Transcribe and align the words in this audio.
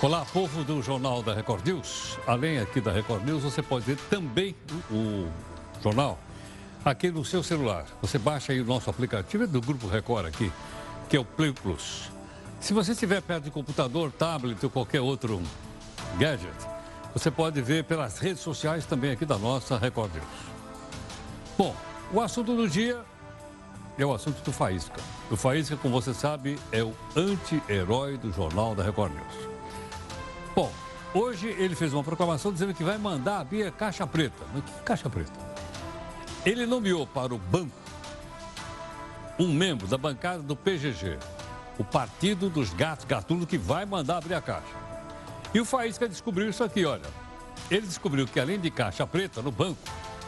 Olá, 0.00 0.24
povo 0.32 0.62
do 0.62 0.80
Jornal 0.80 1.24
da 1.24 1.34
Record 1.34 1.66
News. 1.66 2.20
Além 2.24 2.60
aqui 2.60 2.80
da 2.80 2.92
Record 2.92 3.24
News, 3.24 3.42
você 3.42 3.60
pode 3.60 3.84
ver 3.84 3.96
também 4.08 4.54
o 4.88 5.26
jornal 5.82 6.16
aqui 6.84 7.10
no 7.10 7.24
seu 7.24 7.42
celular. 7.42 7.84
Você 8.00 8.16
baixa 8.16 8.52
aí 8.52 8.60
o 8.60 8.64
nosso 8.64 8.88
aplicativo 8.88 9.44
do 9.48 9.60
Grupo 9.60 9.88
Record 9.88 10.26
aqui, 10.26 10.52
que 11.08 11.16
é 11.16 11.20
o 11.20 11.24
Play 11.24 11.52
Plus. 11.52 12.12
Se 12.60 12.72
você 12.72 12.92
estiver 12.92 13.20
perto 13.20 13.44
de 13.44 13.50
computador, 13.50 14.12
tablet 14.12 14.62
ou 14.62 14.70
qualquer 14.70 15.00
outro 15.00 15.42
gadget, 16.16 16.54
você 17.12 17.28
pode 17.28 17.60
ver 17.60 17.82
pelas 17.82 18.20
redes 18.20 18.40
sociais 18.40 18.86
também 18.86 19.10
aqui 19.10 19.24
da 19.26 19.36
nossa 19.36 19.76
Record 19.76 20.14
News. 20.14 20.24
Bom, 21.58 21.74
o 22.12 22.20
assunto 22.20 22.54
do 22.54 22.68
dia 22.68 23.00
é 23.98 24.06
o 24.06 24.14
assunto 24.14 24.40
do 24.44 24.52
Faísca. 24.52 25.00
O 25.28 25.36
Faísca, 25.36 25.76
como 25.76 26.00
você 26.00 26.14
sabe, 26.14 26.56
é 26.70 26.84
o 26.84 26.94
anti-herói 27.16 28.16
do 28.16 28.32
Jornal 28.32 28.76
da 28.76 28.84
Record 28.84 29.12
News. 29.12 29.57
Bom, 30.58 30.72
hoje 31.14 31.54
ele 31.56 31.76
fez 31.76 31.94
uma 31.94 32.02
proclamação 32.02 32.52
dizendo 32.52 32.74
que 32.74 32.82
vai 32.82 32.98
mandar 32.98 33.38
abrir 33.38 33.70
caixa 33.70 34.04
preta. 34.04 34.44
Mas 34.52 34.64
que 34.64 34.82
caixa 34.82 35.08
preta? 35.08 35.30
Ele 36.44 36.66
nomeou 36.66 37.06
para 37.06 37.32
o 37.32 37.38
banco 37.38 37.76
um 39.38 39.46
membro 39.54 39.86
da 39.86 39.96
bancada 39.96 40.42
do 40.42 40.56
PGG, 40.56 41.16
o 41.78 41.84
Partido 41.84 42.50
dos 42.50 42.74
Gatos 42.74 43.04
Gatunos, 43.04 43.46
que 43.46 43.56
vai 43.56 43.86
mandar 43.86 44.16
abrir 44.16 44.34
a 44.34 44.40
caixa. 44.40 44.66
E 45.54 45.60
o 45.60 45.64
Faísca 45.64 46.08
descobriu 46.08 46.50
isso 46.50 46.64
aqui, 46.64 46.84
olha. 46.84 47.06
Ele 47.70 47.86
descobriu 47.86 48.26
que 48.26 48.40
além 48.40 48.58
de 48.58 48.68
caixa 48.68 49.06
preta 49.06 49.40
no 49.40 49.52
banco, 49.52 49.78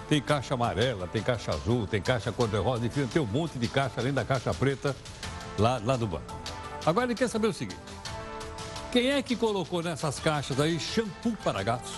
tem 0.08 0.22
caixa 0.22 0.54
amarela, 0.54 1.08
tem 1.08 1.24
caixa 1.24 1.50
azul, 1.50 1.88
tem 1.88 2.00
caixa 2.00 2.30
cor-de-rosa, 2.30 2.86
enfim, 2.86 3.04
tem 3.08 3.20
um 3.20 3.26
monte 3.26 3.58
de 3.58 3.66
caixa 3.66 3.94
além 4.00 4.12
da 4.12 4.24
caixa 4.24 4.54
preta 4.54 4.94
lá, 5.58 5.80
lá 5.84 5.96
do 5.96 6.06
banco. 6.06 6.32
Agora 6.86 7.06
ele 7.06 7.16
quer 7.16 7.26
saber 7.26 7.48
o 7.48 7.52
seguinte: 7.52 7.80
quem 8.92 9.10
é 9.10 9.22
que 9.22 9.36
colocou 9.36 9.82
nessas 9.82 10.18
caixas 10.18 10.58
aí 10.60 10.78
shampoo 10.78 11.36
para 11.42 11.62
gatos, 11.62 11.92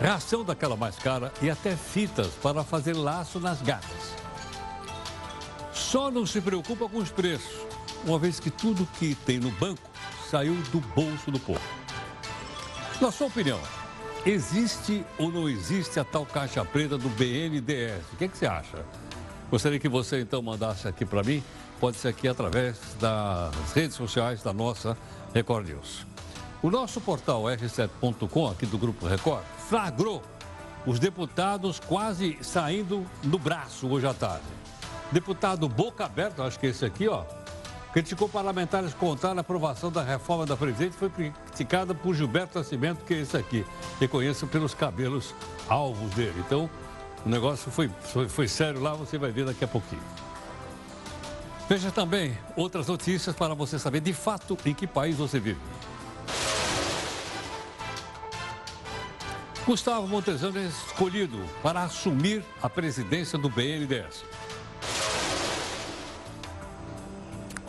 ração 0.00 0.44
daquela 0.44 0.76
mais 0.76 0.96
cara 0.96 1.32
e 1.40 1.50
até 1.50 1.76
fitas 1.76 2.28
para 2.42 2.62
fazer 2.62 2.94
laço 2.94 3.40
nas 3.40 3.60
gatas? 3.62 4.14
Só 5.72 6.10
não 6.10 6.26
se 6.26 6.40
preocupa 6.40 6.88
com 6.88 6.98
os 6.98 7.10
preços, 7.10 7.66
uma 8.04 8.18
vez 8.18 8.38
que 8.38 8.50
tudo 8.50 8.86
que 8.98 9.14
tem 9.14 9.38
no 9.38 9.50
banco 9.52 9.82
saiu 10.30 10.54
do 10.70 10.80
bolso 10.80 11.30
do 11.30 11.40
povo. 11.40 11.60
Na 13.00 13.10
sua 13.10 13.26
opinião, 13.26 13.58
Existe 14.26 15.02
ou 15.16 15.32
não 15.32 15.48
existe 15.48 15.98
a 15.98 16.04
tal 16.04 16.26
caixa 16.26 16.62
preta 16.62 16.98
do 16.98 17.08
BNDES? 17.08 18.04
O 18.12 18.16
que, 18.16 18.24
é 18.24 18.28
que 18.28 18.36
você 18.36 18.44
acha? 18.44 18.84
Gostaria 19.50 19.78
que 19.78 19.88
você 19.88 20.20
então 20.20 20.42
mandasse 20.42 20.86
aqui 20.86 21.06
para 21.06 21.22
mim. 21.22 21.42
Pode 21.80 21.96
ser 21.96 22.08
aqui 22.08 22.28
através 22.28 22.76
das 23.00 23.72
redes 23.72 23.96
sociais 23.96 24.42
da 24.42 24.52
nossa 24.52 24.94
Record 25.34 25.68
News. 25.68 26.06
O 26.62 26.70
nosso 26.70 27.00
portal 27.00 27.44
r7.com, 27.44 28.48
aqui 28.48 28.66
do 28.66 28.76
Grupo 28.76 29.06
Record, 29.06 29.44
flagrou 29.68 30.22
os 30.86 30.98
deputados 30.98 31.80
quase 31.80 32.38
saindo 32.42 33.06
no 33.22 33.38
braço 33.38 33.88
hoje 33.88 34.06
à 34.06 34.14
tarde. 34.14 34.44
Deputado 35.12 35.68
Boca 35.68 36.04
Aberta, 36.04 36.44
acho 36.44 36.58
que 36.58 36.66
é 36.66 36.70
esse 36.70 36.84
aqui, 36.84 37.08
ó, 37.08 37.24
criticou 37.92 38.28
parlamentares 38.28 38.94
contra 38.94 39.30
a 39.30 39.40
aprovação 39.40 39.90
da 39.90 40.02
reforma 40.02 40.46
da 40.46 40.56
Previdência 40.56 40.98
foi 40.98 41.10
criticada 41.10 41.94
por 41.94 42.14
Gilberto 42.14 42.58
Nascimento, 42.58 43.04
que 43.04 43.14
é 43.14 43.18
esse 43.18 43.36
aqui. 43.36 43.64
Reconheço 43.98 44.46
pelos 44.46 44.74
cabelos 44.74 45.34
alvos 45.68 46.10
dele. 46.14 46.42
Então, 46.46 46.70
o 47.24 47.28
negócio 47.28 47.70
foi, 47.70 47.90
foi, 48.00 48.28
foi 48.28 48.48
sério 48.48 48.80
lá, 48.80 48.94
você 48.94 49.18
vai 49.18 49.32
ver 49.32 49.44
daqui 49.44 49.64
a 49.64 49.68
pouquinho. 49.68 50.02
Veja 51.70 51.92
também 51.92 52.36
outras 52.56 52.88
notícias 52.88 53.36
para 53.36 53.54
você 53.54 53.78
saber 53.78 54.00
de 54.00 54.12
fato 54.12 54.58
em 54.66 54.74
que 54.74 54.88
país 54.88 55.14
você 55.14 55.38
vive. 55.38 55.60
Gustavo 59.64 60.08
Montezano 60.08 60.58
é 60.58 60.64
escolhido 60.64 61.38
para 61.62 61.84
assumir 61.84 62.42
a 62.60 62.68
presidência 62.68 63.38
do 63.38 63.48
BNDES. 63.48 64.24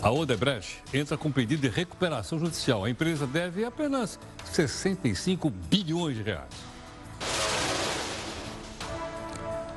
A 0.01 0.09
Odebrecht 0.09 0.81
entra 0.91 1.16
com 1.16 1.31
pedido 1.31 1.61
de 1.61 1.69
recuperação 1.69 2.40
judicial. 2.40 2.84
A 2.84 2.90
empresa 2.90 3.28
deve 3.28 3.63
apenas 3.63 4.19
65 4.45 5.47
bilhões 5.51 6.17
de 6.17 6.23
reais. 6.23 6.50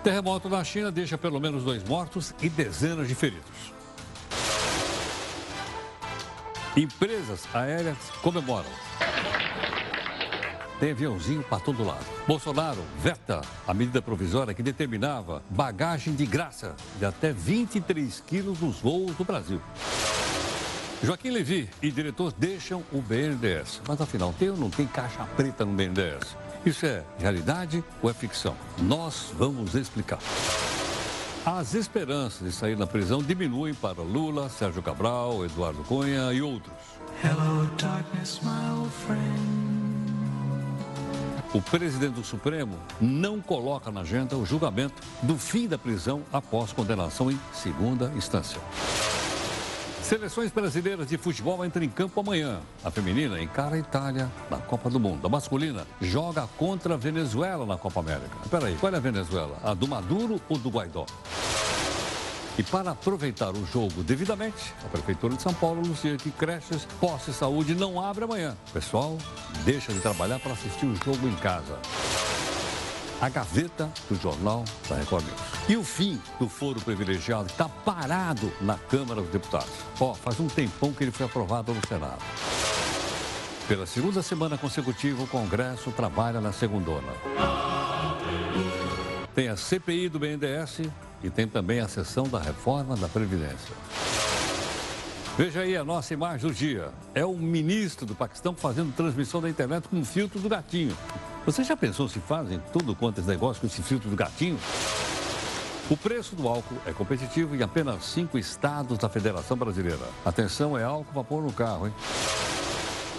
Terremoto 0.02 0.48
na 0.48 0.64
China 0.64 0.90
deixa 0.90 1.18
pelo 1.18 1.38
menos 1.38 1.62
dois 1.62 1.84
mortos 1.84 2.34
e 2.40 2.48
dezenas 2.48 3.06
de 3.06 3.14
feridos. 3.14 3.74
Empresas 6.76 7.46
aéreas 7.54 7.96
comemoram. 8.20 8.68
Tem 10.80 10.90
aviãozinho 10.90 11.44
para 11.44 11.60
todo 11.60 11.84
lado. 11.84 12.04
Bolsonaro 12.26 12.82
veta 12.98 13.42
a 13.64 13.72
medida 13.72 14.02
provisória 14.02 14.52
que 14.52 14.62
determinava 14.62 15.40
bagagem 15.48 16.16
de 16.16 16.26
graça 16.26 16.74
de 16.98 17.04
até 17.04 17.32
23 17.32 18.20
quilos 18.26 18.58
nos 18.58 18.80
voos 18.80 19.14
do 19.14 19.24
Brasil. 19.24 19.60
Joaquim 21.00 21.30
Levi 21.30 21.70
e 21.80 21.92
diretor 21.92 22.32
deixam 22.36 22.82
o 22.92 23.00
BNDES. 23.00 23.80
Mas 23.86 24.00
afinal, 24.00 24.34
tem 24.36 24.50
ou 24.50 24.56
não 24.56 24.68
tem 24.68 24.86
caixa 24.86 25.24
preta 25.36 25.64
no 25.64 25.72
BNDES? 25.74 26.36
Isso 26.66 26.84
é 26.86 27.04
realidade 27.20 27.84
ou 28.02 28.10
é 28.10 28.14
ficção? 28.14 28.56
Nós 28.78 29.32
vamos 29.38 29.76
explicar. 29.76 30.18
As 31.46 31.74
esperanças 31.74 32.40
de 32.48 32.50
sair 32.50 32.74
da 32.74 32.86
prisão 32.86 33.22
diminuem 33.22 33.74
para 33.74 34.00
Lula, 34.00 34.48
Sérgio 34.48 34.82
Cabral, 34.82 35.44
Eduardo 35.44 35.84
Cunha 35.84 36.32
e 36.32 36.40
outros. 36.40 36.72
Hello, 37.22 37.66
darkness, 37.76 38.40
o 41.52 41.60
presidente 41.60 42.14
do 42.14 42.24
Supremo 42.24 42.78
não 42.98 43.42
coloca 43.42 43.92
na 43.92 44.00
agenda 44.00 44.38
o 44.38 44.46
julgamento 44.46 45.02
do 45.22 45.36
fim 45.36 45.68
da 45.68 45.76
prisão 45.76 46.22
após 46.32 46.72
condenação 46.72 47.30
em 47.30 47.38
segunda 47.52 48.10
instância. 48.16 48.58
Seleções 50.04 50.50
brasileiras 50.52 51.08
de 51.08 51.16
futebol 51.16 51.64
entram 51.64 51.82
em 51.82 51.88
campo 51.88 52.20
amanhã. 52.20 52.60
A 52.84 52.90
feminina 52.90 53.40
encara 53.40 53.74
a 53.74 53.78
Itália 53.78 54.30
na 54.50 54.58
Copa 54.58 54.90
do 54.90 55.00
Mundo. 55.00 55.26
A 55.26 55.30
masculina 55.30 55.86
joga 55.98 56.46
contra 56.58 56.92
a 56.92 56.96
Venezuela 56.98 57.64
na 57.64 57.78
Copa 57.78 58.00
América. 58.00 58.36
Espera 58.44 58.66
aí, 58.66 58.76
qual 58.76 58.92
é 58.92 58.96
a 58.98 59.00
Venezuela? 59.00 59.56
A 59.64 59.72
do 59.72 59.88
Maduro 59.88 60.38
ou 60.46 60.58
do 60.58 60.68
Guaidó? 60.68 61.06
E 62.58 62.62
para 62.62 62.90
aproveitar 62.90 63.56
o 63.56 63.64
jogo 63.64 64.02
devidamente, 64.02 64.74
a 64.84 64.88
Prefeitura 64.88 65.36
de 65.36 65.42
São 65.42 65.54
Paulo 65.54 65.80
anuncia 65.80 66.18
que 66.18 66.30
creches, 66.30 66.86
posse 67.00 67.30
e 67.30 67.34
saúde 67.34 67.74
não 67.74 67.98
abre 67.98 68.24
amanhã. 68.24 68.54
Pessoal 68.74 69.16
deixa 69.64 69.90
de 69.90 70.00
trabalhar 70.00 70.38
para 70.38 70.52
assistir 70.52 70.84
o 70.84 70.94
jogo 70.96 71.26
em 71.26 71.34
casa 71.36 71.78
a 73.20 73.28
gaveta 73.28 73.90
do 74.08 74.16
Jornal 74.16 74.64
da 74.88 74.96
Record 74.96 75.24
News. 75.24 75.40
E 75.68 75.76
o 75.76 75.84
fim 75.84 76.20
do 76.38 76.48
foro 76.48 76.80
privilegiado 76.80 77.46
está 77.46 77.68
parado 77.68 78.52
na 78.60 78.76
Câmara 78.76 79.20
dos 79.20 79.30
Deputados. 79.30 79.72
Ó, 80.00 80.14
faz 80.14 80.40
um 80.40 80.46
tempão 80.46 80.92
que 80.92 81.04
ele 81.04 81.10
foi 81.10 81.26
aprovado 81.26 81.72
no 81.72 81.86
Senado. 81.86 82.22
Pela 83.66 83.86
segunda 83.86 84.22
semana 84.22 84.58
consecutiva, 84.58 85.22
o 85.22 85.26
Congresso 85.26 85.90
trabalha 85.90 86.40
na 86.40 86.52
segundona. 86.52 87.12
Tem 89.34 89.48
a 89.48 89.56
CPI 89.56 90.08
do 90.08 90.18
BNDES 90.18 90.82
e 91.22 91.30
tem 91.30 91.48
também 91.48 91.80
a 91.80 91.88
sessão 91.88 92.28
da 92.28 92.38
reforma 92.38 92.94
da 92.94 93.08
Previdência. 93.08 93.74
Veja 95.36 95.62
aí 95.62 95.76
a 95.76 95.82
nossa 95.82 96.14
imagem 96.14 96.46
do 96.46 96.54
dia. 96.54 96.92
É 97.14 97.24
o 97.24 97.34
ministro 97.34 98.06
do 98.06 98.14
Paquistão 98.14 98.54
fazendo 98.54 98.94
transmissão 98.94 99.40
da 99.40 99.48
internet 99.48 99.88
com 99.88 99.96
um 99.96 100.04
filtro 100.04 100.38
do 100.38 100.48
gatinho. 100.48 100.96
Você 101.46 101.62
já 101.62 101.76
pensou 101.76 102.08
se 102.08 102.20
fazem 102.20 102.58
tudo 102.72 102.96
quanto 102.96 103.18
esse 103.20 103.28
negócio 103.28 103.60
com 103.60 103.66
esse 103.66 103.82
filtro 103.82 104.08
do 104.08 104.16
gatinho? 104.16 104.58
O 105.90 105.96
preço 105.96 106.34
do 106.34 106.48
álcool 106.48 106.78
é 106.86 106.92
competitivo 106.92 107.54
em 107.54 107.62
apenas 107.62 108.02
cinco 108.06 108.38
estados 108.38 108.96
da 108.96 109.10
Federação 109.10 109.54
Brasileira. 109.54 110.08
Atenção, 110.24 110.78
é 110.78 110.82
álcool 110.82 111.22
pôr 111.22 111.42
no 111.42 111.52
carro, 111.52 111.86
hein? 111.86 111.94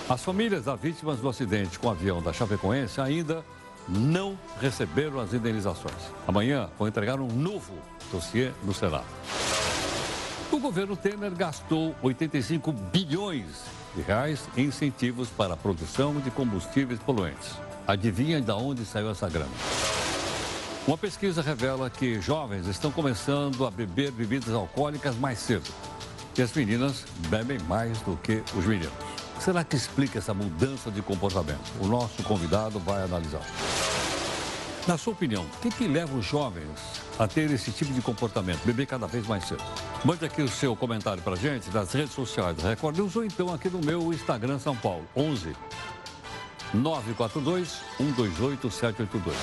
As 0.10 0.24
famílias 0.24 0.66
das 0.66 0.80
vítimas 0.80 1.20
do 1.20 1.30
acidente 1.30 1.78
com 1.78 1.88
o 1.88 1.92
avião 1.92 2.20
da 2.20 2.34
Chapecoense 2.34 3.00
ainda 3.00 3.46
não 3.88 4.36
receberam 4.60 5.20
as 5.20 5.32
indenizações. 5.32 5.94
Amanhã 6.28 6.68
vão 6.80 6.88
entregar 6.88 7.20
um 7.20 7.28
novo 7.28 7.74
dossiê 8.12 8.52
no 8.64 8.74
Senado. 8.74 9.06
O 10.52 10.60
governo 10.60 10.96
Temer 10.96 11.32
gastou 11.32 11.96
85 12.02 12.72
bilhões 12.72 13.66
de 13.96 14.02
reais 14.02 14.50
em 14.58 14.66
incentivos 14.66 15.30
para 15.30 15.54
a 15.54 15.58
produção 15.58 16.20
de 16.20 16.32
combustíveis 16.32 17.00
poluentes. 17.00 17.65
Adivinha 17.88 18.42
de 18.42 18.52
onde 18.52 18.84
saiu 18.84 19.12
essa 19.12 19.30
grana? 19.30 19.52
Uma 20.88 20.98
pesquisa 20.98 21.42
revela 21.42 21.88
que 21.88 22.20
jovens 22.20 22.66
estão 22.66 22.92
começando 22.92 23.64
a 23.66 23.70
beber 23.70 24.12
bebidas 24.12 24.54
alcoólicas 24.54 25.16
mais 25.18 25.38
cedo. 25.38 25.70
E 26.36 26.42
as 26.42 26.52
meninas 26.54 27.06
bebem 27.30 27.60
mais 27.68 28.00
do 28.02 28.18
que 28.18 28.44
os 28.56 28.66
meninos. 28.66 28.94
Será 29.40 29.64
que 29.64 29.76
explica 29.76 30.18
essa 30.18 30.34
mudança 30.34 30.90
de 30.90 31.02
comportamento? 31.04 31.72
O 31.80 31.86
nosso 31.86 32.24
convidado 32.24 32.80
vai 32.80 33.04
analisar. 33.04 33.46
Na 34.88 34.98
sua 34.98 35.14
opinião, 35.14 35.44
o 35.44 35.62
que, 35.62 35.70
que 35.70 35.88
leva 35.88 36.16
os 36.16 36.26
jovens 36.26 36.68
a 37.20 37.28
ter 37.28 37.52
esse 37.52 37.72
tipo 37.72 37.94
de 37.94 38.02
comportamento, 38.02 38.66
beber 38.66 38.88
cada 38.88 39.06
vez 39.06 39.28
mais 39.28 39.48
cedo? 39.48 39.64
Mande 40.04 40.26
aqui 40.26 40.42
o 40.42 40.48
seu 40.48 40.76
comentário 40.76 41.22
para 41.22 41.36
gente 41.36 41.70
nas 41.72 41.92
redes 41.92 42.14
sociais 42.14 42.58
da 42.58 42.70
Record 42.70 42.98
News 42.98 43.16
ou 43.16 43.26
então 43.26 43.54
aqui 43.54 43.70
no 43.70 43.80
meu 43.80 44.12
Instagram 44.12 44.58
São 44.58 44.76
Paulo, 44.76 45.06
11 45.16 45.56
942-128-782. 46.84 49.34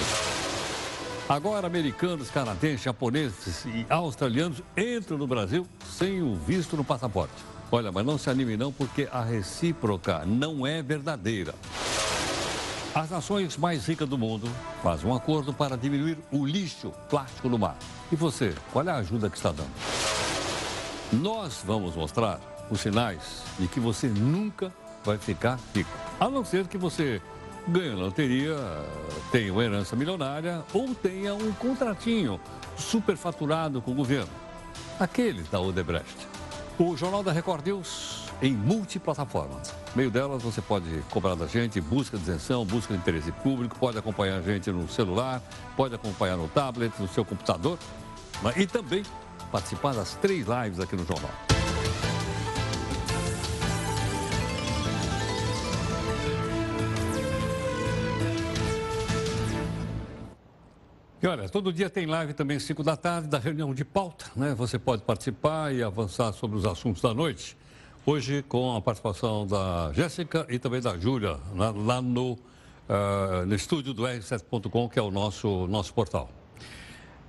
Agora, 1.29 1.67
americanos, 1.67 2.31
canadenses, 2.31 2.83
japoneses 2.83 3.65
e 3.65 3.87
australianos 3.89 4.63
entram 4.77 5.17
no 5.17 5.27
Brasil 5.27 5.67
sem 5.89 6.21
o 6.21 6.35
visto 6.35 6.77
no 6.77 6.85
passaporte. 6.85 7.33
Olha, 7.71 7.91
mas 7.91 8.05
não 8.05 8.19
se 8.19 8.29
anime 8.29 8.57
não, 8.57 8.71
porque 8.71 9.09
a 9.11 9.23
recíproca 9.23 10.27
não 10.27 10.67
é 10.67 10.83
verdadeira. 10.83 11.55
As 12.95 13.09
nações 13.09 13.57
mais 13.57 13.87
ricas 13.87 14.07
do 14.07 14.19
mundo 14.19 14.47
fazem 14.83 15.09
um 15.09 15.15
acordo 15.15 15.55
para 15.55 15.79
diminuir 15.79 16.19
o 16.31 16.45
lixo 16.45 16.93
plástico 17.09 17.49
no 17.49 17.59
mar. 17.59 17.79
E 18.11 18.17
você, 18.17 18.55
qual 18.71 18.87
é 18.87 18.91
a 18.91 18.97
ajuda 18.97 19.31
que 19.31 19.39
está 19.39 19.51
dando? 19.51 19.73
Nós 21.11 21.63
vamos 21.65 21.97
mostrar 21.97 22.39
os 22.71 22.81
sinais 22.81 23.43
de 23.59 23.67
que 23.69 23.81
você 23.81 24.09
nunca 24.09 24.71
vai 25.05 25.19
ficar 25.19 25.59
rico. 25.75 25.91
A 26.21 26.29
não 26.29 26.45
ser 26.45 26.67
que 26.67 26.79
você 26.79 27.21
ganhe 27.67 27.95
loteria, 27.95 28.57
tenha 29.31 29.53
uma 29.53 29.63
herança 29.63 29.95
milionária 29.95 30.63
ou 30.73 30.95
tenha 30.95 31.35
um 31.35 31.53
contratinho 31.53 32.41
superfaturado 32.77 33.81
com 33.81 33.93
o 33.93 33.95
governo. 33.95 34.31
Aqueles 34.99 35.49
da 35.49 35.61
Odebrecht. 35.61 36.29
O 36.79 36.97
Jornal 36.97 37.23
da 37.23 37.33
Record 37.33 37.67
News 37.67 38.23
em 38.41 38.53
multiplataformas. 38.53 39.73
Meio 39.95 40.11
delas 40.11 40.43
você 40.43 40.61
pode 40.61 40.87
cobrar 41.11 41.37
da 41.37 41.47
gente, 41.47 41.81
busca 41.81 42.17
de 42.17 42.25
isenção, 42.25 42.65
busca 42.65 42.93
de 42.93 42.99
interesse 42.99 43.31
público, 43.31 43.77
pode 43.79 43.97
acompanhar 43.97 44.39
a 44.39 44.43
gente 44.43 44.71
no 44.73 44.89
celular, 44.89 45.41
pode 45.77 45.95
acompanhar 45.95 46.37
no 46.37 46.49
tablet, 46.49 46.93
no 46.99 47.07
seu 47.07 47.25
computador 47.25 47.79
né? 48.43 48.53
e 48.57 48.67
também 48.67 49.05
participar 49.53 49.95
das 49.95 50.15
três 50.15 50.47
lives 50.47 50.81
aqui 50.81 50.97
no 50.97 51.07
jornal. 51.07 51.31
E 61.23 61.27
olha, 61.29 61.49
todo 61.49 61.73
dia 61.73 61.89
tem 61.89 62.05
live 62.05 62.35
também, 62.35 62.59
5 62.59 62.83
da 62.83 62.97
tarde, 62.97 63.29
da 63.29 63.39
reunião 63.39 63.73
de 63.73 63.85
pauta, 63.85 64.25
né? 64.35 64.57
Você 64.57 64.77
pode 64.77 65.03
participar 65.03 65.73
e 65.73 65.81
avançar 65.81 66.33
sobre 66.33 66.57
os 66.57 66.67
assuntos 66.67 67.01
da 67.01 67.15
noite. 67.15 67.57
Hoje 68.05 68.43
com 68.49 68.75
a 68.75 68.83
participação 68.83 69.47
da 69.47 69.93
Jéssica 69.93 70.45
e 70.49 70.59
também 70.59 70.81
da 70.81 70.99
Júlia, 70.99 71.39
lá, 71.55 71.71
lá 71.71 72.03
no, 72.03 72.33
uh, 72.33 73.47
no 73.47 73.55
estúdio 73.55 73.95
do 73.95 74.03
R7.com, 74.03 74.89
que 74.89 74.99
é 74.99 75.03
o 75.03 75.13
nosso, 75.13 75.69
nosso 75.69 75.95
portal. 75.95 76.29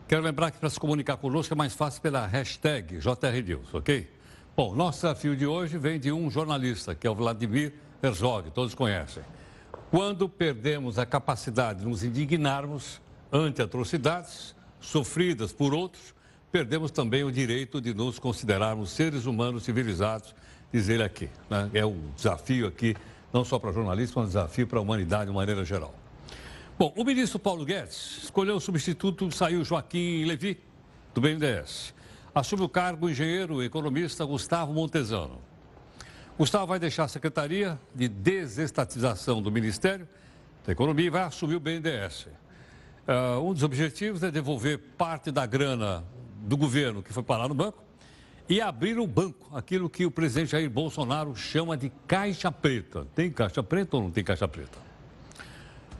Quero 0.07 0.23
lembrar 0.23 0.49
que 0.49 0.57
para 0.57 0.71
se 0.71 0.79
comunicar 0.79 1.17
conosco 1.17 1.53
é 1.53 1.55
mais 1.55 1.75
fácil 1.75 2.01
pela 2.01 2.25
hashtag 2.25 2.97
JRNews, 2.97 3.75
ok? 3.75 4.09
Bom, 4.57 4.73
nosso 4.73 5.01
desafio 5.01 5.35
de 5.35 5.45
hoje 5.45 5.77
vem 5.77 5.99
de 5.99 6.11
um 6.11 6.31
jornalista, 6.31 6.95
que 6.95 7.05
é 7.05 7.11
o 7.11 7.13
Vladimir 7.13 7.75
Herzog, 8.01 8.49
todos 8.49 8.73
conhecem. 8.73 9.21
Quando 9.91 10.27
perdemos 10.27 10.97
a 10.97 11.05
capacidade 11.05 11.81
de 11.81 11.85
nos 11.85 12.03
indignarmos, 12.03 13.02
ante 13.33 13.63
atrocidades 13.63 14.55
sofridas 14.79 15.51
por 15.51 15.73
outros, 15.73 16.13
perdemos 16.51 16.91
também 16.91 17.23
o 17.23 17.31
direito 17.31 17.81
de 17.81 17.91
nos 17.91 18.19
considerarmos 18.19 18.91
seres 18.91 19.25
humanos 19.25 19.63
civilizados, 19.63 20.35
diz 20.71 20.87
ele 20.87 21.01
aqui. 21.01 21.27
Né? 21.49 21.71
É 21.73 21.85
um 21.85 22.11
desafio 22.15 22.67
aqui, 22.67 22.95
não 23.33 23.43
só 23.43 23.57
para 23.57 23.71
jornalistas, 23.71 24.15
mas 24.15 24.25
um 24.25 24.27
desafio 24.27 24.67
para 24.67 24.77
a 24.77 24.81
humanidade 24.83 25.31
de 25.31 25.35
maneira 25.35 25.65
geral. 25.65 25.95
Bom, 26.77 26.93
o 26.95 27.03
ministro 27.03 27.39
Paulo 27.39 27.65
Guedes 27.65 28.19
escolheu 28.23 28.55
o 28.55 28.59
substituto, 28.59 29.31
saiu 29.31 29.63
Joaquim 29.63 30.25
Levi, 30.25 30.59
do 31.13 31.21
BNDES. 31.21 31.93
Assume 32.35 32.63
o 32.63 32.69
cargo 32.69 33.07
o 33.07 33.09
engenheiro 33.09 33.63
economista 33.63 34.25
Gustavo 34.25 34.73
Montesano. 34.73 35.39
Gustavo 36.37 36.67
vai 36.67 36.79
deixar 36.79 37.05
a 37.05 37.07
Secretaria 37.07 37.79
de 37.93 38.07
Desestatização 38.07 39.41
do 39.41 39.51
Ministério 39.51 40.07
da 40.65 40.71
Economia 40.71 41.07
e 41.07 41.09
vai 41.09 41.23
assumir 41.23 41.55
o 41.55 41.59
BNDES. 41.59 42.27
Uh, 43.07 43.41
um 43.41 43.53
dos 43.53 43.63
objetivos 43.63 44.23
é 44.23 44.31
devolver 44.31 44.79
parte 44.97 45.29
da 45.29 45.45
grana 45.45 46.05
do 46.37 46.55
governo 46.55 47.03
que 47.03 47.11
foi 47.11 47.21
parar 47.21 47.49
no 47.49 47.53
banco 47.53 47.83
e 48.47 48.61
abrir 48.61 48.97
o 48.99 49.07
banco, 49.07 49.55
aquilo 49.55 49.89
que 49.89 50.05
o 50.05 50.11
presidente 50.11 50.51
Jair 50.51 50.69
Bolsonaro 50.69 51.35
chama 51.35 51.75
de 51.75 51.91
caixa 52.07 52.51
preta. 52.51 53.05
Tem 53.15 53.31
caixa 53.31 53.63
preta 53.63 53.97
ou 53.97 54.03
não 54.03 54.11
tem 54.11 54.23
caixa 54.23 54.47
preta? 54.47 54.77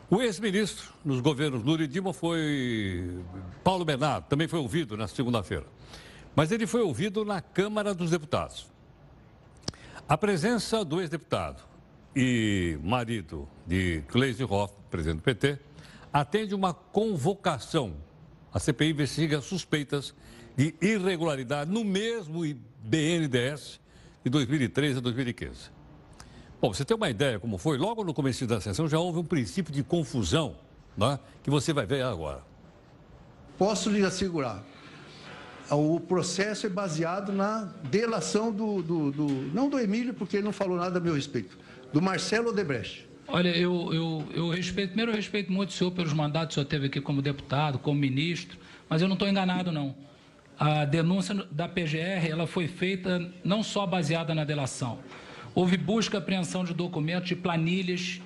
O 0.10 0.22
ex-ministro 0.22 0.94
nos 1.04 1.20
governos 1.22 1.64
Lula 1.64 1.84
e 1.84 1.88
Dilma 1.88 2.14
foi 2.14 3.20
Paulo 3.64 3.84
Bernardo, 3.84 4.26
também 4.26 4.48
foi 4.48 4.60
ouvido 4.60 4.96
na 4.96 5.08
segunda-feira. 5.08 5.66
Mas 6.36 6.52
ele 6.52 6.68
foi 6.68 6.82
ouvido 6.82 7.26
na 7.26 7.42
Câmara 7.42 7.94
dos 7.94 8.12
Deputados. 8.12 8.68
A 10.08 10.18
presença 10.18 10.84
do 10.84 11.02
ex-deputado 11.02 11.64
e 12.16 12.78
marido 12.84 13.48
de 13.66 14.04
Gleisi 14.12 14.44
Hoff, 14.44 14.74
presidente 14.92 15.18
do 15.18 15.24
PT, 15.24 15.60
atende 16.14 16.54
uma 16.54 16.74
convocação. 16.74 17.96
A 18.54 18.60
CPI 18.60 18.92
investiga 18.92 19.42
suspeitas 19.42 20.14
de 20.56 20.76
irregularidade 20.80 21.72
no 21.72 21.84
mesmo 21.84 22.42
BNDES 22.84 23.82
de 24.24 24.30
2013 24.30 25.00
a 25.00 25.02
2015. 25.02 25.72
Bom, 26.62 26.72
você 26.72 26.86
tem 26.86 26.96
uma 26.96 27.10
ideia 27.10 27.40
como 27.40 27.58
foi? 27.58 27.78
Logo 27.78 28.04
no 28.04 28.14
começo 28.14 28.46
da 28.46 28.62
sessão 28.62 28.88
já 28.88 29.00
houve 29.00 29.20
um 29.20 29.26
princípio 29.26 29.74
de 29.74 29.84
confusão 29.84 30.56
né, 30.96 31.20
que 31.42 31.50
você 31.50 31.74
vai 31.74 31.88
ver 31.88 32.04
agora. 32.04 32.44
Posso 33.58 33.90
lhe 33.90 34.06
assegurar, 34.06 34.64
o 35.70 36.00
processo 36.00 36.66
é 36.66 36.70
baseado 36.70 37.32
na 37.32 37.74
delação 37.90 38.52
do, 38.52 38.82
do, 38.82 39.12
do, 39.12 39.28
não 39.54 39.70
do 39.70 39.80
Emílio, 39.80 40.14
porque 40.14 40.38
ele 40.38 40.46
não 40.46 40.52
falou 40.52 40.78
nada 40.78 41.00
a 41.00 41.02
meu 41.02 41.16
respeito, 41.16 41.58
do 41.92 42.02
Marcelo 42.02 42.50
Odebrecht. 42.50 43.08
Olha, 43.28 43.50
eu, 43.50 43.94
eu, 43.94 44.28
eu 44.34 44.50
respeito, 44.50 44.90
primeiro 44.90 45.12
eu 45.12 45.16
respeito 45.16 45.52
muito 45.52 45.70
o 45.70 45.72
senhor 45.72 45.92
pelos 45.92 46.14
mandatos 46.14 46.56
que 46.56 46.60
o 46.60 46.64
senhor 46.64 46.70
teve 46.70 46.88
aqui 46.88 47.02
como 47.02 47.22
deputado, 47.22 47.80
como 47.80 47.98
ministro, 47.98 48.58
mas 48.90 49.02
eu 49.02 49.08
não 49.08 49.14
estou 49.14 49.28
enganado, 49.28 49.72
não. 49.72 49.96
A 50.60 50.86
denúncia 50.86 51.34
da 51.50 51.68
PGR, 51.68 52.28
ela 52.30 52.46
foi 52.46 52.68
feita 52.68 53.32
não 53.44 53.64
só 53.64 53.88
baseada 53.88 54.36
na 54.36 54.44
delação. 54.44 55.00
Houve 55.56 55.78
busca 55.78 56.18
e 56.18 56.20
apreensão 56.20 56.64
de 56.64 56.74
documentos, 56.74 57.30
de 57.30 57.36
planilhas, 57.36 58.22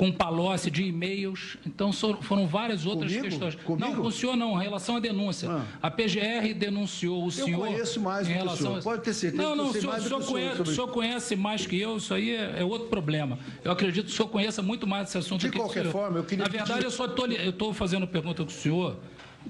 com 0.00 0.10
palócia 0.10 0.70
de 0.70 0.82
e-mails. 0.84 1.58
Então, 1.66 1.92
foram 1.92 2.46
várias 2.46 2.86
outras 2.86 3.12
Comigo? 3.12 3.28
questões. 3.28 3.54
Comigo? 3.54 3.86
Não, 3.86 3.96
com 3.96 4.08
o 4.08 4.10
senhor 4.10 4.34
não, 4.34 4.58
em 4.58 4.64
relação 4.64 4.96
à 4.96 4.98
denúncia. 4.98 5.50
Ah. 5.50 5.66
A 5.82 5.90
PGR 5.90 6.54
denunciou 6.56 7.26
o 7.26 7.30
senhor... 7.30 7.66
Eu 7.66 7.72
conheço 7.72 8.00
mais 8.00 8.26
do 8.26 8.32
que 8.32 8.40
o 8.40 8.56
senhor, 8.56 8.82
pode 8.82 9.02
ter 9.02 9.12
certeza. 9.12 9.42
Não, 9.42 9.54
não, 9.54 9.68
o 9.68 9.72
senhor, 9.74 9.94
o 9.94 10.00
senhor, 10.00 10.24
conhece, 10.24 10.62
o 10.62 10.66
senhor 10.66 10.88
conhece 10.88 11.36
mais 11.36 11.66
que 11.66 11.78
eu, 11.78 11.98
isso 11.98 12.14
aí 12.14 12.34
é, 12.34 12.60
é, 12.60 12.64
outro 12.64 12.88
problema. 12.88 13.38
Eu 13.62 13.72
acredito 13.72 14.06
que 14.06 14.12
o 14.12 14.16
senhor 14.16 14.30
conheça 14.30 14.62
muito 14.62 14.86
mais 14.86 15.10
esse 15.10 15.18
assunto 15.18 15.42
de 15.42 15.50
que 15.50 15.58
qualquer 15.58 15.84
forma, 15.90 16.16
eu 16.16 16.24
queria... 16.24 16.46
Na 16.46 16.50
verdade, 16.50 16.72
pedir... 16.72 16.84
eu 16.86 16.90
só 16.90 17.04
estou 17.04 17.74
fazendo 17.74 18.06
pergunta 18.06 18.42
com 18.42 18.48
o 18.48 18.54
senhor 18.54 18.96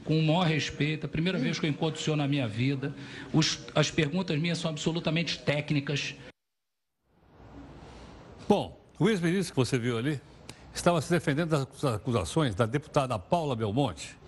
com 0.05 0.19
o 0.19 0.23
maior 0.23 0.47
respeito. 0.47 1.07
A 1.07 1.09
primeira 1.09 1.39
Sim. 1.39 1.45
vez 1.45 1.61
que 1.61 1.67
eu 1.67 1.71
encontro 1.71 2.01
o 2.01 2.03
senhor 2.03 2.17
na 2.17 2.27
minha 2.27 2.49
vida. 2.49 2.93
Os, 3.33 3.61
as 3.73 3.89
perguntas 3.89 4.37
minhas 4.37 4.59
são 4.59 4.69
absolutamente 4.69 5.39
técnicas. 5.39 6.17
Bom, 8.49 8.81
o 8.99 9.09
ex-ministro 9.09 9.55
que 9.55 9.57
você 9.57 9.79
viu 9.79 9.97
ali 9.97 10.21
estava 10.75 11.01
se 11.01 11.11
defendendo 11.11 11.51
das 11.51 11.85
acusações 11.85 12.55
da 12.55 12.67
deputada 12.67 13.19
Paula 13.19 13.57
Belmonte. 13.57 14.19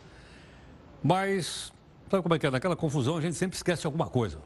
Mas, 1.03 1.73
sabe 2.11 2.23
como 2.23 2.35
é 2.35 2.39
que 2.39 2.47
é? 2.47 2.51
Naquela 2.51 2.77
confusão 2.77 3.17
a 3.17 3.21
gente 3.21 3.37
sempre 3.37 3.57
esquece 3.57 3.87
alguma 3.87 4.07
coisa. 4.07 4.39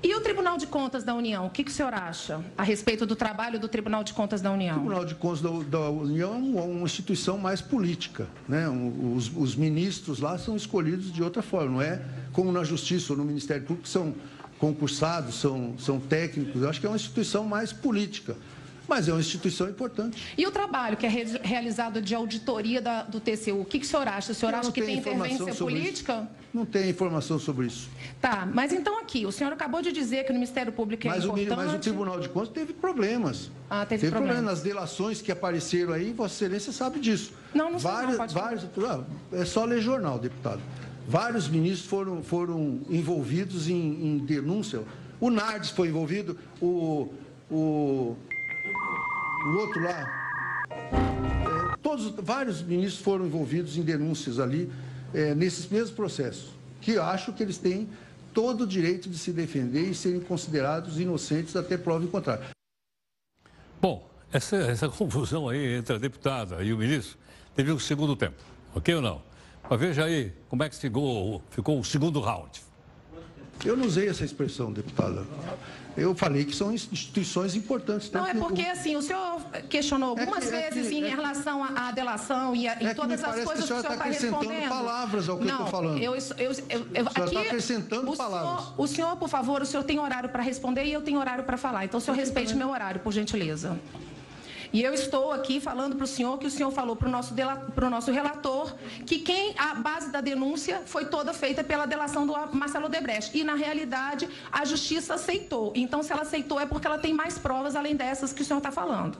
E 0.00 0.14
o 0.14 0.20
Tribunal 0.20 0.56
de 0.56 0.66
Contas 0.68 1.02
da 1.02 1.12
União, 1.12 1.46
o 1.46 1.50
que, 1.50 1.64
que 1.64 1.72
o 1.72 1.74
senhor 1.74 1.92
acha 1.92 2.40
a 2.56 2.62
respeito 2.62 3.04
do 3.04 3.16
trabalho 3.16 3.58
do 3.58 3.66
Tribunal 3.66 4.04
de 4.04 4.14
Contas 4.14 4.40
da 4.40 4.52
União? 4.52 4.76
O 4.76 4.78
Tribunal 4.78 5.04
de 5.04 5.14
Contas 5.16 5.40
da, 5.40 5.50
da 5.50 5.90
União 5.90 6.34
é 6.56 6.62
uma 6.62 6.84
instituição 6.84 7.36
mais 7.36 7.60
política. 7.60 8.28
Né? 8.48 8.68
Os, 8.68 9.28
os, 9.36 9.56
ministros 9.56 10.20
lá 10.20 10.38
são 10.38 10.54
escolhidos 10.54 11.12
de 11.12 11.20
outra 11.20 11.42
forma, 11.42 11.72
não 11.72 11.82
é 11.82 12.00
como 12.32 12.52
na 12.52 12.62
Justiça 12.62 13.12
ou 13.12 13.16
no 13.16 13.24
Ministério 13.24 13.64
Público, 13.64 13.82
que 13.82 13.88
são 13.88 14.14
concursados, 14.60 15.34
são, 15.34 15.74
são 15.78 15.98
técnicos. 15.98 16.62
Eu 16.62 16.70
acho 16.70 16.78
que 16.78 16.86
é 16.86 16.88
uma 16.88 16.96
instituição 16.96 17.44
mais 17.44 17.72
política 17.72 18.36
mas 18.88 19.06
é 19.06 19.12
uma 19.12 19.20
instituição 19.20 19.68
importante. 19.68 20.32
E 20.36 20.46
o 20.46 20.50
trabalho 20.50 20.96
que 20.96 21.04
é 21.04 21.08
re 21.08 21.24
realizado 21.42 22.00
de 22.00 22.14
auditoria 22.14 22.80
da, 22.80 23.02
do 23.02 23.20
TCU, 23.20 23.60
o 23.60 23.64
que, 23.64 23.78
que 23.78 23.84
o 23.84 23.88
senhor 23.88 24.08
acha? 24.08 24.32
O 24.32 24.34
senhor 24.34 24.52
Eu 24.52 24.58
acha 24.60 24.72
que 24.72 24.80
tem 24.80 24.96
intervenção 24.96 25.54
política? 25.54 26.14
Isso. 26.14 26.48
Não 26.54 26.64
tem 26.64 26.88
informação 26.88 27.38
sobre 27.38 27.66
isso. 27.66 27.90
Tá, 28.20 28.48
mas 28.52 28.72
então 28.72 28.98
aqui, 28.98 29.26
o 29.26 29.30
senhor 29.30 29.52
acabou 29.52 29.82
de 29.82 29.92
dizer 29.92 30.24
que 30.24 30.32
no 30.32 30.38
Ministério 30.38 30.72
Público 30.72 31.06
é 31.06 31.10
mas 31.10 31.24
importante... 31.24 31.52
O, 31.52 31.56
mas 31.56 31.74
o 31.74 31.78
Tribunal 31.78 32.18
de 32.18 32.28
Contas 32.30 32.48
teve 32.48 32.72
problemas. 32.72 33.50
Ah, 33.68 33.84
teve, 33.84 34.00
teve 34.00 34.12
problemas. 34.12 34.42
Nas 34.42 34.62
delações 34.62 35.20
que 35.20 35.30
apareceram 35.30 35.92
aí, 35.92 36.10
Vossa 36.10 36.34
Excelência 36.34 36.72
sabe 36.72 36.98
disso. 36.98 37.32
Não, 37.54 37.70
não 37.70 37.78
sei 37.78 37.90
várias, 37.90 38.18
não, 38.18 38.28
várias, 38.28 38.66
É 39.32 39.44
só 39.44 39.64
ler 39.66 39.82
jornal, 39.82 40.18
deputado. 40.18 40.62
Vários 41.06 41.48
ministros 41.48 41.86
foram, 41.86 42.22
foram 42.22 42.80
envolvidos 42.88 43.68
em, 43.68 43.74
em 44.06 44.18
denúncia. 44.18 44.82
O 45.20 45.30
Nardes 45.30 45.70
foi 45.70 45.88
envolvido, 45.88 46.38
o, 46.60 47.12
o 47.50 48.16
o 49.46 49.56
outro 49.58 49.82
lá. 49.82 50.28
É, 50.70 51.76
todos, 51.82 52.10
vários 52.22 52.62
ministros 52.62 53.02
foram 53.02 53.26
envolvidos 53.26 53.76
em 53.76 53.82
denúncias 53.82 54.38
ali, 54.38 54.70
é, 55.14 55.34
nesses 55.34 55.68
mesmos 55.68 55.90
processos, 55.90 56.50
que 56.80 56.98
acho 56.98 57.32
que 57.32 57.42
eles 57.42 57.58
têm 57.58 57.88
todo 58.34 58.64
o 58.64 58.66
direito 58.66 59.08
de 59.08 59.18
se 59.18 59.32
defender 59.32 59.90
e 59.90 59.94
serem 59.94 60.20
considerados 60.20 61.00
inocentes 61.00 61.56
até 61.56 61.76
prova 61.76 62.04
em 62.04 62.08
contrário. 62.08 62.44
Bom, 63.80 64.08
essa, 64.32 64.56
essa 64.56 64.88
confusão 64.90 65.48
aí 65.48 65.76
entre 65.76 65.96
a 65.96 65.98
deputada 65.98 66.62
e 66.62 66.72
o 66.72 66.78
ministro 66.78 67.18
teve 67.54 67.72
um 67.72 67.78
segundo 67.78 68.14
tempo, 68.14 68.36
ok 68.74 68.94
ou 68.94 69.02
não? 69.02 69.22
Mas 69.68 69.80
veja 69.80 70.04
aí 70.04 70.32
como 70.48 70.62
é 70.62 70.68
que 70.68 70.76
ficou, 70.76 71.42
ficou 71.50 71.78
o 71.78 71.84
segundo 71.84 72.20
round. 72.20 72.62
Eu 73.64 73.76
não 73.76 73.86
usei 73.86 74.08
essa 74.08 74.24
expressão, 74.24 74.72
deputada. 74.72 75.24
Eu 75.98 76.14
falei 76.14 76.44
que 76.44 76.54
são 76.54 76.72
instituições 76.72 77.54
importantes. 77.54 78.10
Não, 78.10 78.26
é 78.26 78.34
porque, 78.34 78.62
assim, 78.62 78.96
o 78.96 79.02
senhor 79.02 79.40
questionou 79.68 80.16
é 80.16 80.20
algumas 80.20 80.44
é 80.44 80.68
que, 80.68 80.74
vezes 80.74 80.86
é 80.86 80.90
que, 80.90 80.98
em 80.98 81.08
relação 81.08 81.64
à 81.64 81.90
delação 81.90 82.54
e, 82.54 82.68
a, 82.68 82.80
em 82.80 82.86
é 82.86 82.94
todas 82.94 83.22
as 83.22 83.44
coisas 83.44 83.54
que 83.54 83.64
o 83.64 83.66
senhor 83.66 83.80
está 83.80 83.96
tá 83.96 84.04
respondendo. 84.04 84.68
palavras 84.68 85.28
ao 85.28 85.38
que 85.38 85.44
não, 85.44 85.50
eu 85.50 85.64
estou 85.64 85.70
falando. 85.70 85.98
Eu, 85.98 86.14
eu, 86.14 86.20
eu, 86.38 86.86
eu 86.94 87.04
o 87.04 87.12
senhor 87.12 87.28
está 87.28 87.40
acrescentando 87.40 88.12
o 88.12 88.16
palavras. 88.16 88.64
Senhor, 88.64 88.74
o 88.78 88.86
senhor, 88.86 89.16
por 89.16 89.28
favor, 89.28 89.62
o 89.62 89.66
senhor 89.66 89.82
tem 89.82 89.98
horário 89.98 90.28
para 90.28 90.42
responder 90.42 90.84
e 90.84 90.92
eu 90.92 91.02
tenho 91.02 91.18
horário 91.18 91.44
para 91.44 91.56
falar. 91.56 91.84
Então, 91.84 91.98
o 91.98 92.00
senhor 92.00 92.16
respeite 92.16 92.54
meu 92.54 92.70
horário, 92.70 93.00
por 93.00 93.12
gentileza. 93.12 93.78
E 94.72 94.82
eu 94.82 94.92
estou 94.92 95.32
aqui 95.32 95.60
falando 95.60 95.96
para 95.96 96.04
o 96.04 96.06
senhor 96.06 96.38
que 96.38 96.46
o 96.46 96.50
senhor 96.50 96.70
falou 96.70 96.94
para 96.94 97.08
o 97.08 97.10
nosso, 97.10 97.34
nosso 97.90 98.12
relator 98.12 98.74
que 99.06 99.18
quem 99.20 99.54
a 99.56 99.74
base 99.74 100.10
da 100.12 100.20
denúncia 100.20 100.82
foi 100.84 101.06
toda 101.06 101.32
feita 101.32 101.64
pela 101.64 101.86
delação 101.86 102.26
do 102.26 102.34
Marcelo 102.52 102.88
Debrecht. 102.88 103.36
E, 103.36 103.42
na 103.42 103.54
realidade, 103.54 104.28
a 104.52 104.64
justiça 104.64 105.14
aceitou. 105.14 105.72
Então, 105.74 106.02
se 106.02 106.12
ela 106.12 106.22
aceitou, 106.22 106.60
é 106.60 106.66
porque 106.66 106.86
ela 106.86 106.98
tem 106.98 107.14
mais 107.14 107.38
provas 107.38 107.74
além 107.74 107.96
dessas 107.96 108.32
que 108.32 108.42
o 108.42 108.44
senhor 108.44 108.58
está 108.58 108.70
falando. 108.70 109.18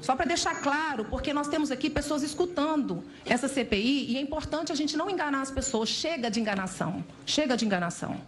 Só 0.00 0.14
para 0.14 0.26
deixar 0.26 0.60
claro, 0.60 1.06
porque 1.06 1.32
nós 1.32 1.48
temos 1.48 1.70
aqui 1.70 1.88
pessoas 1.88 2.22
escutando 2.22 3.02
essa 3.24 3.48
CPI 3.48 4.12
e 4.12 4.16
é 4.16 4.20
importante 4.20 4.70
a 4.70 4.74
gente 4.74 4.96
não 4.96 5.08
enganar 5.08 5.40
as 5.40 5.50
pessoas. 5.50 5.88
Chega 5.88 6.30
de 6.30 6.38
enganação. 6.38 7.02
Chega 7.24 7.56
de 7.56 7.64
enganação. 7.64 8.20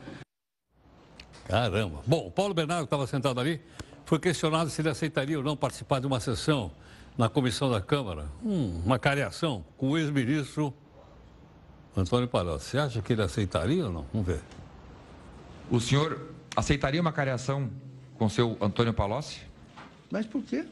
Caramba. 1.46 2.02
Bom, 2.06 2.26
o 2.26 2.30
Paulo 2.30 2.54
Bernardo 2.54 2.84
estava 2.84 3.06
sentado 3.06 3.38
ali 3.38 3.60
foi 4.06 4.20
questionado 4.20 4.70
se 4.70 4.80
ele 4.80 4.88
aceitaria 4.88 5.36
ou 5.36 5.44
não 5.44 5.56
participar 5.56 6.00
de 6.00 6.06
uma 6.06 6.20
sessão 6.20 6.70
na 7.18 7.28
comissão 7.28 7.68
da 7.68 7.80
Câmara, 7.80 8.26
hum, 8.42 8.80
uma 8.84 8.98
cariação 8.98 9.64
com 9.76 9.90
o 9.90 9.98
ex-ministro 9.98 10.72
Antônio 11.96 12.28
Palocci. 12.28 12.70
Você 12.70 12.78
acha 12.78 13.02
que 13.02 13.12
ele 13.12 13.22
aceitaria 13.22 13.84
ou 13.84 13.92
não? 13.92 14.06
Vamos 14.12 14.26
ver. 14.26 14.40
O 15.68 15.80
senhor 15.80 16.20
aceitaria 16.54 17.00
uma 17.00 17.12
cariação 17.12 17.68
com 18.16 18.28
seu 18.28 18.56
Antônio 18.60 18.94
Palocci? 18.94 19.40
Mas 20.08 20.24
por 20.24 20.42
quê? 20.42 20.64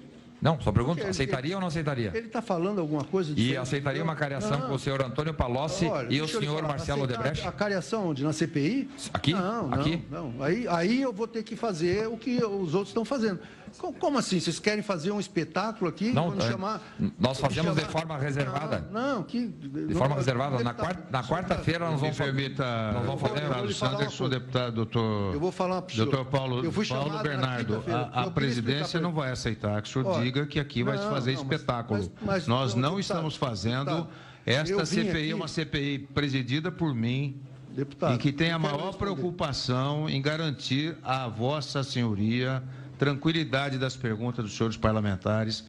Não, 0.45 0.61
só 0.61 0.71
pergunto, 0.71 1.01
ele, 1.01 1.09
aceitaria 1.09 1.49
ele, 1.49 1.55
ou 1.55 1.61
não 1.63 1.69
aceitaria? 1.69 2.13
Ele 2.15 2.27
está 2.27 2.43
falando 2.43 2.79
alguma 2.79 3.03
coisa 3.03 3.33
de. 3.33 3.53
E 3.53 3.57
aceitaria 3.57 4.05
uma 4.05 4.15
cariação 4.15 4.59
não. 4.59 4.69
com 4.69 4.75
o 4.75 4.79
senhor 4.79 5.03
Antônio 5.03 5.33
Palocci 5.33 5.87
Olha, 5.87 6.15
e 6.15 6.21
o 6.21 6.29
senhor 6.29 6.63
Marcelo 6.63 7.05
Odebrecht? 7.05 7.49
A 7.49 7.51
cariação 7.51 8.11
onde? 8.11 8.23
Na 8.23 8.31
CPI? 8.31 8.91
Aqui? 9.15 9.33
Não, 9.33 9.73
Aqui? 9.73 10.05
não. 10.11 10.33
não. 10.33 10.45
Aí, 10.45 10.69
aí 10.69 11.01
eu 11.01 11.15
vou 11.15 11.27
ter 11.27 11.43
que 11.43 11.57
fazer 11.57 12.07
o 12.09 12.19
que 12.19 12.45
os 12.45 12.75
outros 12.75 12.89
estão 12.89 13.07
fazendo. 13.07 13.41
Como 13.78 14.19
assim? 14.19 14.38
Vocês 14.38 14.59
querem 14.59 14.83
fazer 14.83 15.11
um 15.11 15.21
espetáculo 15.21 15.88
aqui? 15.88 16.12
Não, 16.12 16.35
é, 16.35 16.40
chamar, 16.40 16.81
nós 17.19 17.38
fazemos 17.38 17.75
chamar... 17.75 17.87
de 17.87 17.93
forma 17.93 18.19
reservada. 18.19 18.88
Não, 18.90 19.16
não 19.16 19.23
que. 19.23 19.47
De 19.47 19.95
forma 19.95 20.14
reservada. 20.14 20.62
Na, 20.62 20.75
quarta, 20.75 21.07
na 21.11 21.23
quarta-feira 21.25 21.90
nós 21.90 22.00
vamos 22.00 22.16
permita, 22.16 22.93
nós 22.93 23.07
vamos 23.07 23.21
fazer. 23.21 23.40
Deputado 23.40 23.73
Sanderson, 23.73 24.28
deputado 24.28 24.75
doutor. 24.75 25.35
Eu 25.35 25.40
vou 25.40 25.52
falar 25.52 25.83
para 25.83 25.93
o 25.93 25.95
senhor. 25.95 26.11
Doutor 26.11 26.25
Paulo, 26.31 26.73
Paulo 26.88 27.23
Bernardo, 27.23 27.83
a, 27.88 28.23
a 28.23 28.31
presidência 28.31 29.00
não 29.00 29.12
vai 29.12 29.31
aceitar 29.31 29.81
que 29.83 29.88
o 29.88 29.93
senhor 29.93 30.07
Olha, 30.07 30.25
diga 30.25 30.47
que 30.47 30.61
aqui 30.61 30.83
vai 30.83 30.97
se 30.97 31.04
fazer 31.04 31.35
não, 31.35 31.43
espetáculo. 31.43 32.00
Mas, 32.00 32.11
mas, 32.23 32.47
nós 32.47 32.75
não 32.75 32.99
estamos 32.99 33.37
fazendo. 33.37 34.07
Esta 34.47 34.85
CPI 34.85 35.31
é 35.31 35.35
uma 35.35 35.49
CPI 35.49 35.99
presidida 36.12 36.71
por 36.71 36.95
mim. 36.95 37.40
Deputado, 37.71 38.14
e 38.14 38.19
que 38.19 38.31
tem 38.31 38.52
a 38.52 38.59
maior 38.59 38.95
preocupação 38.95 40.09
em 40.09 40.23
garantir 40.23 40.97
a 41.02 41.26
Vossa 41.26 41.83
Senhoria 41.83 42.62
tranquilidade 42.99 43.79
das 43.79 43.97
perguntas 43.97 44.45
dos 44.45 44.57
senhores 44.57 44.77
parlamentares. 44.77 45.65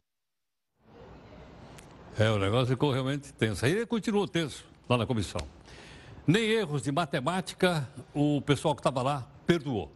É, 2.18 2.30
o 2.30 2.38
negócio 2.38 2.68
ficou 2.68 2.92
realmente 2.92 3.32
tenso. 3.34 3.64
Aí 3.64 3.72
ele 3.72 3.86
continuou 3.86 4.26
tenso 4.26 4.64
lá 4.88 4.96
na 4.96 5.06
comissão. 5.06 5.40
Nem 6.26 6.44
erros 6.44 6.82
de 6.82 6.90
matemática 6.90 7.88
o 8.14 8.40
pessoal 8.40 8.74
que 8.74 8.80
estava 8.80 9.02
lá 9.02 9.28
perdoou. 9.46 9.92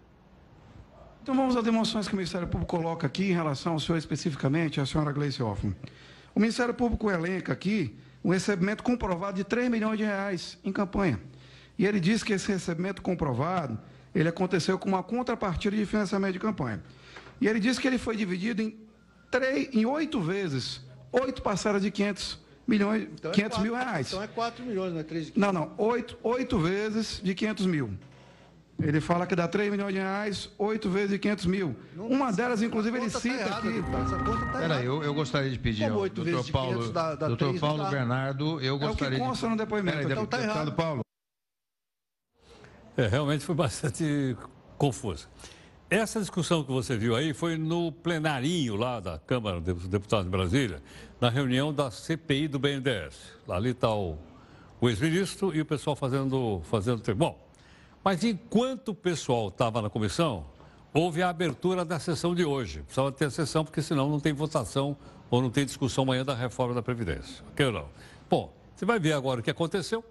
Então 1.23 1.35
vamos 1.35 1.57
às 1.57 1.65
demonstrações 1.65 2.09
que 2.09 2.15
o 2.15 2.17
Ministério 2.17 2.47
Público 2.47 2.77
coloca 2.77 3.07
aqui 3.07 3.31
em 3.31 3.33
relação 3.33 3.75
ao 3.75 3.81
senhor 3.81 3.99
especificamente, 3.99 4.81
a 4.81 4.87
senhora 4.87 5.13
Gleice 5.13 5.43
Hoffmann. 5.43 5.75
O 6.35 6.41
Ministério 6.41 6.73
Público 6.75 7.11
elenca 7.11 7.53
aqui 7.53 7.97
um 8.25 8.31
recebimento 8.31 8.83
comprovado 8.83 9.37
de 9.37 9.45
3 9.45 9.71
milhões 9.71 9.99
de 9.99 10.05
reais 10.05 10.59
em 10.65 10.73
campanha. 10.73 11.21
E 11.79 11.87
ele 11.87 11.99
diz 11.99 12.23
que 12.23 12.33
esse 12.33 12.51
recebimento 12.53 13.01
comprovado, 13.03 13.79
ele 14.15 14.29
aconteceu 14.29 14.79
com 14.79 14.89
uma 14.89 15.03
contrapartida 15.03 15.77
de 15.77 15.87
financiamento 15.87 16.35
de 16.35 16.39
campanha. 16.39 16.83
E 17.41 17.49
ele 17.49 17.59
disse 17.59 17.81
que 17.81 17.87
ele 17.87 17.99
foi 17.99 18.17
dividido 18.17 18.63
em, 18.63 18.79
três, 19.31 19.69
em 19.73 19.87
oito 19.87 20.21
vezes, 20.21 20.81
oito 21.13 21.43
parcelas 21.43 21.83
de 21.83 21.91
500 21.91 22.39
milhões, 22.67 23.09
então 23.15 23.33
500 23.33 23.37
é 23.37 23.43
quatro, 23.43 23.63
mil 23.63 23.75
reais. 23.75 24.07
Então 24.09 24.23
é 24.23 24.27
4 24.29 24.65
milhões, 24.65 24.93
não 24.93 25.01
é 25.01 25.03
3 25.03 25.33
Não, 25.35 25.53
não, 25.53 25.73
oito, 25.77 26.19
oito 26.23 26.59
vezes 26.59 27.21
de 27.23 27.35
500 27.35 27.67
mil. 27.67 27.91
Ele 28.83 29.01
fala 29.01 29.27
que 29.27 29.37
dá 29.37 29.47
3 29.47 29.71
milhões 29.71 29.93
de 29.93 30.01
reais, 30.01 30.51
oito 30.57 30.89
vezes 30.89 31.11
de 31.11 31.19
500 31.19 31.47
mil. 31.47 31.77
Não, 31.95 32.07
Uma 32.07 32.33
delas, 32.33 32.63
inclusive, 32.63 32.97
ele 32.97 33.11
tá 33.11 33.21
cita 33.21 33.45
tá 33.45 33.59
aqui. 33.59 33.83
Tá 33.83 34.59
Peraí, 34.59 34.87
eu, 34.87 35.03
eu 35.03 35.13
gostaria 35.13 35.51
de 35.51 35.59
pedir 35.59 35.85
ao 35.85 36.09
doutor 36.09 36.51
Paulo, 36.51 36.91
dá, 36.91 37.15
dá 37.15 37.29
doutor 37.29 37.59
Paulo 37.59 37.83
dá... 37.83 37.91
Bernardo, 37.91 38.61
eu 38.61 38.79
gostaria 38.79 39.19
é 39.19 39.21
o 39.21 39.23
que 39.23 39.29
consta 39.29 39.47
de... 39.47 39.51
no 39.51 39.59
depoimento. 39.59 39.99
Peraí, 39.99 40.13
então 40.13 40.27
tá 40.27 40.39
deputado 40.39 40.59
errado. 40.59 40.73
Paulo. 40.73 41.01
É, 42.97 43.07
realmente 43.07 43.45
foi 43.45 43.55
bastante 43.55 44.37
confuso. 44.79 45.29
Essa 45.91 46.21
discussão 46.21 46.63
que 46.63 46.71
você 46.71 46.97
viu 46.97 47.17
aí 47.17 47.35
foi 47.35 47.59
no 47.59 47.91
plenarinho 47.91 48.77
lá 48.77 49.01
da 49.01 49.19
Câmara 49.19 49.61
dos 49.61 49.89
Deputados 49.89 50.25
de 50.25 50.31
Brasília, 50.31 50.81
na 51.21 51.29
reunião 51.29 51.75
da 51.75 51.91
CPI 51.91 52.47
do 52.47 52.61
BNDES. 52.61 53.17
Ali 53.49 53.71
está 53.71 53.93
o, 53.93 54.17
o 54.81 54.89
ex-ministro 54.89 55.53
e 55.53 55.61
o 55.61 55.67
pessoal 55.67 55.97
fazendo, 55.97 56.63
fazendo. 56.71 57.03
Bom, 57.17 57.37
mas 58.05 58.23
enquanto 58.23 58.91
o 58.91 58.95
pessoal 58.95 59.49
estava 59.49 59.83
na 59.83 59.91
comissão, 59.91 60.47
houve 60.95 61.25
a 61.25 61.29
abertura 61.29 61.85
da 61.85 61.99
sessão 61.99 62.37
de 62.37 62.45
hoje. 62.45 62.83
Precisava 62.83 63.11
ter 63.11 63.25
a 63.25 63.31
sessão, 63.31 63.65
porque 63.65 63.83
senão 63.83 64.09
não 64.09 64.21
tem 64.21 64.33
votação 64.33 64.97
ou 65.29 65.43
não 65.43 65.51
tem 65.51 65.67
discussão 65.67 66.05
amanhã 66.05 66.25
da 66.25 66.37
reforma 66.37 66.73
da 66.73 66.83
Previdência. 66.83 67.45
Ok 67.51 67.67
ou 67.67 67.73
não? 67.73 67.89
Bom, 68.31 68.55
você 68.77 68.85
vai 68.85 69.01
ver 69.01 69.15
agora 69.15 69.41
o 69.41 69.43
que 69.43 69.51
aconteceu. 69.51 70.05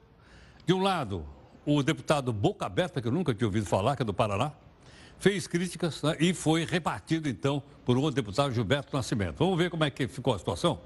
De 0.65 0.73
um 0.73 0.81
lado, 0.81 1.25
o 1.65 1.81
deputado 1.81 2.33
Boca 2.33 2.65
Aberta, 2.65 3.01
que 3.01 3.07
eu 3.07 3.13
nunca 3.13 3.33
tinha 3.33 3.47
ouvido 3.47 3.65
falar, 3.65 3.95
que 3.95 4.01
é 4.01 4.05
do 4.05 4.13
Paraná, 4.13 4.51
fez 5.19 5.47
críticas 5.47 6.01
né, 6.01 6.15
e 6.19 6.33
foi 6.33 6.65
rebatido, 6.65 7.29
então, 7.29 7.61
por 7.85 7.97
o 7.97 8.09
deputado 8.09 8.53
Gilberto 8.53 8.95
Nascimento. 8.95 9.37
Vamos 9.37 9.57
ver 9.57 9.69
como 9.69 9.83
é 9.83 9.89
que 9.89 10.07
ficou 10.07 10.33
a 10.33 10.39
situação? 10.39 10.79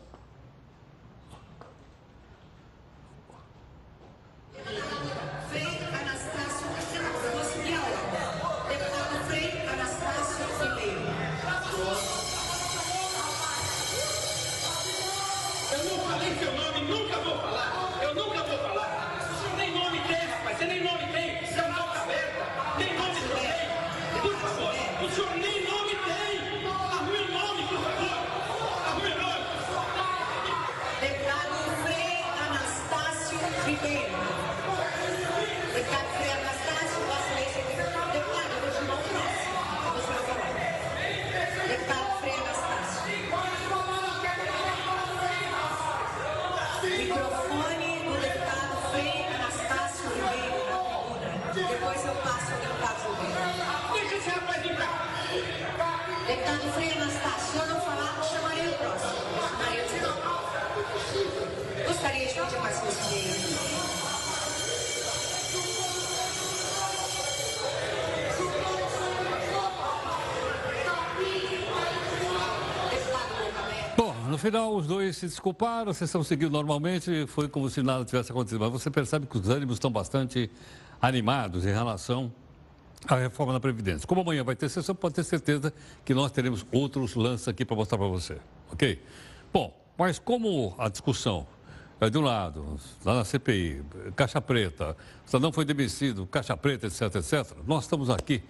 Final, 74.43 74.75
os 74.75 74.85
dois 74.85 75.15
se 75.15 75.25
desculparam, 75.25 75.91
a 75.91 75.93
sessão 75.93 76.21
seguiu 76.21 76.49
normalmente, 76.49 77.25
foi 77.27 77.47
como 77.47 77.69
se 77.69 77.81
nada 77.81 78.03
tivesse 78.03 78.29
acontecido. 78.29 78.59
Mas 78.59 78.71
você 78.71 78.91
percebe 78.91 79.25
que 79.25 79.37
os 79.37 79.47
ânimos 79.47 79.75
estão 79.75 79.89
bastante 79.89 80.51
animados 81.01 81.65
em 81.65 81.71
relação 81.71 82.31
a 83.07 83.15
reforma 83.15 83.53
da 83.53 83.59
Previdência. 83.59 84.05
Como 84.05 84.19
amanhã 84.19 84.43
vai 84.43 84.55
ter 84.55 84.67
sessão, 84.67 84.93
pode 84.93 85.15
ter 85.15 85.23
certeza 85.23 85.73
que 86.03 86.13
nós 86.13 86.29
teremos 86.31 86.65
outros 86.73 87.15
lances 87.15 87.47
aqui 87.47 87.63
para 87.63 87.75
mostrar 87.75 87.97
para 87.97 88.07
você. 88.07 88.37
Ok? 88.71 89.01
Bom, 89.51 89.73
mas 89.97 90.19
como 90.19 90.75
a 90.77 90.89
discussão 90.89 91.47
é 92.01 92.09
de 92.09 92.17
um 92.17 92.21
lado, 92.21 92.77
lá 93.05 93.15
na 93.15 93.23
CPI, 93.23 93.81
Caixa 94.13 94.41
Preta, 94.41 94.97
não 95.39 95.53
foi 95.53 95.63
demitido, 95.63 96.27
Caixa 96.27 96.57
Preta, 96.57 96.87
etc, 96.87 97.03
etc, 97.15 97.57
nós 97.65 97.85
estamos 97.85 98.09
aqui. 98.09 98.43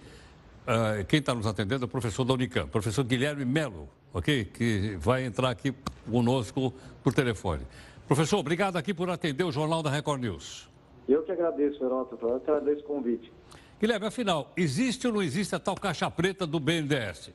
Uh, 0.66 1.04
quem 1.04 1.20
está 1.20 1.34
nos 1.34 1.46
atendendo 1.46 1.84
é 1.84 1.86
o 1.86 1.88
professor 1.88 2.24
da 2.24 2.34
Unicamp, 2.34 2.68
professor 2.68 3.04
Guilherme 3.04 3.44
Melo, 3.44 3.88
ok? 4.14 4.44
Que 4.44 4.96
vai 4.96 5.24
entrar 5.24 5.50
aqui 5.50 5.74
conosco 6.10 6.72
por 7.02 7.12
telefone. 7.12 7.62
Professor, 8.06 8.38
obrigado 8.38 8.76
aqui 8.76 8.94
por 8.94 9.10
atender 9.10 9.44
o 9.44 9.50
Jornal 9.50 9.82
da 9.82 9.90
Record 9.90 10.22
News. 10.22 10.70
Eu 11.08 11.22
que 11.22 11.32
agradeço, 11.32 11.84
Heródoto. 11.84 12.26
Eu 12.26 12.40
que 12.40 12.50
agradeço 12.50 12.80
o 12.82 12.86
convite. 12.86 13.32
Guilherme, 13.80 14.06
afinal, 14.06 14.52
existe 14.56 15.06
ou 15.06 15.12
não 15.12 15.22
existe 15.22 15.54
a 15.54 15.58
tal 15.58 15.74
caixa 15.74 16.10
preta 16.10 16.46
do 16.46 16.60
BNDES? 16.60 17.32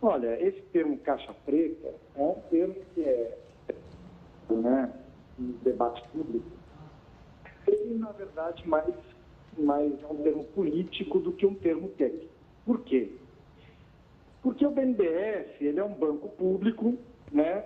Olha, 0.00 0.40
esse 0.46 0.60
termo 0.72 0.98
caixa 0.98 1.32
preta 1.46 1.94
é 2.14 2.22
um 2.22 2.34
termo 2.50 2.76
que 2.94 3.02
é 3.02 3.38
né, 4.50 4.92
no 5.38 5.52
debate 5.64 6.02
público. 6.08 6.50
Ele, 7.66 7.94
na 7.94 8.10
verdade, 8.12 8.68
mais, 8.68 8.94
mais 9.56 9.92
é 10.02 10.06
um 10.06 10.16
termo 10.22 10.44
político 10.44 11.20
do 11.20 11.32
que 11.32 11.46
um 11.46 11.54
termo 11.54 11.88
técnico. 11.90 12.32
Por 12.66 12.80
quê? 12.80 13.12
Porque 14.62 14.66
o 14.66 14.70
BNDES 14.70 15.60
ele 15.60 15.80
é 15.80 15.84
um 15.84 15.94
banco 15.94 16.28
público 16.28 16.96
né, 17.32 17.64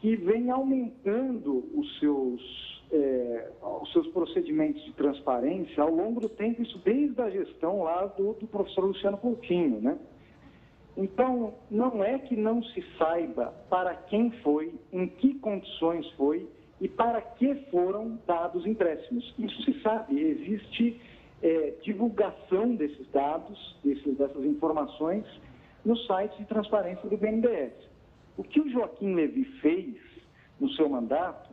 que 0.00 0.16
vem 0.16 0.50
aumentando 0.50 1.68
os 1.74 1.98
seus 1.98 2.82
é, 2.90 3.50
os 3.80 3.92
seus 3.92 4.06
procedimentos 4.08 4.82
de 4.84 4.92
transparência 4.92 5.82
ao 5.82 5.90
longo 5.90 6.20
do 6.20 6.28
tempo, 6.28 6.62
isso 6.62 6.78
desde 6.84 7.20
a 7.20 7.28
gestão 7.28 7.82
lá 7.82 8.06
do, 8.06 8.34
do 8.34 8.46
professor 8.46 8.84
Luciano 8.84 9.16
Coutinho, 9.16 9.80
né? 9.80 9.98
Então, 10.94 11.54
não 11.70 12.04
é 12.04 12.18
que 12.18 12.36
não 12.36 12.62
se 12.62 12.84
saiba 12.98 13.46
para 13.70 13.94
quem 13.94 14.30
foi, 14.42 14.74
em 14.92 15.08
que 15.08 15.34
condições 15.38 16.06
foi 16.12 16.46
e 16.80 16.88
para 16.88 17.22
que 17.22 17.54
foram 17.70 18.18
dados 18.26 18.66
empréstimos. 18.66 19.34
Isso 19.38 19.62
se 19.62 19.80
sabe, 19.80 20.20
existe 20.20 21.00
é, 21.42 21.74
divulgação 21.82 22.74
desses 22.74 23.10
dados, 23.10 23.78
desses, 23.82 24.18
dessas 24.18 24.44
informações, 24.44 25.24
no 25.84 25.96
site 25.96 26.36
de 26.38 26.44
transparência 26.44 27.08
do 27.08 27.16
BNDES. 27.16 27.72
O 28.36 28.42
que 28.42 28.60
o 28.60 28.70
Joaquim 28.70 29.14
Levi 29.14 29.44
fez 29.60 29.96
no 30.58 30.68
seu 30.70 30.88
mandato 30.88 31.50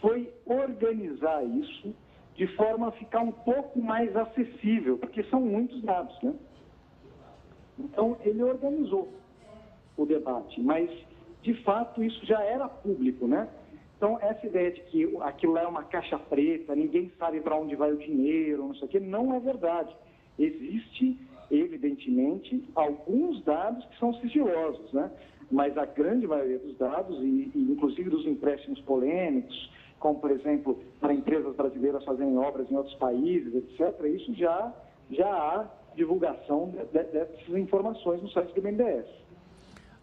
foi 0.00 0.32
organizar 0.46 1.44
isso 1.44 1.94
de 2.34 2.46
forma 2.56 2.88
a 2.88 2.92
ficar 2.92 3.20
um 3.20 3.32
pouco 3.32 3.80
mais 3.80 4.14
acessível, 4.16 4.98
porque 4.98 5.22
são 5.24 5.40
muitos 5.40 5.82
dados, 5.82 6.16
né? 6.22 6.34
Então, 7.78 8.16
ele 8.24 8.42
organizou 8.42 9.12
o 9.96 10.06
debate, 10.06 10.60
mas, 10.60 10.90
de 11.42 11.54
fato, 11.62 12.02
isso 12.02 12.24
já 12.24 12.42
era 12.42 12.68
público, 12.68 13.26
né? 13.26 13.48
Então, 13.96 14.18
essa 14.20 14.46
ideia 14.46 14.72
de 14.72 14.80
que 14.82 15.16
aquilo 15.20 15.56
é 15.56 15.66
uma 15.66 15.84
caixa 15.84 16.18
preta, 16.18 16.74
ninguém 16.74 17.12
sabe 17.18 17.40
para 17.40 17.56
onde 17.56 17.76
vai 17.76 17.92
o 17.92 17.96
dinheiro, 17.96 18.66
não 18.66 18.74
sei 18.74 18.88
o 18.88 18.90
quê, 18.90 18.98
não 18.98 19.34
é 19.34 19.40
verdade. 19.40 19.94
Existe, 20.38 21.18
evidentemente, 21.52 22.64
alguns 22.74 23.44
dados 23.44 23.84
que 23.84 23.98
são 23.98 24.14
sigilosos, 24.14 24.90
né? 24.92 25.10
Mas 25.50 25.76
a 25.76 25.84
grande 25.84 26.26
maioria 26.26 26.58
dos 26.58 26.76
dados, 26.78 27.18
e, 27.22 27.52
e 27.54 27.72
inclusive 27.72 28.08
dos 28.08 28.26
empréstimos 28.26 28.80
polêmicos, 28.80 29.70
como, 29.98 30.18
por 30.18 30.30
exemplo, 30.30 30.82
para 30.98 31.12
empresas 31.12 31.54
brasileiras 31.54 32.02
fazerem 32.04 32.38
obras 32.38 32.70
em 32.70 32.76
outros 32.76 32.94
países, 32.94 33.54
etc., 33.54 34.02
isso 34.06 34.34
já, 34.34 34.72
já 35.10 35.28
há 35.28 35.66
divulgação 35.94 36.70
de, 36.70 36.78
de, 36.86 37.04
dessas 37.12 37.48
informações 37.50 38.22
no 38.22 38.30
site 38.30 38.54
do 38.54 38.62
BNDES. 38.62 39.04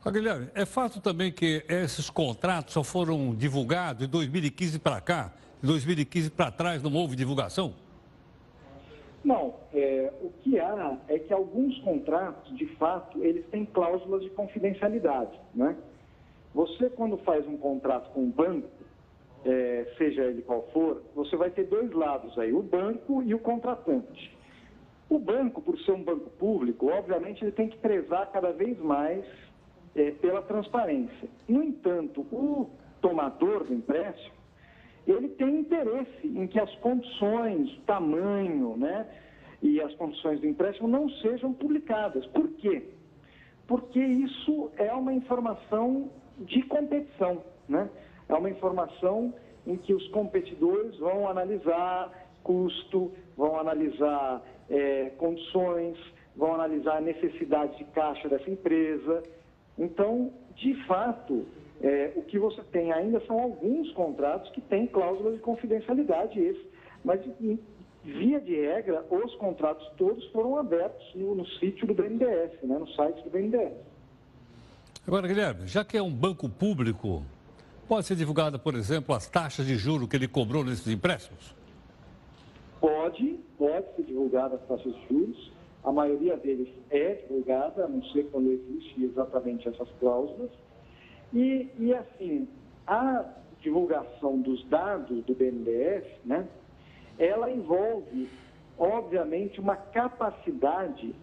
Ah, 0.06 0.12
Guilherme, 0.12 0.48
é 0.54 0.66
fato 0.66 1.02
também 1.02 1.32
que 1.32 1.66
esses 1.68 2.10
contratos 2.10 2.74
só 2.76 2.84
foram 2.84 3.34
divulgados 3.34 4.06
de 4.06 4.08
2015 4.08 4.80
para 4.80 5.02
cá, 5.02 5.34
de 5.60 5.68
2015 5.68 6.30
para 6.30 6.52
trás 6.52 6.84
não 6.84 6.94
houve 6.94 7.16
divulgação? 7.16 7.74
Não, 9.24 9.56
é, 9.74 10.14
o 10.22 10.30
que 10.42 10.60
há 10.60 10.98
é 11.08 11.20
que 11.20 11.34
alguns 11.34 11.78
contratos, 11.80 12.56
de 12.58 12.66
fato, 12.78 13.24
eles 13.24 13.46
têm 13.48 13.66
cláusulas 13.66 14.24
de 14.24 14.30
confidencialidade, 14.30 15.38
né? 15.54 15.76
Você, 16.54 16.90
quando 16.90 17.18
faz 17.18 17.48
um 17.48 17.58
contrato 17.58 18.12
com 18.12 18.22
um 18.22 18.32
banco, 18.32 18.70
é, 19.46 19.94
seja 19.98 20.24
ele 20.24 20.42
qual 20.42 20.64
for, 20.74 21.04
você 21.16 21.36
vai 21.36 21.50
ter 21.50 21.66
dois 21.66 21.92
lados 21.92 22.38
aí, 22.40 22.54
o 22.54 22.62
banco 22.62 23.22
e 23.24 23.34
o 23.34 23.40
contratante. 23.40 24.38
O 25.10 25.20
banco, 25.20 25.62
por 25.62 25.78
ser 25.80 25.92
um 25.92 26.04
banco 26.04 26.30
público, 26.32 26.88
obviamente 26.88 27.44
ele 27.44 27.52
tem 27.52 27.68
que 27.68 27.78
prezar 27.78 28.32
cada 28.32 28.52
vez 28.52 28.78
mais 28.80 29.26
é, 29.96 30.12
pela 30.12 30.42
transparência. 30.42 31.30
No 31.48 31.64
entanto, 31.64 32.22
o 32.32 32.70
tomador 33.02 33.64
do 33.64 33.74
empréstimo, 33.74 34.39
ele 35.12 35.30
tem 35.30 35.60
interesse 35.60 36.28
em 36.28 36.48
que 36.48 36.60
as 36.60 36.74
condições, 36.76 37.80
tamanho, 37.86 38.78
né, 38.78 39.08
e 39.62 39.82
as 39.82 39.94
condições 39.96 40.40
do 40.40 40.48
empréstimo 40.48 40.88
não 40.88 41.10
sejam 41.22 41.54
publicadas. 41.54 42.26
Por 42.28 42.48
quê? 42.54 42.84
Porque 43.68 44.00
isso 44.00 44.72
é 44.78 44.92
uma 44.94 45.14
informação 45.14 46.10
de 46.40 46.62
competição, 46.64 47.44
né? 47.68 47.90
é 48.28 48.34
uma 48.34 48.50
informação 48.50 49.34
em 49.68 49.76
que 49.76 49.94
os 49.94 50.08
competidores 50.10 50.98
vão 50.98 51.28
analisar 51.28 52.28
custo, 52.44 53.12
vão 53.36 53.60
analisar 53.60 54.42
é, 54.70 55.12
condições, 55.18 55.98
vão 56.36 56.54
analisar 56.54 56.98
a 56.98 57.02
necessidade 57.02 57.78
de 57.78 57.84
caixa 57.86 58.30
dessa 58.30 58.50
empresa. 58.50 59.24
Então, 59.78 60.32
de 60.56 60.74
fato, 60.86 61.46
é, 61.82 62.12
o 62.16 62.22
que 62.24 62.38
você 62.38 62.62
tem 62.72 62.92
ainda 62.92 63.20
são 63.26 63.40
alguns 63.40 63.92
contratos 63.94 64.52
que 64.52 64.62
têm 64.62 64.88
cláusulas 64.88 65.36
de 65.36 65.40
confidencialidade, 65.40 66.40
esse, 66.40 66.66
mas 67.04 67.22
via 68.04 68.40
de 68.40 68.56
regra, 68.56 69.06
os 69.10 69.36
contratos 69.36 69.88
todos 69.98 70.26
foram 70.32 70.58
abertos 70.58 71.06
no, 71.16 71.36
no 71.36 71.46
sítio 71.46 71.88
do 71.88 71.94
BNDES, 71.94 72.62
né, 72.64 72.78
no 72.78 72.88
site 72.90 73.24
do 73.24 73.30
BNDES. 73.30 73.74
Agora, 75.08 75.28
Guilherme, 75.28 75.68
já 75.68 75.84
que 75.84 75.98
é 75.98 76.02
um 76.02 76.12
banco 76.12 76.48
público, 76.50 77.24
Pode 77.90 78.06
ser 78.06 78.16
divulgada, 78.16 78.60
por 78.60 78.76
exemplo, 78.76 79.16
as 79.16 79.28
taxas 79.28 79.66
de 79.66 79.76
juro 79.76 80.08
que 80.08 80.16
ele 80.16 80.28
cobrou 80.28 80.64
nesses 80.64 80.88
empréstimos? 80.88 81.56
Pode, 82.80 83.40
pode 83.58 83.96
ser 83.96 84.04
divulgada 84.04 84.58
as 84.58 84.62
taxas 84.68 84.94
de 84.94 85.08
juros. 85.08 85.52
A 85.84 85.92
maioria 85.92 86.38
deles 86.38 86.70
é 86.92 87.16
divulgada, 87.16 87.86
a 87.86 87.88
não 87.88 88.04
ser 88.12 88.26
quando 88.26 88.52
existe 88.52 89.06
exatamente 89.06 89.68
essas 89.68 89.90
cláusulas. 90.00 90.52
E, 91.34 91.70
e 91.78 91.94
assim, 91.94 92.48
a 92.88 93.26
divulgação 93.62 94.40
dos 94.40 94.66
dados 94.68 95.24
do 95.26 95.34
BNDES, 95.36 96.06
né, 96.26 96.48
ela 97.18 97.52
envolve, 97.52 98.30
obviamente, 98.78 99.60
uma 99.60 99.76
capacidade 99.76 101.14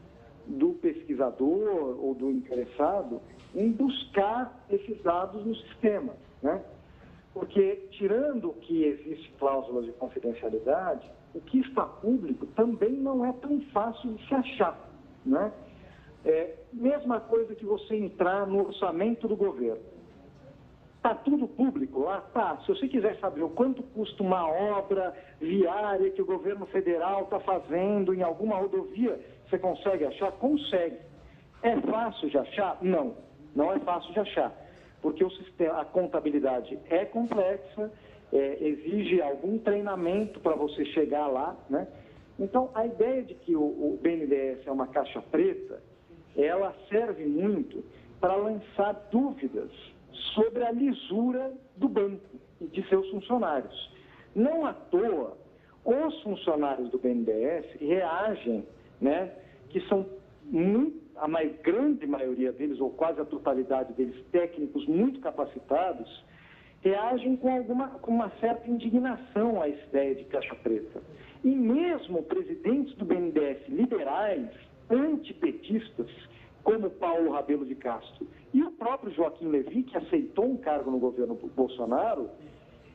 do 0.46 0.74
pesquisador 0.74 1.98
ou 2.00 2.14
do 2.14 2.30
interessado 2.30 3.20
em 3.54 3.72
buscar 3.72 4.64
esses 4.70 5.02
dados 5.02 5.44
no 5.44 5.54
sistema. 5.56 6.14
Né? 6.42 6.62
Porque, 7.32 7.88
tirando 7.92 8.52
que 8.60 8.84
existe 8.84 9.32
cláusulas 9.38 9.86
de 9.86 9.92
confidencialidade, 9.92 11.10
o 11.34 11.40
que 11.40 11.60
está 11.60 11.84
público 11.84 12.46
também 12.48 12.92
não 12.92 13.24
é 13.24 13.32
tão 13.32 13.60
fácil 13.72 14.14
de 14.14 14.28
se 14.28 14.34
achar. 14.34 14.90
Né? 15.24 15.52
É, 16.24 16.54
mesma 16.72 17.20
coisa 17.20 17.54
que 17.54 17.64
você 17.64 17.96
entrar 17.96 18.46
no 18.46 18.66
orçamento 18.66 19.26
do 19.26 19.36
governo. 19.36 19.95
Está 21.06 21.22
tudo 21.22 21.46
público 21.46 22.00
lá? 22.00 22.20
Tá. 22.34 22.58
Se 22.62 22.68
você 22.68 22.88
quiser 22.88 23.16
saber 23.20 23.40
o 23.40 23.50
quanto 23.50 23.80
custa 23.80 24.24
uma 24.24 24.44
obra 24.48 25.14
viária 25.40 26.10
que 26.10 26.20
o 26.20 26.26
governo 26.26 26.66
federal 26.66 27.22
está 27.22 27.38
fazendo 27.38 28.12
em 28.12 28.24
alguma 28.24 28.56
rodovia, 28.56 29.16
você 29.48 29.56
consegue 29.56 30.04
achar? 30.04 30.32
Consegue. 30.32 30.96
É 31.62 31.80
fácil 31.80 32.28
de 32.28 32.36
achar? 32.36 32.78
Não, 32.82 33.14
não 33.54 33.72
é 33.72 33.78
fácil 33.78 34.12
de 34.12 34.18
achar 34.18 34.52
porque 35.00 35.22
o 35.22 35.30
sistema, 35.30 35.80
a 35.80 35.84
contabilidade 35.84 36.76
é 36.90 37.04
complexa, 37.04 37.92
é, 38.32 38.58
exige 38.60 39.22
algum 39.22 39.58
treinamento 39.58 40.40
para 40.40 40.56
você 40.56 40.84
chegar 40.86 41.28
lá, 41.28 41.56
né? 41.70 41.86
Então, 42.36 42.70
a 42.74 42.84
ideia 42.84 43.22
de 43.22 43.34
que 43.36 43.54
o, 43.54 43.62
o 43.62 44.00
BNDES 44.02 44.66
é 44.66 44.72
uma 44.72 44.88
caixa 44.88 45.22
preta, 45.22 45.80
ela 46.36 46.74
serve 46.88 47.24
muito 47.24 47.84
para 48.20 48.34
lançar 48.34 49.08
dúvidas 49.12 49.70
sobre 50.34 50.64
a 50.64 50.70
lisura 50.70 51.52
do 51.76 51.88
banco 51.88 52.36
e 52.60 52.66
de 52.66 52.86
seus 52.88 53.08
funcionários. 53.10 53.94
Não 54.34 54.66
à 54.66 54.72
toa, 54.72 55.36
os 55.84 56.22
funcionários 56.22 56.90
do 56.90 56.98
BNDES 56.98 57.80
reagem, 57.80 58.66
né, 59.00 59.32
que 59.70 59.80
são 59.88 60.06
muito 60.44 61.06
a 61.16 61.26
mais 61.26 61.54
grande 61.60 62.06
maioria 62.06 62.52
deles, 62.52 62.80
ou 62.80 62.90
quase 62.90 63.20
a 63.20 63.24
totalidade 63.24 63.92
deles, 63.94 64.22
técnicos 64.30 64.86
muito 64.86 65.20
capacitados, 65.20 66.24
reagem 66.82 67.36
com, 67.36 67.54
alguma, 67.54 67.88
com 67.88 68.12
uma 68.12 68.30
certa 68.40 68.68
indignação 68.70 69.62
essa 69.62 69.82
ideia 69.88 70.14
de 70.14 70.24
caixa 70.24 70.54
preta. 70.56 71.02
E 71.42 71.48
mesmo 71.48 72.22
presidentes 72.24 72.94
do 72.96 73.04
BNDES 73.04 73.68
liberais, 73.68 74.48
antipetistas, 74.90 76.10
como 76.66 76.90
Paulo 76.90 77.30
Rabelo 77.30 77.64
de 77.64 77.76
Castro 77.76 78.26
e 78.52 78.60
o 78.60 78.72
próprio 78.72 79.12
Joaquim 79.12 79.46
Levy, 79.46 79.84
que 79.84 79.96
aceitou 79.96 80.46
um 80.46 80.56
cargo 80.56 80.90
no 80.90 80.98
governo 80.98 81.36
Bolsonaro, 81.54 82.28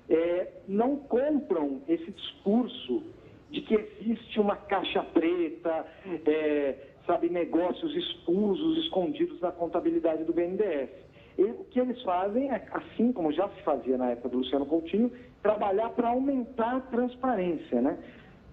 é, 0.10 0.56
não 0.68 0.98
compram 0.98 1.82
esse 1.88 2.12
discurso 2.12 3.02
de 3.50 3.62
que 3.62 3.74
existe 3.74 4.42
uma 4.42 4.58
caixa 4.58 5.02
preta, 5.04 5.86
é, 6.28 6.76
sabe, 7.08 7.30
negócios 7.30 7.96
escusos, 7.96 8.84
escondidos 8.84 9.40
na 9.40 9.54
contabilidade 9.54 10.26
do 10.26 10.34
BNDES. 10.34 10.90
E, 11.38 11.44
o 11.44 11.64
que 11.72 11.80
eles 11.80 12.02
fazem 12.02 12.52
é, 12.52 12.68
assim 12.74 13.14
como 13.14 13.32
já 13.32 13.48
se 13.48 13.62
fazia 13.62 13.98
na 13.98 14.12
época 14.12 14.28
do 14.28 14.40
Luciano 14.40 14.66
Coutinho, 14.66 15.10
trabalhar 15.42 15.92
para 15.92 16.10
aumentar 16.10 16.76
a 16.76 16.82
transparência, 16.82 17.82
né? 17.82 17.98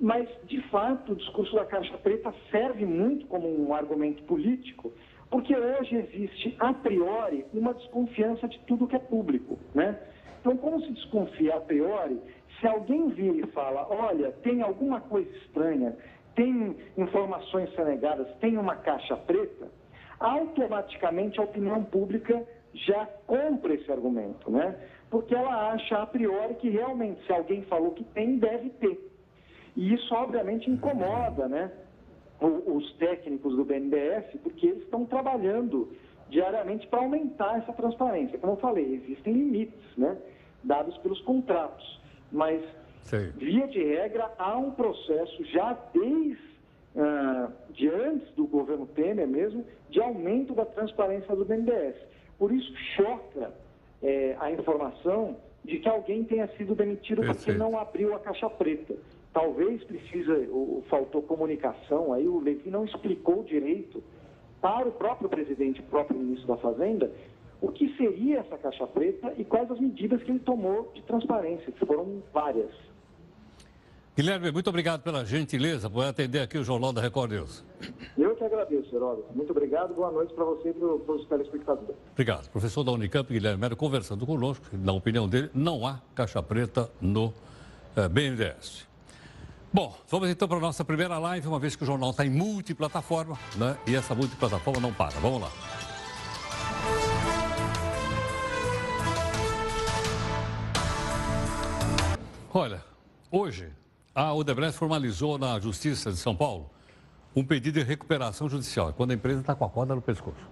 Mas, 0.00 0.28
de 0.44 0.60
fato, 0.68 1.12
o 1.12 1.16
discurso 1.16 1.54
da 1.54 1.64
caixa 1.64 1.96
preta 1.98 2.32
serve 2.50 2.84
muito 2.84 3.26
como 3.26 3.48
um 3.48 3.74
argumento 3.74 4.22
político, 4.24 4.92
porque 5.30 5.54
hoje 5.56 5.96
existe, 5.96 6.56
a 6.58 6.72
priori, 6.72 7.44
uma 7.52 7.74
desconfiança 7.74 8.46
de 8.48 8.58
tudo 8.60 8.86
que 8.86 8.96
é 8.96 9.00
público, 9.00 9.58
né? 9.74 9.98
Então, 10.40 10.56
como 10.56 10.80
se 10.80 10.92
desconfia 10.92 11.56
a 11.56 11.60
priori, 11.60 12.20
se 12.60 12.66
alguém 12.66 13.08
vir 13.08 13.44
e 13.44 13.46
fala, 13.48 13.86
olha, 13.90 14.30
tem 14.42 14.62
alguma 14.62 15.00
coisa 15.00 15.28
estranha, 15.38 15.96
tem 16.34 16.76
informações 16.96 17.68
sonegadas, 17.74 18.32
tem 18.36 18.56
uma 18.56 18.76
caixa 18.76 19.16
preta, 19.16 19.68
automaticamente 20.20 21.40
a 21.40 21.42
opinião 21.42 21.82
pública 21.84 22.46
já 22.72 23.06
compra 23.26 23.74
esse 23.74 23.90
argumento, 23.90 24.50
né? 24.50 24.76
Porque 25.10 25.34
ela 25.34 25.72
acha 25.72 25.98
a 25.98 26.06
priori 26.06 26.54
que 26.54 26.68
realmente, 26.68 27.24
se 27.26 27.32
alguém 27.32 27.62
falou 27.62 27.92
que 27.92 28.04
tem, 28.04 28.38
deve 28.38 28.70
ter. 28.70 29.07
E 29.76 29.94
isso, 29.94 30.14
obviamente, 30.14 30.70
incomoda, 30.70 31.48
né? 31.48 31.70
Os 32.40 32.92
técnicos 32.94 33.56
do 33.56 33.64
BNDES, 33.64 34.40
porque 34.42 34.66
eles 34.66 34.82
estão 34.84 35.04
trabalhando 35.04 35.92
diariamente 36.30 36.86
para 36.86 37.00
aumentar 37.00 37.58
essa 37.58 37.72
transparência. 37.72 38.38
Como 38.38 38.52
eu 38.52 38.56
falei, 38.58 38.94
existem 38.94 39.32
limites, 39.32 39.96
né? 39.96 40.16
Dados 40.62 40.96
pelos 40.98 41.20
contratos. 41.22 42.00
Mas, 42.30 42.62
Sim. 43.02 43.32
via 43.36 43.66
de 43.66 43.82
regra, 43.82 44.30
há 44.38 44.56
um 44.56 44.70
processo 44.72 45.44
já 45.46 45.76
desde 45.92 46.48
uh, 46.94 47.52
de 47.72 47.88
antes 47.88 48.28
do 48.34 48.46
governo 48.46 48.86
Temer 48.86 49.26
mesmo, 49.26 49.64
de 49.90 50.00
aumento 50.00 50.54
da 50.54 50.64
transparência 50.64 51.34
do 51.34 51.44
BNDES. 51.44 51.96
Por 52.38 52.52
isso 52.52 52.72
choca 52.96 53.52
é, 54.02 54.36
a 54.38 54.50
informação 54.50 55.36
de 55.64 55.78
que 55.78 55.88
alguém 55.88 56.24
tenha 56.24 56.46
sido 56.56 56.74
demitido 56.74 57.20
Perfeito. 57.20 57.44
porque 57.44 57.52
não 57.58 57.78
abriu 57.78 58.14
a 58.14 58.20
caixa 58.20 58.48
preta. 58.48 58.94
Talvez 59.38 59.84
precisa, 59.84 60.32
ou, 60.50 60.84
faltou 60.90 61.22
comunicação, 61.22 62.12
aí 62.12 62.26
o 62.26 62.40
Levi 62.40 62.68
não 62.70 62.84
explicou 62.84 63.44
direito 63.44 64.02
para 64.60 64.88
o 64.88 64.90
próprio 64.90 65.28
presidente, 65.28 65.78
o 65.78 65.84
próprio 65.84 66.18
ministro 66.18 66.48
da 66.48 66.56
Fazenda, 66.56 67.08
o 67.60 67.68
que 67.68 67.96
seria 67.96 68.40
essa 68.40 68.58
caixa 68.58 68.84
preta 68.88 69.32
e 69.38 69.44
quais 69.44 69.70
as 69.70 69.78
medidas 69.78 70.20
que 70.24 70.32
ele 70.32 70.40
tomou 70.40 70.90
de 70.92 71.02
transparência, 71.02 71.70
que 71.70 71.86
foram 71.86 72.20
várias. 72.34 72.72
Guilherme, 74.16 74.50
muito 74.50 74.70
obrigado 74.70 75.04
pela 75.04 75.24
gentileza 75.24 75.88
por 75.88 76.04
atender 76.04 76.40
aqui 76.40 76.58
o 76.58 76.64
Jornal 76.64 76.92
da 76.92 77.00
Record 77.00 77.30
News. 77.30 77.64
Eu 78.18 78.34
que 78.34 78.42
agradeço, 78.42 78.92
Heródoto. 78.92 79.32
Muito 79.36 79.52
obrigado. 79.52 79.94
Boa 79.94 80.10
noite 80.10 80.34
para 80.34 80.46
você 80.46 80.70
e 80.70 80.72
para 80.72 81.14
os 81.14 81.28
telespectadores. 81.28 81.94
Obrigado. 82.10 82.50
Professor 82.50 82.82
da 82.82 82.90
Unicamp, 82.90 83.32
Guilherme 83.32 83.60
Mero, 83.60 83.76
conversando 83.76 84.26
conosco. 84.26 84.66
Na 84.72 84.92
opinião 84.92 85.28
dele, 85.28 85.48
não 85.54 85.86
há 85.86 86.00
caixa 86.12 86.42
preta 86.42 86.90
no 87.00 87.32
eh, 87.94 88.08
BNDES. 88.08 88.87
Bom, 89.70 89.94
vamos 90.08 90.30
então 90.30 90.48
para 90.48 90.56
a 90.56 90.60
nossa 90.60 90.82
primeira 90.82 91.18
live, 91.18 91.46
uma 91.46 91.58
vez 91.58 91.76
que 91.76 91.82
o 91.82 91.86
jornal 91.86 92.10
está 92.10 92.24
em 92.24 92.30
multiplataforma, 92.30 93.38
né? 93.54 93.76
E 93.86 93.94
essa 93.94 94.14
multiplataforma 94.14 94.80
não 94.80 94.94
para. 94.94 95.20
Vamos 95.20 95.42
lá. 95.42 95.50
Olha, 102.54 102.82
hoje 103.30 103.70
a 104.14 104.32
Odebrecht 104.32 104.78
formalizou 104.78 105.36
na 105.36 105.60
Justiça 105.60 106.10
de 106.10 106.16
São 106.16 106.34
Paulo 106.34 106.70
um 107.36 107.44
pedido 107.44 107.78
de 107.78 107.84
recuperação 107.84 108.48
judicial, 108.48 108.94
quando 108.94 109.10
a 109.10 109.14
empresa 109.14 109.40
está 109.40 109.54
com 109.54 109.66
a 109.66 109.68
corda 109.68 109.94
no 109.94 110.00
pescoço. 110.00 110.48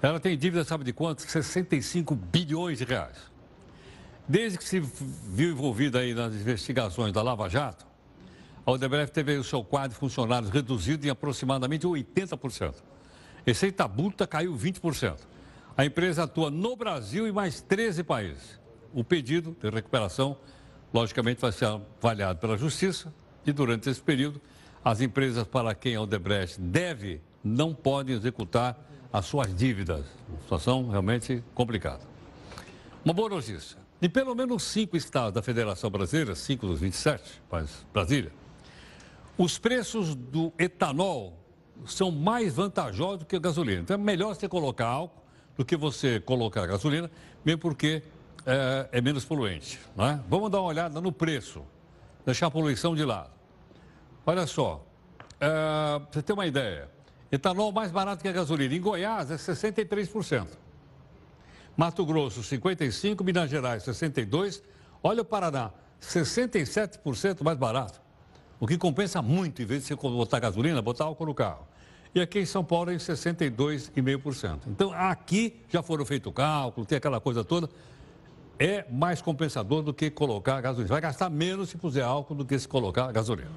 Ela 0.00 0.20
tem 0.20 0.38
dívida, 0.38 0.62
sabe 0.62 0.84
de 0.84 0.92
quanto? 0.92 1.20
65 1.22 2.14
bilhões 2.14 2.78
de 2.78 2.84
reais. 2.84 3.18
Desde 4.28 4.56
que 4.56 4.64
se 4.64 4.78
viu 4.78 5.50
envolvida 5.50 5.98
aí 5.98 6.14
nas 6.14 6.32
investigações 6.32 7.12
da 7.12 7.22
Lava 7.22 7.48
Jato, 7.48 7.86
a 8.66 8.72
Odebrecht 8.72 9.12
teve 9.12 9.36
o 9.36 9.44
seu 9.44 9.62
quadro 9.62 9.90
de 9.90 9.94
funcionários 9.94 10.50
reduzido 10.50 11.06
em 11.06 11.10
aproximadamente 11.10 11.86
80%. 11.86 12.74
Receita 13.46 13.86
bruta 13.86 14.26
caiu 14.26 14.56
20%. 14.56 15.18
A 15.76 15.84
empresa 15.84 16.24
atua 16.24 16.50
no 16.50 16.74
Brasil 16.74 17.28
e 17.28 17.32
mais 17.32 17.60
13 17.60 18.02
países. 18.02 18.60
O 18.92 19.04
pedido 19.04 19.56
de 19.62 19.70
recuperação 19.70 20.36
logicamente 20.92 21.40
vai 21.40 21.52
ser 21.52 21.66
avaliado 21.66 22.40
pela 22.40 22.58
Justiça 22.58 23.14
e 23.46 23.52
durante 23.52 23.88
esse 23.88 24.02
período 24.02 24.40
as 24.84 25.00
empresas 25.00 25.46
para 25.46 25.72
quem 25.72 25.94
a 25.94 26.02
Odebrecht 26.02 26.60
deve 26.60 27.20
não 27.44 27.72
podem 27.72 28.16
executar 28.16 28.76
as 29.12 29.26
suas 29.26 29.54
dívidas. 29.54 30.04
Uma 30.28 30.40
situação 30.40 30.88
realmente 30.88 31.42
complicada. 31.54 32.02
Uma 33.04 33.14
boa 33.14 33.28
notícia. 33.28 33.78
Em 34.02 34.10
pelo 34.10 34.34
menos 34.34 34.64
cinco 34.64 34.96
estados 34.96 35.32
da 35.32 35.42
Federação 35.42 35.88
Brasileira, 35.88 36.34
cinco 36.34 36.66
dos 36.66 36.80
27, 36.80 37.42
mas 37.50 37.86
Brasília, 37.92 38.32
os 39.38 39.58
preços 39.58 40.14
do 40.14 40.52
etanol 40.58 41.38
são 41.84 42.10
mais 42.10 42.54
vantajosos 42.54 43.18
do 43.20 43.26
que 43.26 43.36
a 43.36 43.38
gasolina. 43.38 43.82
Então 43.82 43.94
é 43.94 43.98
melhor 43.98 44.34
você 44.34 44.48
colocar 44.48 44.86
álcool 44.86 45.22
do 45.56 45.64
que 45.64 45.76
você 45.76 46.20
colocar 46.20 46.66
gasolina, 46.66 47.10
mesmo 47.44 47.60
porque 47.60 48.02
é, 48.46 48.88
é 48.92 49.00
menos 49.00 49.24
poluente. 49.24 49.78
Né? 49.94 50.22
Vamos 50.28 50.50
dar 50.50 50.60
uma 50.60 50.68
olhada 50.68 51.00
no 51.00 51.12
preço, 51.12 51.62
deixar 52.24 52.46
a 52.46 52.50
poluição 52.50 52.94
de 52.94 53.04
lado. 53.04 53.30
Olha 54.24 54.46
só, 54.46 54.84
é, 55.40 56.00
você 56.10 56.22
tem 56.22 56.34
uma 56.34 56.46
ideia, 56.46 56.88
etanol 57.30 57.72
mais 57.72 57.90
barato 57.90 58.22
que 58.22 58.28
a 58.28 58.32
gasolina. 58.32 58.74
Em 58.74 58.80
Goiás 58.80 59.30
é 59.30 59.36
63%. 59.36 60.46
Mato 61.76 62.06
Grosso, 62.06 62.40
55%, 62.40 63.22
Minas 63.22 63.50
Gerais, 63.50 63.84
62%. 63.84 64.62
Olha 65.02 65.20
o 65.20 65.24
Paraná, 65.24 65.70
67% 66.00 67.42
mais 67.42 67.58
barato. 67.58 68.05
O 68.58 68.66
que 68.66 68.78
compensa 68.78 69.20
muito, 69.20 69.62
em 69.62 69.64
vez 69.64 69.82
de 69.82 69.88
você 69.88 69.94
botar 69.94 70.40
gasolina, 70.40 70.80
botar 70.80 71.04
álcool 71.04 71.26
no 71.26 71.34
carro. 71.34 71.66
E 72.14 72.20
aqui 72.20 72.38
em 72.38 72.46
São 72.46 72.64
Paulo 72.64 72.90
é 72.90 72.94
em 72.94 72.98
62,5%. 72.98 74.60
Então, 74.68 74.92
aqui 74.92 75.60
já 75.68 75.82
foram 75.82 76.04
feitos 76.04 76.32
cálculos, 76.32 76.88
tem 76.88 76.96
aquela 76.96 77.20
coisa 77.20 77.44
toda 77.44 77.68
é 78.58 78.86
mais 78.90 79.20
compensador 79.20 79.82
do 79.82 79.92
que 79.92 80.10
colocar 80.10 80.60
gasolina. 80.60 80.88
Vai 80.88 81.00
gastar 81.00 81.28
menos 81.30 81.68
se 81.70 81.76
puser 81.76 82.04
álcool 82.04 82.34
do 82.34 82.44
que 82.44 82.58
se 82.58 82.66
colocar 82.66 83.10
gasolina. 83.12 83.50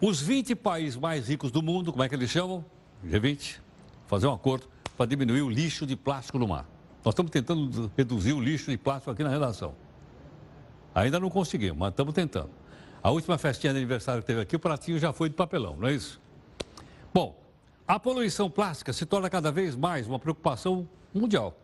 Os 0.00 0.20
20 0.20 0.54
países 0.54 0.96
mais 0.96 1.28
ricos 1.28 1.50
do 1.50 1.62
mundo, 1.62 1.90
como 1.90 2.02
é 2.02 2.08
que 2.08 2.14
eles 2.14 2.30
chamam? 2.30 2.64
G20, 3.06 3.58
fazer 4.06 4.26
um 4.26 4.34
acordo 4.34 4.68
para 4.96 5.06
diminuir 5.06 5.42
o 5.42 5.48
lixo 5.48 5.86
de 5.86 5.96
plástico 5.96 6.38
no 6.38 6.46
mar. 6.46 6.66
Nós 7.04 7.12
estamos 7.12 7.30
tentando 7.30 7.90
reduzir 7.96 8.32
o 8.32 8.40
lixo 8.40 8.70
de 8.70 8.76
plástico 8.76 9.10
aqui 9.10 9.22
na 9.22 9.30
redação. 9.30 9.74
Ainda 10.94 11.18
não 11.18 11.30
conseguimos, 11.30 11.78
mas 11.78 11.90
estamos 11.90 12.12
tentando. 12.14 12.50
A 13.04 13.10
última 13.10 13.36
festinha 13.36 13.70
de 13.70 13.78
aniversário 13.78 14.22
que 14.22 14.26
teve 14.26 14.40
aqui, 14.40 14.56
o 14.56 14.58
pratinho 14.58 14.98
já 14.98 15.12
foi 15.12 15.28
de 15.28 15.34
papelão, 15.34 15.76
não 15.76 15.88
é 15.88 15.92
isso? 15.92 16.18
Bom, 17.12 17.38
a 17.86 18.00
poluição 18.00 18.48
plástica 18.48 18.94
se 18.94 19.04
torna 19.04 19.28
cada 19.28 19.52
vez 19.52 19.76
mais 19.76 20.06
uma 20.06 20.18
preocupação 20.18 20.88
mundial. 21.12 21.54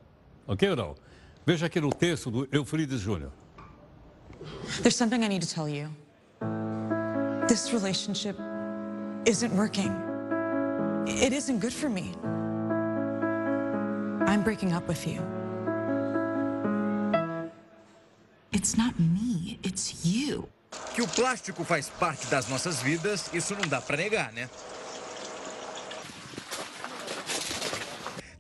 Ok 0.47 0.69
ou 0.69 0.77
não? 0.77 0.95
Veja 1.47 1.65
aqui 1.65 1.81
no 1.81 1.89
texto 1.95 2.31
do 2.31 2.47
Eufrides 2.53 3.01
Júnior. 3.01 3.33
There's 4.83 4.97
something 4.97 5.25
I 5.25 5.29
need 5.29 5.41
to 5.41 5.51
tell 5.51 5.67
you. 5.67 5.89
This 7.49 7.73
relationship 7.73 8.37
isn't 9.25 9.55
working. 9.55 9.91
It 11.07 11.35
isn't 11.35 11.61
good 11.61 11.73
for 11.73 11.89
me. 11.89 12.13
I'm 14.27 14.43
breaking 14.43 14.75
up 14.75 14.87
with 14.87 15.07
you. 15.07 15.23
It's 18.53 18.77
not 18.77 18.93
me, 19.01 19.59
it's 19.63 20.05
you. 20.05 20.47
Que 20.95 21.03
o 21.03 21.09
plástico 21.09 21.65
faz 21.65 21.89
parte 21.89 22.27
das 22.27 22.49
nossas 22.49 22.81
vidas, 22.83 23.31
isso 23.33 23.55
não 23.55 23.69
dá 23.69 23.81
para 23.81 23.97
negar, 23.97 24.33
né? 24.33 24.49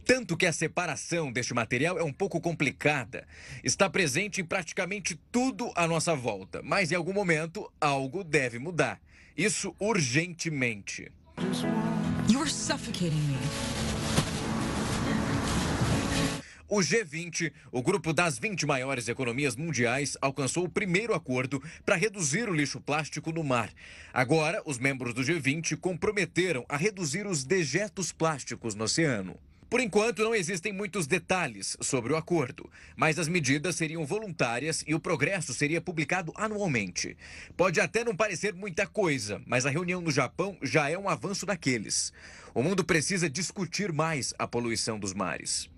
Tanto 0.05 0.37
que 0.37 0.45
a 0.45 0.53
separação 0.53 1.31
deste 1.31 1.55
material 1.55 1.97
é 1.97 2.03
um 2.03 2.13
pouco 2.13 2.41
complicada. 2.41 3.27
Está 3.63 3.89
presente 3.89 4.41
em 4.41 4.45
praticamente 4.45 5.15
tudo 5.31 5.71
à 5.77 5.87
nossa 5.87 6.17
volta, 6.17 6.61
mas 6.65 6.91
em 6.91 6.97
algum 6.97 7.13
momento 7.13 7.71
algo 7.81 8.25
deve 8.25 8.59
mudar. 8.59 9.01
Isso 9.37 9.73
urgentemente. 9.79 11.13
You're 12.29 12.51
suffocating 12.51 13.23
me. 13.29 13.80
O 16.73 16.77
G20, 16.77 17.53
o 17.73 17.83
grupo 17.83 18.13
das 18.13 18.39
20 18.39 18.65
maiores 18.65 19.09
economias 19.09 19.57
mundiais, 19.57 20.17
alcançou 20.21 20.67
o 20.67 20.69
primeiro 20.69 21.13
acordo 21.13 21.61
para 21.85 21.97
reduzir 21.97 22.49
o 22.49 22.55
lixo 22.55 22.81
plástico 22.81 23.33
no 23.33 23.43
mar. 23.43 23.73
Agora, 24.15 24.63
os 24.65 24.79
membros 24.79 25.13
do 25.13 25.21
G20 25.21 25.77
comprometeram 25.77 26.65
a 26.69 26.77
reduzir 26.77 27.27
os 27.27 27.43
dejetos 27.43 28.13
plásticos 28.13 28.77
no 28.77 28.85
oceano. 28.85 29.37
Por 29.69 29.81
enquanto, 29.81 30.23
não 30.23 30.33
existem 30.33 30.73
muitos 30.73 31.09
detalhes 31.09 31.77
sobre 31.81 32.13
o 32.13 32.17
acordo, 32.17 32.71
mas 32.95 33.19
as 33.19 33.27
medidas 33.27 33.75
seriam 33.75 34.07
voluntárias 34.07 34.85
e 34.87 34.95
o 34.95 35.01
progresso 35.01 35.53
seria 35.53 35.81
publicado 35.81 36.33
anualmente. 36.37 37.17
Pode 37.57 37.81
até 37.81 38.05
não 38.05 38.15
parecer 38.15 38.55
muita 38.55 38.87
coisa, 38.87 39.43
mas 39.45 39.67
a 39.67 39.71
reunião 39.71 40.01
no 40.01 40.13
Japão 40.13 40.57
já 40.63 40.89
é 40.89 40.97
um 40.97 41.09
avanço 41.09 41.45
daqueles. 41.45 42.13
O 42.55 42.63
mundo 42.63 42.85
precisa 42.85 43.29
discutir 43.29 43.93
mais 43.93 44.33
a 44.39 44.47
poluição 44.47 45.01
dos 45.01 45.13
mares. 45.13 45.69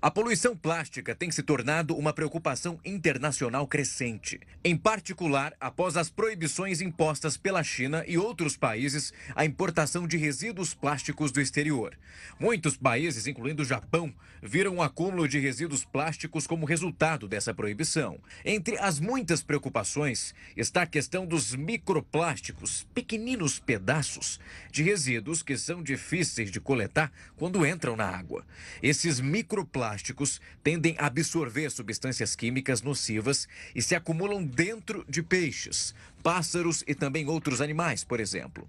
A 0.00 0.10
poluição 0.10 0.56
plástica 0.56 1.14
tem 1.14 1.30
se 1.30 1.42
tornado 1.42 1.94
uma 1.96 2.12
preocupação 2.12 2.80
internacional 2.84 3.66
crescente, 3.66 4.40
em 4.64 4.76
particular 4.76 5.54
após 5.60 5.96
as 5.96 6.10
proibições 6.10 6.80
impostas 6.80 7.36
pela 7.36 7.62
China 7.62 8.02
e 8.06 8.18
outros 8.18 8.56
países 8.56 9.12
à 9.34 9.44
importação 9.44 10.06
de 10.06 10.16
resíduos 10.16 10.74
plásticos 10.74 11.30
do 11.30 11.40
exterior. 11.40 11.96
Muitos 12.40 12.76
países, 12.76 13.26
incluindo 13.26 13.62
o 13.62 13.64
Japão, 13.64 14.12
viram 14.42 14.76
o 14.76 14.82
acúmulo 14.82 15.28
de 15.28 15.38
resíduos 15.38 15.84
plásticos 15.84 16.46
como 16.46 16.66
resultado 16.66 17.28
dessa 17.28 17.54
proibição. 17.54 18.18
Entre 18.44 18.78
as 18.78 18.98
muitas 18.98 19.42
preocupações 19.42 20.34
está 20.56 20.82
a 20.82 20.86
questão 20.86 21.26
dos 21.26 21.54
microplásticos, 21.54 22.86
pequeninos 22.94 23.58
pedaços 23.58 24.40
de 24.70 24.82
resíduos 24.82 25.42
que 25.42 25.56
são 25.56 25.82
difíceis 25.82 26.50
de 26.50 26.60
coletar 26.60 27.12
quando 27.36 27.66
entram 27.66 27.96
na 27.96 28.06
água. 28.06 28.46
Esses 28.82 29.20
microplásticos 29.20 29.73
plásticos 29.74 30.40
tendem 30.62 30.94
a 31.00 31.06
absorver 31.06 31.68
substâncias 31.68 32.36
químicas 32.36 32.80
nocivas 32.80 33.48
e 33.74 33.82
se 33.82 33.96
acumulam 33.96 34.46
dentro 34.46 35.04
de 35.08 35.20
peixes, 35.20 35.92
pássaros 36.22 36.84
e 36.86 36.94
também 36.94 37.26
outros 37.26 37.60
animais, 37.60 38.04
por 38.04 38.20
exemplo. 38.20 38.68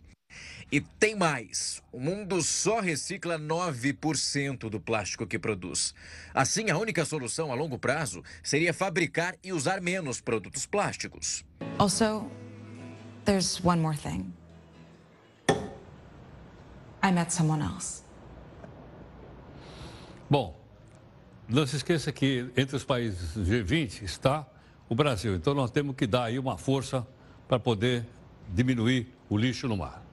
E 0.71 0.81
tem 0.81 1.15
mais: 1.15 1.83
o 1.91 1.99
mundo 1.99 2.41
só 2.41 2.79
recicla 2.79 3.37
9% 3.37 4.67
do 4.67 4.79
plástico 4.79 5.27
que 5.27 5.37
produz. 5.37 5.93
Assim, 6.33 6.71
a 6.71 6.77
única 6.77 7.05
solução 7.05 7.51
a 7.51 7.55
longo 7.55 7.77
prazo 7.77 8.23
seria 8.41 8.73
fabricar 8.73 9.35
e 9.43 9.53
usar 9.53 9.79
menos 9.79 10.19
produtos 10.19 10.65
plásticos. 10.65 11.45
Also, 11.77 12.29
there's 13.25 13.63
one 13.63 13.79
more 13.79 13.95
thing. 13.95 14.33
I 17.03 17.11
met 17.11 17.31
someone 17.31 17.61
else. 17.61 18.03
Bom, 20.27 20.64
não 21.47 21.65
se 21.65 21.75
esqueça 21.75 22.11
que 22.11 22.49
entre 22.57 22.75
os 22.75 22.83
países 22.83 23.37
G20 23.37 24.01
está 24.03 24.45
o 24.89 24.95
Brasil. 24.95 25.35
Então 25.35 25.53
nós 25.53 25.71
temos 25.71 25.95
que 25.95 26.07
dar 26.07 26.25
aí 26.25 26.39
uma 26.39 26.57
força 26.57 27.05
para 27.47 27.59
poder 27.59 28.05
diminuir 28.53 29.07
o 29.29 29.37
lixo 29.37 29.67
no 29.67 29.77
mar. 29.77 30.03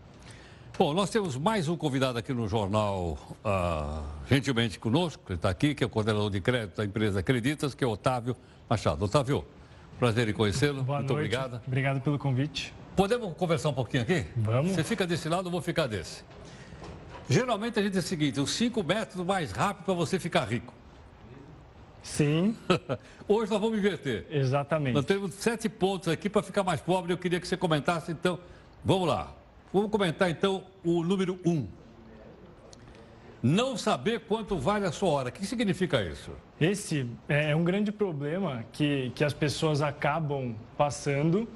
Bom, 0.78 0.94
nós 0.94 1.10
temos 1.10 1.36
mais 1.36 1.68
um 1.68 1.76
convidado 1.76 2.18
aqui 2.18 2.32
no 2.32 2.48
jornal, 2.48 3.18
uh, 3.44 4.02
gentilmente 4.28 4.78
conosco, 4.78 5.22
ele 5.28 5.36
está 5.36 5.50
aqui, 5.50 5.74
que 5.74 5.84
é 5.84 5.86
o 5.86 5.90
coordenador 5.90 6.30
de 6.30 6.40
crédito 6.40 6.76
da 6.76 6.84
empresa 6.84 7.20
Acreditas, 7.20 7.74
que 7.74 7.84
é 7.84 7.86
Otávio 7.86 8.34
Machado. 8.68 9.04
Otávio, 9.04 9.44
prazer 9.98 10.28
em 10.28 10.32
conhecê-lo. 10.32 10.76
Muito 10.76 10.90
noite. 10.90 11.12
obrigado. 11.12 11.60
Obrigado 11.66 12.00
pelo 12.00 12.18
convite. 12.18 12.74
Podemos 12.96 13.34
conversar 13.36 13.68
um 13.68 13.74
pouquinho 13.74 14.02
aqui? 14.02 14.26
Vamos. 14.34 14.72
Você 14.72 14.82
fica 14.82 15.06
desse 15.06 15.28
lado, 15.28 15.48
eu 15.48 15.50
vou 15.50 15.62
ficar 15.62 15.86
desse. 15.86 16.24
Geralmente 17.28 17.78
a 17.78 17.82
gente 17.82 17.92
diz 17.92 18.04
o 18.04 18.08
seguinte, 18.08 18.40
os 18.40 18.50
cinco 18.50 18.82
métodos 18.82 19.24
mais 19.24 19.52
rápidos 19.52 19.84
para 19.84 19.94
você 19.94 20.18
ficar 20.18 20.44
rico. 20.44 20.74
Sim. 22.02 22.56
Hoje 23.28 23.50
nós 23.50 23.60
vamos 23.60 23.78
inverter. 23.78 24.26
Exatamente. 24.30 24.94
Nós 24.94 25.04
temos 25.04 25.34
sete 25.34 25.68
pontos 25.68 26.08
aqui 26.08 26.28
para 26.28 26.42
ficar 26.42 26.62
mais 26.62 26.80
pobre. 26.80 27.12
Eu 27.12 27.18
queria 27.18 27.40
que 27.40 27.46
você 27.46 27.56
comentasse, 27.56 28.10
então. 28.10 28.38
Vamos 28.84 29.08
lá. 29.08 29.32
Vamos 29.72 29.90
comentar, 29.90 30.28
então, 30.28 30.64
o 30.84 31.02
número 31.02 31.38
um. 31.46 31.66
Não 33.42 33.76
saber 33.76 34.20
quanto 34.20 34.56
vale 34.56 34.86
a 34.86 34.92
sua 34.92 35.08
hora. 35.08 35.28
O 35.28 35.32
que 35.32 35.46
significa 35.46 36.02
isso? 36.02 36.30
Esse 36.60 37.08
é 37.28 37.56
um 37.56 37.64
grande 37.64 37.90
problema 37.90 38.64
que, 38.72 39.10
que 39.14 39.24
as 39.24 39.32
pessoas 39.32 39.80
acabam 39.80 40.54
passando, 40.76 41.48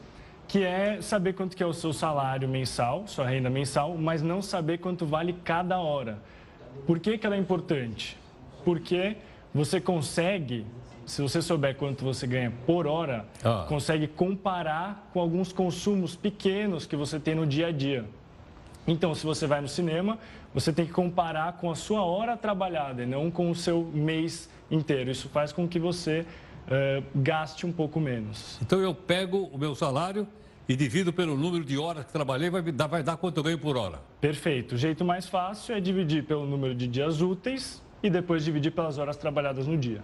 que 0.48 0.64
é 0.64 1.00
saber 1.00 1.34
quanto 1.34 1.56
que 1.56 1.62
é 1.62 1.66
o 1.66 1.72
seu 1.72 1.92
salário 1.92 2.48
mensal, 2.48 3.06
sua 3.06 3.26
renda 3.26 3.50
mensal, 3.50 3.96
mas 3.96 4.22
não 4.22 4.40
saber 4.40 4.78
quanto 4.78 5.06
vale 5.06 5.32
cada 5.44 5.78
hora. 5.78 6.18
Por 6.86 6.98
que, 6.98 7.18
que 7.18 7.26
ela 7.26 7.36
é 7.36 7.38
importante? 7.38 8.16
Porque 8.64 9.16
você 9.56 9.80
consegue, 9.80 10.66
se 11.06 11.22
você 11.22 11.40
souber 11.40 11.74
quanto 11.76 12.04
você 12.04 12.26
ganha 12.26 12.52
por 12.66 12.86
hora, 12.86 13.24
ah. 13.42 13.64
consegue 13.66 14.06
comparar 14.06 15.08
com 15.14 15.18
alguns 15.18 15.50
consumos 15.50 16.14
pequenos 16.14 16.84
que 16.84 16.94
você 16.94 17.18
tem 17.18 17.34
no 17.34 17.46
dia 17.46 17.68
a 17.68 17.72
dia. 17.72 18.04
Então, 18.86 19.14
se 19.14 19.24
você 19.24 19.46
vai 19.46 19.62
no 19.62 19.66
cinema, 19.66 20.18
você 20.52 20.74
tem 20.74 20.84
que 20.84 20.92
comparar 20.92 21.54
com 21.54 21.70
a 21.70 21.74
sua 21.74 22.02
hora 22.02 22.36
trabalhada 22.36 23.02
e 23.02 23.06
não 23.06 23.30
com 23.30 23.50
o 23.50 23.54
seu 23.54 23.82
mês 23.82 24.48
inteiro. 24.70 25.10
Isso 25.10 25.30
faz 25.30 25.52
com 25.52 25.66
que 25.66 25.78
você 25.78 26.20
uh, 26.66 27.02
gaste 27.14 27.64
um 27.64 27.72
pouco 27.72 27.98
menos. 27.98 28.58
Então, 28.60 28.78
eu 28.78 28.94
pego 28.94 29.44
o 29.44 29.56
meu 29.56 29.74
salário 29.74 30.28
e 30.68 30.76
divido 30.76 31.14
pelo 31.14 31.34
número 31.34 31.64
de 31.64 31.78
horas 31.78 32.04
que 32.04 32.12
trabalhei, 32.12 32.50
vai 32.50 32.60
dar, 32.60 32.88
vai 32.88 33.02
dar 33.02 33.16
quanto 33.16 33.38
eu 33.38 33.42
ganho 33.42 33.58
por 33.58 33.78
hora. 33.78 34.00
Perfeito. 34.20 34.74
O 34.74 34.78
jeito 34.78 35.02
mais 35.02 35.26
fácil 35.26 35.74
é 35.74 35.80
dividir 35.80 36.24
pelo 36.24 36.44
número 36.44 36.74
de 36.74 36.86
dias 36.86 37.22
úteis 37.22 37.85
e 38.02 38.10
depois 38.10 38.44
dividir 38.44 38.72
pelas 38.72 38.98
horas 38.98 39.16
trabalhadas 39.16 39.66
no 39.66 39.76
dia. 39.76 40.02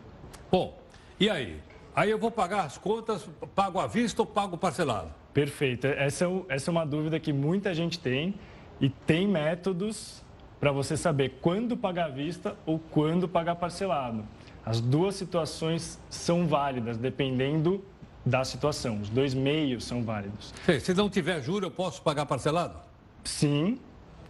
Bom, 0.51 0.79
e 1.19 1.29
aí? 1.31 1.61
Aí 1.95 2.11
eu 2.11 2.19
vou 2.19 2.31
pagar 2.31 2.65
as 2.65 2.79
contas, 2.79 3.29
pago 3.55 3.79
à 3.79 3.87
vista 3.87 4.23
ou 4.23 4.27
pago 4.27 4.57
parcelado? 4.57 5.11
Perfeito. 5.33 5.87
Essa 5.87 6.25
é, 6.25 6.57
é 6.67 6.71
uma 6.71 6.87
dúvida 6.87 7.21
que 7.21 7.33
muita 7.33 7.75
gente 7.75 7.99
tem 7.99 8.35
e 8.81 8.89
tem 8.89 9.27
métodos 9.29 10.23
para 10.59 10.73
você 10.73 10.97
saber 10.97 11.39
quando 11.41 11.77
pagar 11.77 12.07
à 12.07 12.09
vista 12.09 12.57
ou 12.65 12.79
quando 12.79 13.29
pagar 13.29 13.57
parcelado. 13.57 14.25
As 14.65 14.81
duas 14.81 15.17
situações 15.17 16.01
são 16.09 16.47
válidas, 16.47 16.97
dependendo 16.97 17.85
da 18.25 18.45
situação. 18.45 19.01
Os 19.01 19.09
dois 19.09 19.35
meios 19.35 19.85
são 19.85 20.05
válidos. 20.05 20.55
Se 20.81 20.95
não 20.95 21.11
tiver 21.11 21.43
juro, 21.43 21.67
eu 21.67 21.71
posso 21.71 22.01
pagar 22.03 22.27
parcelado? 22.27 22.77
Sim, 23.25 23.79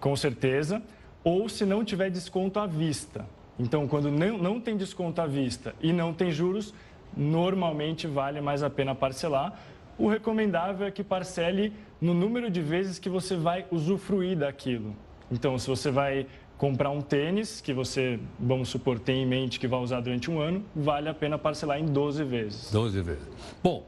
com 0.01 0.17
certeza. 0.17 0.83
Ou 1.23 1.49
se 1.49 1.65
não 1.65 1.85
tiver 1.85 2.11
desconto 2.11 2.59
à 2.59 2.67
vista. 2.67 3.27
Então, 3.63 3.87
quando 3.87 4.11
não, 4.11 4.37
não 4.37 4.61
tem 4.61 4.77
desconto 4.77 5.21
à 5.21 5.27
vista 5.27 5.73
e 5.81 5.93
não 5.93 6.13
tem 6.13 6.33
juros, 6.33 6.75
normalmente 7.17 8.09
vale 8.09 8.41
mais 8.41 8.61
a 8.61 8.69
pena 8.69 8.93
parcelar. 8.93 9.57
O 9.97 10.09
recomendável 10.09 10.85
é 10.85 10.91
que 10.91 11.05
parcele 11.05 11.73
no 12.01 12.13
número 12.13 12.51
de 12.51 12.61
vezes 12.61 12.99
que 12.99 13.09
você 13.09 13.37
vai 13.37 13.65
usufruir 13.71 14.37
daquilo. 14.37 14.97
Então, 15.31 15.57
se 15.61 15.69
você 15.69 15.93
vai 15.93 16.27
comprar 16.59 16.91
um 16.91 17.01
tênis 17.01 17.61
que 17.61 17.73
você, 17.73 18.19
vamos 18.39 18.69
supor, 18.69 18.99
tem 18.99 19.23
em 19.23 19.27
mente 19.27 19.61
que 19.61 19.69
vai 19.69 19.79
usar 19.79 20.01
durante 20.01 20.29
um 20.29 20.41
ano, 20.41 20.65
vale 20.75 21.09
a 21.09 21.15
pena 21.15 21.39
parcelar 21.39 21.79
em 21.79 21.87
12 21.87 22.25
vezes. 22.25 22.73
12 22.73 23.01
vezes. 23.01 23.29
Bom, 23.63 23.87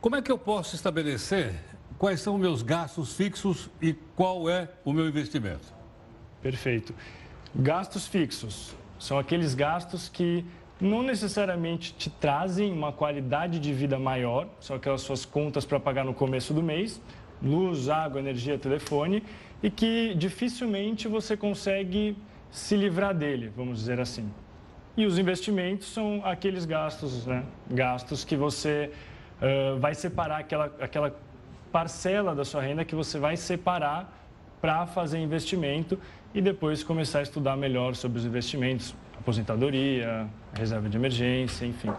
como 0.00 0.16
é 0.16 0.22
que 0.22 0.32
eu 0.32 0.38
posso 0.38 0.74
estabelecer 0.74 1.54
quais 1.98 2.20
são 2.20 2.36
meus 2.36 2.62
gastos 2.62 3.14
fixos 3.14 3.70
e 3.80 3.92
qual 4.16 4.48
é 4.50 4.68
o 4.84 4.92
meu 4.92 5.06
investimento? 5.06 5.72
Perfeito. 6.42 6.92
Gastos 7.54 8.08
fixos 8.08 8.74
são 8.98 9.18
aqueles 9.18 9.54
gastos 9.54 10.08
que 10.08 10.44
não 10.80 11.02
necessariamente 11.02 11.94
te 11.94 12.10
trazem 12.10 12.72
uma 12.72 12.92
qualidade 12.92 13.58
de 13.58 13.72
vida 13.72 13.98
maior, 13.98 14.48
são 14.60 14.76
aquelas 14.76 15.02
suas 15.02 15.24
contas 15.24 15.64
para 15.64 15.78
pagar 15.78 16.04
no 16.04 16.12
começo 16.12 16.52
do 16.52 16.62
mês, 16.62 17.00
luz, 17.42 17.88
água, 17.88 18.20
energia, 18.20 18.58
telefone, 18.58 19.22
e 19.62 19.70
que 19.70 20.14
dificilmente 20.14 21.08
você 21.08 21.36
consegue 21.36 22.16
se 22.50 22.76
livrar 22.76 23.14
dele, 23.14 23.52
vamos 23.56 23.78
dizer 23.78 24.00
assim. 24.00 24.30
E 24.96 25.06
os 25.06 25.18
investimentos 25.18 25.92
são 25.92 26.20
aqueles 26.24 26.64
gastos, 26.64 27.26
né? 27.26 27.44
Gastos 27.68 28.24
que 28.24 28.36
você 28.36 28.90
uh, 29.40 29.78
vai 29.78 29.94
separar 29.94 30.38
aquela, 30.38 30.66
aquela 30.80 31.16
parcela 31.72 32.34
da 32.34 32.44
sua 32.44 32.62
renda 32.62 32.84
que 32.84 32.94
você 32.94 33.18
vai 33.18 33.36
separar 33.36 34.12
para 34.60 34.86
fazer 34.86 35.18
investimento 35.18 35.98
e 36.34 36.42
depois 36.42 36.82
começar 36.82 37.20
a 37.20 37.22
estudar 37.22 37.56
melhor 37.56 37.94
sobre 37.94 38.18
os 38.18 38.24
investimentos, 38.24 38.94
aposentadoria, 39.16 40.28
reserva 40.52 40.88
de 40.88 40.96
emergência, 40.96 41.64
enfim. 41.64 41.92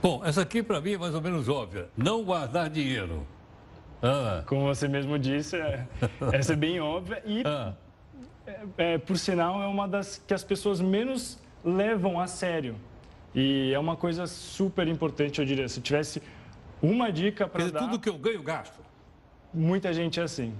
Bom, 0.00 0.22
essa 0.24 0.42
aqui 0.42 0.62
para 0.62 0.80
mim 0.80 0.92
é 0.92 0.98
mais 0.98 1.14
ou 1.14 1.20
menos 1.20 1.48
óbvia. 1.48 1.88
Não 1.96 2.22
guardar 2.22 2.70
dinheiro. 2.70 3.26
Ah. 4.00 4.44
Como 4.46 4.62
você 4.62 4.86
mesmo 4.86 5.18
disse, 5.18 5.56
é, 5.56 5.86
essa 6.32 6.52
é 6.52 6.56
bem 6.56 6.80
óbvia 6.80 7.22
e, 7.26 7.42
ah. 7.44 7.74
é, 8.46 8.94
é, 8.94 8.98
por 8.98 9.18
sinal, 9.18 9.60
é 9.60 9.66
uma 9.66 9.88
das 9.88 10.22
que 10.26 10.32
as 10.32 10.44
pessoas 10.44 10.80
menos 10.80 11.38
levam 11.64 12.20
a 12.20 12.28
sério. 12.28 12.76
E 13.34 13.72
é 13.72 13.78
uma 13.78 13.96
coisa 13.96 14.26
super 14.26 14.86
importante, 14.86 15.40
eu 15.40 15.44
diria. 15.44 15.68
Se 15.68 15.80
tivesse 15.80 16.22
uma 16.80 17.10
dica 17.10 17.48
para 17.48 17.68
dar... 17.68 17.80
tudo 17.80 17.98
que 17.98 18.08
eu 18.08 18.18
ganho, 18.18 18.42
gasto. 18.42 18.80
Muita 19.52 19.92
gente 19.92 20.20
é 20.20 20.22
assim. 20.22 20.54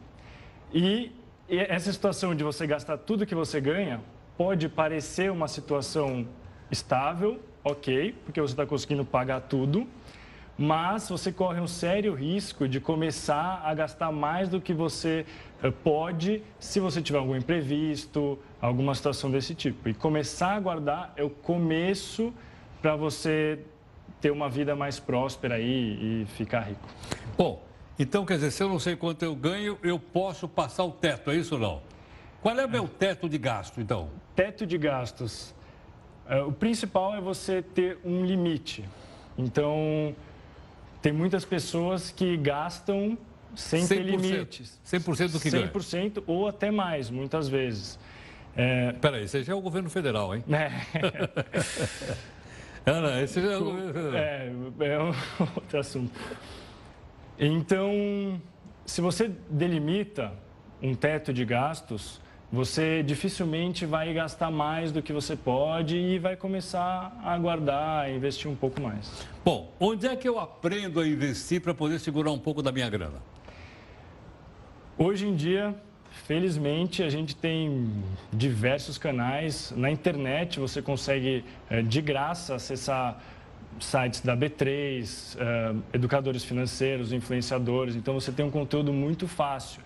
E 0.73 1.13
essa 1.59 1.93
situação 1.93 2.35
de 2.35 2.43
você 2.43 2.67
gastar 2.67 2.97
tudo 2.99 3.27
que 3.27 3.35
você 3.35 3.61
ganha 3.61 4.01
pode 4.37 4.69
parecer 4.69 5.31
uma 5.31 5.47
situação 5.47 6.27
estável, 6.71 7.41
ok, 7.63 8.15
porque 8.25 8.41
você 8.41 8.55
está 8.55 8.65
conseguindo 8.65 9.05
pagar 9.05 9.43
tudo, 9.43 9.87
mas 10.57 11.09
você 11.09 11.31
corre 11.31 11.61
um 11.61 11.67
sério 11.67 12.15
risco 12.15 12.67
de 12.67 12.81
começar 12.81 13.61
a 13.65 13.75
gastar 13.75 14.11
mais 14.11 14.49
do 14.49 14.61
que 14.61 14.73
você 14.73 15.27
eh, 15.63 15.71
pode 15.71 16.43
se 16.59 16.81
você 16.81 17.03
tiver 17.03 17.19
algum 17.19 17.37
imprevisto, 17.37 18.39
alguma 18.61 18.95
situação 18.95 19.31
desse 19.31 19.55
tipo. 19.55 19.89
E 19.89 19.95
começar 19.95 20.53
a 20.57 20.61
guardar 20.61 21.13
é 21.17 21.23
o 21.23 21.31
começo 21.31 22.33
para 22.81 22.97
você 22.97 23.59
ter 24.21 24.31
uma 24.31 24.49
vida 24.49 24.75
mais 24.75 24.99
próspera 24.99 25.57
aí 25.57 26.23
e 26.23 26.27
ficar 26.27 26.61
rico. 26.61 26.89
Bom, 27.37 27.63
então 28.03 28.25
quer 28.25 28.35
dizer, 28.35 28.51
se 28.51 28.63
eu 28.63 28.69
não 28.69 28.79
sei 28.79 28.97
quanto 28.97 29.25
eu 29.25 29.35
ganho, 29.35 29.79
eu 29.83 29.99
posso 29.99 30.49
passar 30.49 30.85
o 30.85 30.91
teto, 30.91 31.31
é 31.31 31.37
isso 31.37 31.55
ou 31.55 31.61
não? 31.61 31.83
Qual 32.41 32.59
é 32.59 32.67
o 32.67 32.69
meu 32.69 32.89
teto 32.89 33.29
de 33.29 33.39
gasto, 33.39 33.81
então? 33.81 34.11
Teto 34.35 34.67
de 34.67 34.77
gastos. 34.77 35.55
Eh, 36.29 36.43
o 36.43 36.53
principal 36.53 37.15
é 37.15 37.21
você 37.21 37.63
ter 37.63 37.99
um 38.05 38.25
limite. 38.25 38.85
Então, 39.39 40.15
tem 41.01 41.13
muitas 41.13 41.45
pessoas 41.45 42.11
que 42.11 42.37
gastam 42.37 43.17
sem 43.55 43.87
ter 43.87 44.03
limites. 44.03 44.81
100% 44.85 45.33
do 45.33 45.41
que 45.41 45.49
100% 45.49 45.53
ganha? 45.53 45.71
100% 45.71 46.25
ou 46.27 46.49
até 46.49 46.71
mais, 46.71 47.09
muitas 47.11 47.49
vezes. 47.49 47.99
É... 48.57 48.93
Peraí, 48.93 49.25
esse 49.25 49.43
já 49.45 49.53
é 49.53 49.57
o 49.57 49.61
governo 49.61 49.89
federal, 49.89 50.35
hein? 50.35 50.45
É. 50.51 50.73
é 52.85 52.93
não, 53.01 53.21
esse 53.21 53.41
já 53.41 53.53
é 53.53 53.57
o 53.57 53.65
governo 53.65 53.93
federal. 53.93 54.17
É, 54.17 54.53
é 54.81 54.99
outro 55.57 55.79
assunto. 55.79 56.13
Então, 57.45 58.41
se 58.87 59.01
você 59.01 59.29
delimita 59.51 60.33
um 60.81 60.95
teto 60.95 61.33
de 61.33 61.45
gastos, 61.45 62.21
você 62.53 63.03
dificilmente 63.03 63.85
vai 63.85 64.15
gastar 64.15 64.49
mais 64.49 64.93
do 64.93 65.03
que 65.03 65.13
você 65.13 65.35
pode 65.35 65.97
e 65.97 66.21
vai 66.21 66.37
começar 66.37 67.19
a 67.21 67.37
guardar, 67.37 68.05
a 68.05 68.11
investir 68.13 68.49
um 68.49 68.55
pouco 68.55 68.81
mais. 68.81 69.27
Bom, 69.45 69.73
onde 69.81 70.07
é 70.07 70.15
que 70.15 70.29
eu 70.29 70.39
aprendo 70.39 71.01
a 71.01 71.09
investir 71.09 71.61
para 71.61 71.75
poder 71.75 71.99
segurar 71.99 72.31
um 72.31 72.39
pouco 72.39 72.63
da 72.63 72.71
minha 72.71 72.89
grana? 72.89 73.21
Hoje 74.97 75.27
em 75.27 75.35
dia, 75.35 75.75
felizmente, 76.13 77.03
a 77.03 77.11
gente 77.11 77.35
tem 77.35 77.91
diversos 78.33 78.99
canais. 78.99 79.73
Na 79.77 79.91
internet 79.91 80.61
você 80.61 80.81
consegue, 80.81 81.45
eh, 81.69 81.83
de 81.83 82.01
graça, 82.01 82.55
acessar 82.55 83.21
sites 83.81 84.21
da 84.21 84.37
B3, 84.37 85.37
eh, 85.39 85.75
educadores 85.93 86.45
financeiros, 86.45 87.13
influenciadores. 87.13 87.97
Então 87.97 88.15
você 88.15 88.31
tem 88.31 88.45
um 88.45 88.51
conteúdo 88.51 88.93
muito 88.93 89.27
fácil. 89.27 89.83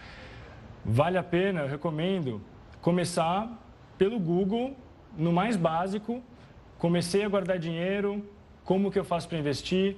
Vale 0.84 1.18
a 1.18 1.22
pena, 1.22 1.62
eu 1.62 1.68
recomendo 1.68 2.40
começar 2.80 3.50
pelo 3.98 4.18
Google, 4.18 4.76
no 5.16 5.32
mais 5.32 5.56
básico, 5.56 6.22
comecei 6.78 7.24
a 7.24 7.28
guardar 7.28 7.58
dinheiro, 7.58 8.24
como 8.64 8.90
que 8.90 8.98
eu 8.98 9.04
faço 9.04 9.28
para 9.28 9.38
investir, 9.38 9.96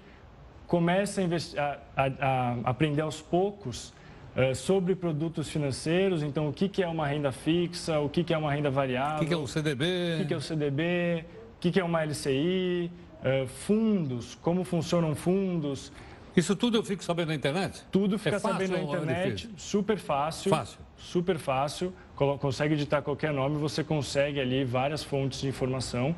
comece 0.67 1.21
a, 1.57 1.63
a, 1.65 2.05
a, 2.05 2.07
a, 2.07 2.53
aprender 2.65 3.03
aos 3.03 3.21
poucos 3.21 3.93
uh, 4.37 4.55
sobre 4.55 4.95
produtos 4.95 5.49
financeiros, 5.49 6.23
então 6.23 6.49
o 6.49 6.53
que, 6.53 6.69
que 6.69 6.83
é 6.83 6.89
uma 6.89 7.07
renda 7.07 7.33
fixa, 7.33 7.99
o 7.99 8.09
que, 8.09 8.23
que 8.23 8.33
é 8.33 8.39
uma 8.39 8.53
renda 8.53 8.71
variável, 8.71 9.17
o 9.17 9.21
que, 9.21 9.27
que 9.27 9.35
é 9.35 9.37
o 9.37 9.47
CDB, 9.47 9.85
o 9.85 10.19
que, 10.19 10.25
que 10.27 10.35
é 10.35 10.37
o 10.37 10.41
CDB, 10.41 11.25
o 11.57 11.61
que, 11.61 11.71
que 11.73 11.81
é 11.81 11.85
uma 11.85 12.05
LCI, 12.05 12.91
uh, 13.23 13.27
eh, 13.27 13.47
fundos, 13.47 14.35
como 14.37 14.65
funcionam 14.65 15.15
fundos, 15.15 15.93
isso 16.39 16.55
tudo 16.55 16.77
eu 16.77 16.85
fico 16.85 17.03
sabendo 17.03 17.29
na 17.29 17.35
internet? 17.35 17.83
Tudo 17.91 18.17
fica 18.17 18.37
é 18.37 18.39
sabendo 18.39 18.73
na 18.73 18.81
internet, 18.81 19.51
super 19.57 19.99
fácil. 19.99 20.51
Fácil. 20.51 20.79
Super 20.97 21.37
fácil. 21.37 21.93
Consegue 22.15 22.75
editar 22.75 23.03
qualquer 23.03 23.33
nome, 23.33 23.57
você 23.57 23.83
consegue 23.83 24.41
ali 24.41 24.65
várias 24.65 25.03
fontes 25.03 25.41
de 25.41 25.49
informação. 25.49 26.15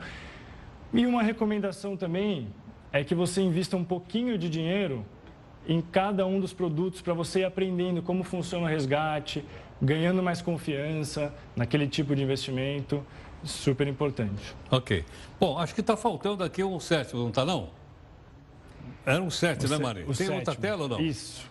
E 0.93 1.07
uma 1.07 1.23
recomendação 1.23 1.97
também 1.97 2.49
é 2.93 3.03
que 3.03 3.15
você 3.15 3.41
invista 3.41 3.77
um 3.79 3.85
pouquinho 3.85 4.37
de 4.37 4.51
dinheiro 4.51 5.07
em 5.67 5.81
cada 5.81 6.27
um 6.27 6.39
dos 6.39 6.53
produtos 6.53 7.01
para 7.01 7.15
você 7.15 7.41
ir 7.41 7.45
aprendendo 7.45 8.03
como 8.03 8.23
funciona 8.23 8.67
o 8.67 8.69
resgate, 8.69 9.43
ganhando 9.81 10.23
mais 10.23 10.43
confiança 10.43 11.33
naquele 11.57 11.87
tipo 11.87 12.15
de 12.15 12.23
investimento. 12.23 13.03
Super 13.45 13.87
importante. 13.89 14.55
Ok. 14.71 15.05
Bom, 15.39 15.59
acho 15.59 15.75
que 15.75 15.81
está 15.81 15.97
faltando 15.97 16.45
aqui 16.45 16.63
um 16.63 16.79
sétimo, 16.79 17.23
não 17.23 17.29
está 17.31 17.45
não? 17.45 17.71
Era 19.05 19.23
um 19.23 19.31
7, 19.31 19.67
né, 19.67 19.79
Maria? 19.79 20.05
Tem 20.05 20.15
sétimo. 20.15 20.37
outra 20.37 20.55
tela 20.55 20.83
ou 20.83 20.89
não? 20.89 21.01
Isso. 21.01 21.49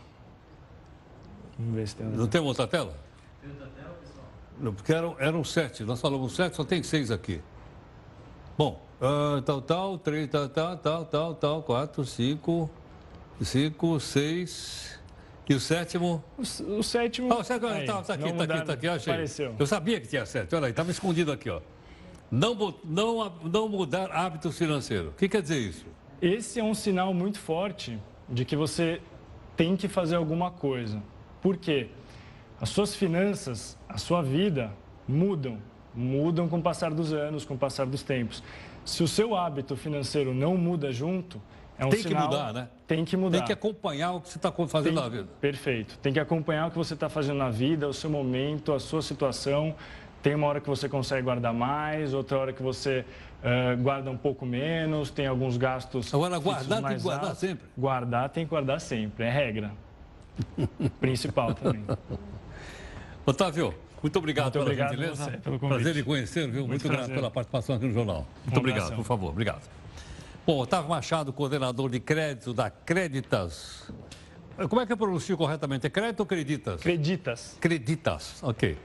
Vamos 1.58 1.76
ver 1.76 1.88
se 1.88 1.96
tem 1.96 2.06
outra. 2.06 2.22
Não 2.22 2.28
tem 2.28 2.42
outra 2.42 2.68
tela? 2.68 2.98
Tem 3.42 3.50
outra 3.50 3.68
tela, 3.68 3.98
pessoal? 4.02 4.26
Não, 4.60 4.74
porque 4.74 4.94
eram, 4.94 5.16
eram 5.20 5.44
7. 5.44 5.84
Nós 5.84 6.00
falamos 6.00 6.36
7, 6.36 6.56
só 6.56 6.64
tem 6.64 6.84
6 6.84 7.12
aqui. 7.12 7.42
Bom, 8.58 8.80
uh, 9.02 9.42
tal, 9.42 9.62
tal, 9.62 9.98
3, 9.98 10.30
tal, 10.30 10.50
tal, 10.50 10.78
tal, 10.78 11.06
tal, 11.06 11.36
tal, 11.36 11.64
4, 11.64 12.06
5, 12.06 12.70
5, 13.42 14.00
6. 14.00 15.00
E 15.50 15.56
o 15.56 15.60
sétimo? 15.60 16.24
O, 16.38 16.42
o 16.78 16.84
sétimo. 16.84 17.34
Ah, 17.34 17.40
o 17.40 17.44
sétimo 17.44 17.70
está 17.72 18.04
tá 18.04 18.14
aqui, 18.14 18.30
está 18.30 18.44
aqui, 18.44 18.54
está 18.54 18.74
aqui, 18.74 18.88
achei. 18.88 19.14
Apareceu. 19.14 19.56
Eu 19.58 19.66
sabia 19.66 20.00
que 20.00 20.08
tinha 20.08 20.24
sete. 20.24 20.54
Olha 20.54 20.68
aí, 20.68 20.70
estava 20.70 20.92
escondido 20.92 21.32
aqui, 21.32 21.50
ó. 21.50 21.60
Não, 22.32 22.56
não, 22.84 23.34
não 23.44 23.70
mudar 23.70 24.12
hábitos 24.12 24.58
financeiros. 24.58 25.10
O 25.10 25.16
que 25.16 25.28
quer 25.28 25.42
dizer 25.42 25.58
isso? 25.58 25.86
Esse 26.22 26.60
é 26.60 26.64
um 26.64 26.74
sinal 26.74 27.14
muito 27.14 27.40
forte 27.40 27.98
de 28.28 28.46
que 28.46 28.56
você 28.56 29.02
tem 29.56 29.76
que 29.76 29.88
fazer 29.88 30.16
alguma 30.16 30.52
coisa. 30.52 31.02
Por 31.42 31.58
quê? 31.58 31.90
As 32.62 32.70
suas 32.70 32.96
finanças, 32.96 33.78
a 33.88 33.98
sua 33.98 34.22
vida 34.22 34.72
mudam, 35.08 35.58
mudam 35.96 36.48
com 36.48 36.60
o 36.60 36.62
passar 36.62 36.94
dos 36.94 37.14
anos, 37.14 37.46
com 37.46 37.56
o 37.56 37.58
passar 37.58 37.86
dos 37.86 38.04
tempos. 38.04 38.44
Se 38.86 39.02
o 39.02 39.08
seu 39.08 39.36
hábito 39.36 39.76
financeiro 39.76 40.34
não 40.34 40.58
muda 40.58 40.92
junto, 40.92 41.42
é 41.78 41.86
um 41.86 41.90
tem 41.90 42.02
sinal... 42.02 42.30
que 42.30 42.36
mudar, 42.36 42.54
né? 42.54 42.70
Tem 42.86 43.06
que 43.06 43.16
mudar. 43.16 43.38
Tem 43.38 43.48
que 43.48 43.54
acompanhar 43.54 44.12
o 44.14 44.22
que 44.22 44.30
você 44.30 44.38
está 44.38 44.52
fazendo 44.52 44.84
tem... 44.84 45.04
na 45.04 45.10
vida. 45.10 45.28
Perfeito. 45.40 45.98
Tem 46.00 46.12
que 46.12 46.20
acompanhar 46.20 46.68
o 46.68 46.72
que 46.72 46.78
você 46.78 46.94
está 46.94 47.08
fazendo 47.08 47.38
na 47.38 47.50
vida, 47.50 47.88
o 47.88 47.94
seu 47.94 48.10
momento, 48.10 48.74
a 48.74 48.80
sua 48.80 49.02
situação. 49.02 49.74
Tem 50.22 50.36
uma 50.36 50.48
hora 50.48 50.60
que 50.60 50.68
você 50.68 50.90
consegue 50.90 51.24
guardar 51.24 51.54
mais, 51.54 52.14
outra 52.14 52.38
hora 52.38 52.54
que 52.54 52.62
você 52.62 53.06
uh, 53.44 53.82
guarda 53.82 54.12
um 54.12 54.18
pouco 54.18 54.46
menos, 54.46 55.10
tem 55.10 55.28
alguns 55.28 55.58
gastos. 55.58 56.14
Agora, 56.14 56.38
guardar 56.38 56.84
tem 56.84 56.98
que 56.98 57.04
guardar 57.04 57.26
altos. 57.26 57.40
sempre? 57.40 57.68
Guardar 57.78 58.30
tem 58.30 58.46
que 58.46 58.50
guardar 58.50 58.82
sempre, 58.82 59.26
é 59.26 59.30
regra. 59.30 59.72
Principal 61.00 61.54
também. 61.54 61.84
Otávio, 63.26 63.74
muito 64.02 64.18
obrigado 64.18 64.46
muito 64.46 64.54
pela 64.54 64.66
obrigado 64.66 64.90
gentileza. 64.92 65.24
Você, 65.26 65.38
pelo 65.38 65.60
convite. 65.60 65.84
Prazer 65.84 66.02
em 66.02 66.04
conhecer, 66.04 66.48
viu? 66.50 66.68
Muito, 66.68 66.88
muito 66.88 66.90
grato 66.90 67.12
pela 67.12 67.32
participação 67.32 67.76
aqui 67.76 67.86
no 67.86 67.94
jornal. 67.94 68.28
Muito 68.44 68.58
um 68.58 68.60
obrigado, 68.60 68.96
por 68.96 69.06
favor. 69.06 69.30
Obrigado. 69.30 69.70
Bom, 70.46 70.60
Otávio 70.60 70.90
Machado, 70.90 71.32
coordenador 71.32 71.90
de 71.90 72.00
crédito 72.00 72.54
da 72.54 72.70
Creditas. 72.70 73.92
Como 74.68 74.82
é 74.82 74.86
que 74.86 74.92
eu 74.92 74.98
pronuncio 74.98 75.38
corretamente? 75.38 75.88
É 75.88 75.90
crédito 75.90 76.22
ou 76.22 76.26
creditas? 76.26 76.82
Creditas. 76.82 77.58
Creditas, 77.62 78.44
ok. 78.44 78.78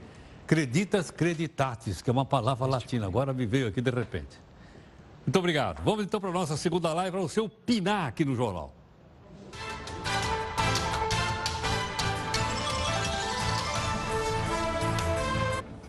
Creditas 0.47 1.09
creditatis, 1.09 2.03
que 2.03 2.09
é 2.09 2.13
uma 2.13 2.25
palavra 2.25 2.67
latina, 2.67 3.07
agora 3.07 3.33
me 3.33 3.47
veio 3.47 3.67
aqui 3.67 3.81
de 3.81 3.89
repente. 3.89 4.39
Muito 5.25 5.39
obrigado. 5.39 5.83
Vamos 5.83 6.05
então 6.05 6.21
para 6.21 6.29
a 6.29 6.33
nossa 6.33 6.55
segunda 6.55 6.93
live, 6.93 7.11
para 7.11 7.19
o 7.19 7.27
seu 7.27 7.49
Pinar 7.49 8.07
aqui 8.07 8.23
no 8.23 8.35
Jornal. 8.35 8.71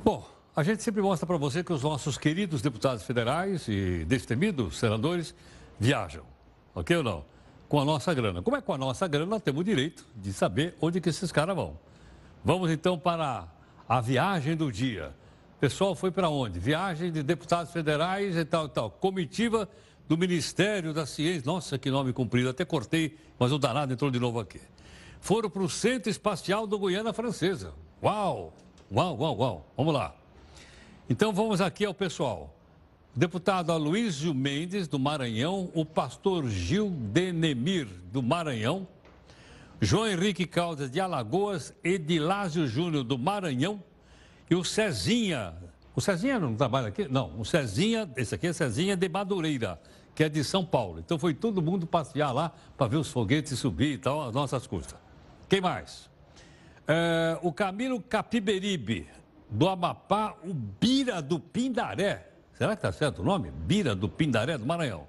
Bom, 0.02 0.26
a 0.54 0.62
gente 0.62 0.82
sempre 0.82 1.02
mostra 1.02 1.26
para 1.26 1.36
você 1.36 1.62
que 1.62 1.72
os 1.72 1.82
nossos 1.82 2.16
queridos 2.16 2.62
deputados 2.62 3.02
federais 3.02 3.68
e 3.68 4.06
destemidos 4.06 4.78
senadores 4.78 5.34
viajam, 5.78 6.24
ok 6.74 6.96
ou 6.96 7.02
não? 7.02 7.24
Com 7.68 7.78
a 7.78 7.84
nossa 7.84 8.14
grana. 8.14 8.40
Como 8.40 8.56
é 8.56 8.62
com 8.62 8.72
a 8.72 8.78
nossa 8.78 9.06
grana, 9.06 9.26
nós 9.26 9.42
temos 9.42 9.60
o 9.60 9.64
direito 9.64 10.06
de 10.16 10.32
saber 10.32 10.74
onde 10.80 10.98
que 10.98 11.10
esses 11.10 11.30
caras 11.30 11.54
vão. 11.54 11.78
Vamos 12.42 12.70
então 12.70 12.98
para 12.98 13.48
a 13.88 14.00
viagem 14.00 14.56
do 14.56 14.70
dia. 14.70 15.14
O 15.56 15.60
pessoal 15.60 15.94
foi 15.94 16.10
para 16.10 16.28
onde? 16.28 16.58
Viagem 16.58 17.10
de 17.10 17.22
deputados 17.22 17.72
federais 17.72 18.36
e 18.36 18.44
tal 18.44 18.66
e 18.66 18.68
tal. 18.68 18.90
Comitiva 18.90 19.68
do 20.08 20.16
Ministério 20.18 20.92
da 20.92 21.06
Ciência. 21.06 21.42
Nossa, 21.46 21.78
que 21.78 21.90
nome 21.90 22.12
comprido. 22.12 22.48
Até 22.48 22.64
cortei, 22.64 23.16
mas 23.38 23.52
o 23.52 23.58
danado 23.58 23.92
entrou 23.92 24.10
de 24.10 24.18
novo 24.18 24.38
aqui. 24.38 24.60
Foram 25.20 25.48
para 25.48 25.62
o 25.62 25.68
Centro 25.68 26.10
Espacial 26.10 26.66
do 26.66 26.78
Guiana 26.78 27.12
Francesa. 27.12 27.72
Uau! 28.02 28.52
Uau, 28.92 29.16
uau, 29.18 29.36
uau. 29.38 29.66
Vamos 29.76 29.94
lá. 29.94 30.14
Então 31.08 31.32
vamos 31.32 31.60
aqui 31.60 31.84
ao 31.84 31.94
pessoal. 31.94 32.54
Deputado 33.14 33.72
Aloysio 33.72 34.34
Mendes, 34.34 34.86
do 34.86 34.98
Maranhão. 34.98 35.70
O 35.74 35.84
pastor 35.84 36.46
Gil 36.48 36.90
Denemir, 36.90 37.88
do 38.12 38.22
Maranhão. 38.22 38.86
João 39.80 40.08
Henrique 40.08 40.46
Caldas 40.46 40.90
de 40.90 40.98
Alagoas, 41.00 41.74
Edilásio 41.84 42.66
Júnior 42.66 43.04
do 43.04 43.18
Maranhão 43.18 43.82
e 44.50 44.54
o 44.54 44.64
Cezinha. 44.64 45.54
O 45.94 46.00
Cezinha 46.00 46.38
não 46.38 46.54
trabalha 46.54 46.88
aqui? 46.88 47.06
Não, 47.08 47.38
o 47.38 47.44
Cezinha, 47.44 48.10
esse 48.16 48.34
aqui 48.34 48.46
é 48.46 48.52
Cezinha 48.54 48.96
de 48.96 49.06
Madureira, 49.08 49.78
que 50.14 50.24
é 50.24 50.28
de 50.30 50.42
São 50.42 50.64
Paulo. 50.64 50.98
Então 50.98 51.18
foi 51.18 51.34
todo 51.34 51.60
mundo 51.60 51.86
passear 51.86 52.32
lá 52.32 52.52
para 52.76 52.86
ver 52.86 52.96
os 52.96 53.10
foguetes 53.10 53.58
subir 53.58 53.92
e 53.92 53.98
tal, 53.98 54.26
as 54.26 54.34
nossas 54.34 54.66
custas. 54.66 54.98
Quem 55.46 55.60
mais? 55.60 56.08
É, 56.88 57.38
o 57.42 57.52
Camilo 57.52 58.00
Capiberibe, 58.00 59.06
do 59.50 59.68
Amapá, 59.68 60.34
o 60.42 60.54
Bira 60.54 61.20
do 61.20 61.38
Pindaré. 61.38 62.30
será 62.54 62.74
que 62.74 62.78
está 62.78 62.92
certo 62.92 63.20
o 63.20 63.24
nome? 63.24 63.50
Bira 63.50 63.94
do 63.94 64.08
Pindaré, 64.08 64.56
do 64.56 64.64
Maranhão. 64.64 65.06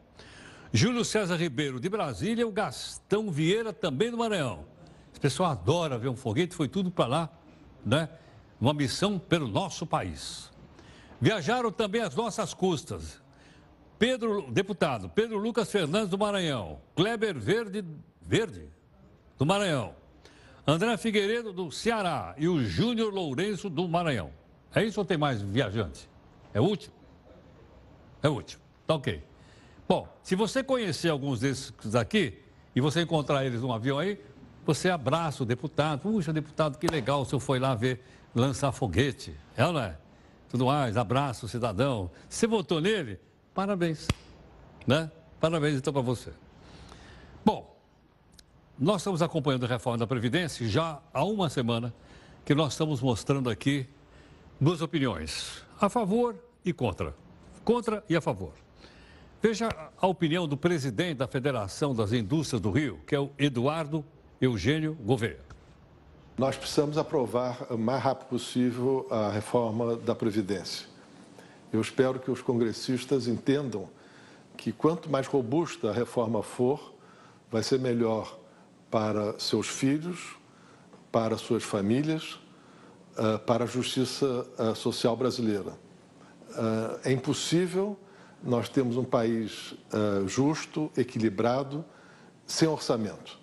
Júlio 0.77 1.03
César 1.03 1.37
Ribeiro, 1.37 1.79
de 1.79 1.89
Brasília, 1.89 2.47
o 2.47 2.51
Gastão 2.51 3.31
Vieira, 3.31 3.73
também 3.73 4.11
do 4.11 4.17
Maranhão. 4.17 4.63
Esse 5.11 5.19
pessoal 5.19 5.49
adora 5.49 5.97
ver 5.97 6.07
um 6.07 6.15
foguete, 6.15 6.53
foi 6.53 6.67
tudo 6.67 6.91
para 6.91 7.07
lá, 7.07 7.29
né? 7.83 8.07
Uma 8.61 8.75
missão 8.75 9.17
pelo 9.17 9.47
nosso 9.47 9.87
país. 9.87 10.51
Viajaram 11.19 11.71
também 11.71 12.01
às 12.01 12.13
nossas 12.13 12.53
custas. 12.53 13.19
Pedro, 13.97 14.51
deputado, 14.51 15.09
Pedro 15.09 15.39
Lucas 15.39 15.71
Fernandes 15.71 16.09
do 16.09 16.17
Maranhão, 16.17 16.79
Kleber 16.95 17.39
Verde, 17.39 17.83
Verde 18.21 18.69
do 19.35 19.47
Maranhão, 19.47 19.95
André 20.67 20.95
Figueiredo 20.97 21.51
do 21.51 21.71
Ceará 21.71 22.35
e 22.37 22.47
o 22.47 22.63
Júnior 22.63 23.11
Lourenço 23.11 23.67
do 23.67 23.87
Maranhão. 23.87 24.29
É 24.75 24.83
isso 24.83 24.99
ou 24.99 25.05
tem 25.05 25.17
mais 25.17 25.41
viajante? 25.41 26.07
É 26.53 26.61
último? 26.61 26.93
É 28.21 28.29
último. 28.29 28.61
Tá 28.85 28.93
ok. 28.93 29.23
Bom, 29.87 30.07
se 30.21 30.35
você 30.35 30.63
conhecer 30.63 31.09
alguns 31.09 31.39
desses 31.39 31.95
aqui 31.95 32.37
e 32.75 32.81
você 32.81 33.01
encontrar 33.01 33.45
eles 33.45 33.61
num 33.61 33.71
avião 33.71 33.97
aí, 33.97 34.19
você 34.65 34.89
abraça 34.89 35.43
o 35.43 35.45
deputado. 35.45 36.01
Puxa, 36.01 36.33
deputado, 36.33 36.77
que 36.77 36.87
legal, 36.87 37.21
o 37.21 37.25
senhor 37.25 37.39
foi 37.39 37.57
lá 37.57 37.73
ver 37.73 38.03
lançar 38.35 38.71
foguete. 38.73 39.33
É 39.55 39.65
ou 39.65 39.71
não 39.71 39.79
é? 39.79 39.97
Tudo 40.49 40.65
mais, 40.65 40.97
abraço 40.97 41.45
o 41.45 41.49
cidadão. 41.49 42.11
Você 42.27 42.45
votou 42.45 42.81
nele? 42.81 43.17
Parabéns. 43.53 44.07
Né? 44.85 45.09
Parabéns 45.39 45.77
então 45.77 45.93
para 45.93 46.01
você. 46.01 46.31
Bom, 47.45 47.77
nós 48.77 48.97
estamos 48.97 49.21
acompanhando 49.21 49.65
a 49.65 49.69
reforma 49.69 49.97
da 49.97 50.05
Previdência 50.05 50.67
já 50.67 50.99
há 51.13 51.23
uma 51.23 51.49
semana 51.49 51.93
que 52.43 52.53
nós 52.53 52.73
estamos 52.73 53.01
mostrando 53.01 53.49
aqui 53.49 53.87
duas 54.59 54.81
opiniões, 54.81 55.63
a 55.79 55.87
favor 55.87 56.35
e 56.63 56.73
contra. 56.73 57.15
Contra 57.63 58.03
e 58.09 58.15
a 58.15 58.21
favor. 58.21 58.66
Veja 59.39 59.69
a 60.01 60.07
opinião 60.07 60.47
do 60.47 60.57
presidente 60.57 61.17
da 61.17 61.27
Federação 61.27 61.93
das 61.93 62.11
Indústrias 62.11 62.59
do 62.59 62.71
Rio, 62.71 62.99
que 63.05 63.13
é 63.13 63.19
o 63.19 63.29
Eduardo 63.37 64.03
Eugênio 64.41 64.95
Gouveia. 64.95 65.39
Nós 66.35 66.57
precisamos 66.57 66.97
aprovar 66.97 67.67
o 67.69 67.77
mais 67.77 68.01
rápido 68.01 68.29
possível 68.29 69.05
a 69.11 69.29
reforma 69.29 69.95
da 69.95 70.15
Previdência. 70.15 70.87
Eu 71.71 71.79
espero 71.79 72.19
que 72.19 72.31
os 72.31 72.41
congressistas 72.41 73.27
entendam 73.27 73.87
que 74.57 74.71
quanto 74.71 75.07
mais 75.07 75.27
robusta 75.27 75.91
a 75.91 75.93
reforma 75.93 76.41
for, 76.41 76.95
vai 77.51 77.61
ser 77.61 77.79
melhor 77.79 78.39
para 78.89 79.37
seus 79.37 79.67
filhos, 79.67 80.35
para 81.11 81.37
suas 81.37 81.63
famílias, 81.63 82.39
ah, 83.15 83.37
para 83.37 83.65
a 83.65 83.67
justiça 83.67 84.47
ah, 84.57 84.73
social 84.73 85.15
brasileira. 85.15 85.77
Ah, 86.55 86.97
é 87.03 87.11
impossível 87.11 87.97
nós 88.43 88.69
termos 88.69 88.97
um 88.97 89.03
país 89.03 89.73
justo, 90.27 90.91
equilibrado, 90.95 91.83
sem 92.45 92.67
orçamento. 92.67 93.37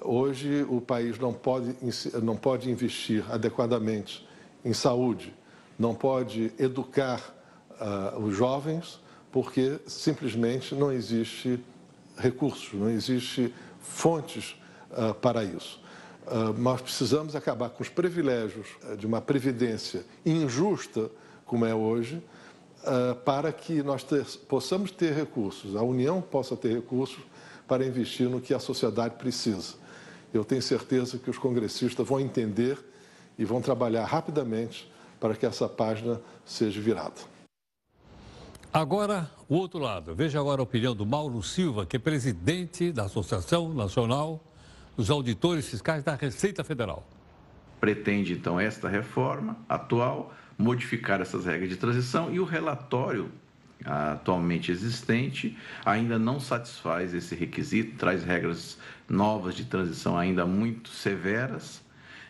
Hoje 0.00 0.66
o 0.68 0.80
país 0.80 1.18
não 1.18 1.32
pode, 1.32 1.76
não 2.22 2.36
pode 2.36 2.70
investir 2.70 3.24
adequadamente 3.30 4.26
em 4.64 4.72
saúde, 4.72 5.34
não 5.78 5.94
pode 5.94 6.52
educar 6.58 7.20
uh, 7.80 8.18
os 8.20 8.36
jovens, 8.36 9.00
porque 9.30 9.80
simplesmente 9.86 10.74
não 10.74 10.92
existe 10.92 11.58
recursos, 12.16 12.72
não 12.74 12.90
existe 12.90 13.52
fontes 13.80 14.56
uh, 14.90 15.14
para 15.14 15.44
isso. 15.44 15.80
Uh, 16.26 16.52
nós 16.58 16.80
precisamos 16.80 17.34
acabar 17.34 17.70
com 17.70 17.82
os 17.82 17.88
privilégios 17.88 18.66
de 18.98 19.06
uma 19.06 19.20
previdência 19.20 20.04
injusta, 20.24 21.10
como 21.46 21.64
é 21.64 21.74
hoje, 21.74 22.22
para 23.24 23.52
que 23.52 23.82
nós 23.82 24.02
ter, 24.02 24.24
possamos 24.48 24.90
ter 24.90 25.12
recursos, 25.14 25.76
a 25.76 25.82
União 25.82 26.20
possa 26.20 26.56
ter 26.56 26.74
recursos 26.74 27.22
para 27.66 27.86
investir 27.86 28.28
no 28.28 28.40
que 28.40 28.52
a 28.52 28.58
sociedade 28.58 29.16
precisa. 29.16 29.74
Eu 30.32 30.44
tenho 30.44 30.62
certeza 30.62 31.18
que 31.18 31.30
os 31.30 31.38
congressistas 31.38 32.06
vão 32.06 32.20
entender 32.20 32.78
e 33.38 33.44
vão 33.44 33.60
trabalhar 33.60 34.04
rapidamente 34.04 34.90
para 35.20 35.34
que 35.34 35.46
essa 35.46 35.68
página 35.68 36.20
seja 36.44 36.80
virada. 36.80 37.20
Agora, 38.72 39.30
o 39.48 39.54
outro 39.54 39.78
lado. 39.78 40.14
Veja 40.14 40.40
agora 40.40 40.62
a 40.62 40.64
opinião 40.64 40.94
do 40.96 41.04
Mauro 41.04 41.42
Silva, 41.42 41.84
que 41.84 41.96
é 41.96 41.98
presidente 41.98 42.90
da 42.90 43.04
Associação 43.04 43.72
Nacional 43.74 44.42
dos 44.96 45.10
Auditores 45.10 45.68
Fiscais 45.68 46.02
da 46.02 46.14
Receita 46.14 46.64
Federal. 46.64 47.06
Pretende, 47.78 48.32
então, 48.32 48.58
esta 48.58 48.88
reforma 48.88 49.58
atual 49.68 50.32
modificar 50.62 51.20
essas 51.20 51.44
regras 51.44 51.68
de 51.68 51.76
transição 51.76 52.32
e 52.32 52.38
o 52.38 52.44
relatório 52.44 53.30
atualmente 53.84 54.70
existente 54.70 55.56
ainda 55.84 56.18
não 56.18 56.38
satisfaz 56.38 57.12
esse 57.14 57.34
requisito, 57.34 57.96
traz 57.96 58.22
regras 58.22 58.78
novas 59.08 59.54
de 59.54 59.64
transição 59.64 60.16
ainda 60.16 60.46
muito 60.46 60.88
severas. 60.88 61.82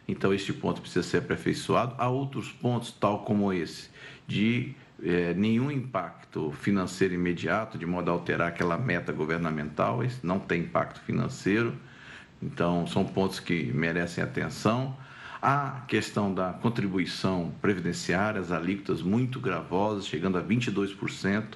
Então, 0.09 0.33
este 0.35 0.53
ponto 0.53 0.81
precisa 0.81 1.03
ser 1.03 1.19
aperfeiçoado. 1.19 1.95
Há 1.99 2.09
outros 2.09 2.51
pontos, 2.51 2.91
tal 2.91 3.21
como 3.21 3.53
esse, 3.53 3.89
de 4.27 4.75
é, 5.03 5.33
nenhum 5.35 5.71
impacto 5.71 6.51
financeiro 6.53 7.15
imediato, 7.15 7.79
de 7.79 7.87
modo 7.87 8.11
a 8.11 8.15
alterar 8.15 8.49
aquela 8.49 8.77
meta 8.77 9.13
governamental, 9.13 10.03
esse 10.03 10.25
não 10.27 10.39
tem 10.39 10.63
impacto 10.63 11.01
financeiro. 11.01 11.75
Então, 12.43 12.87
são 12.87 13.05
pontos 13.05 13.39
que 13.39 13.65
merecem 13.73 14.25
atenção. 14.25 14.97
A 15.45 15.83
questão 15.89 16.33
da 16.33 16.53
contribuição 16.53 17.53
previdenciária, 17.61 18.41
as 18.41 18.53
alíquotas 18.53 19.03
muito 19.03 19.41
gravosas, 19.41 20.07
chegando 20.07 20.39
a 20.39 20.43
22%, 20.43 21.55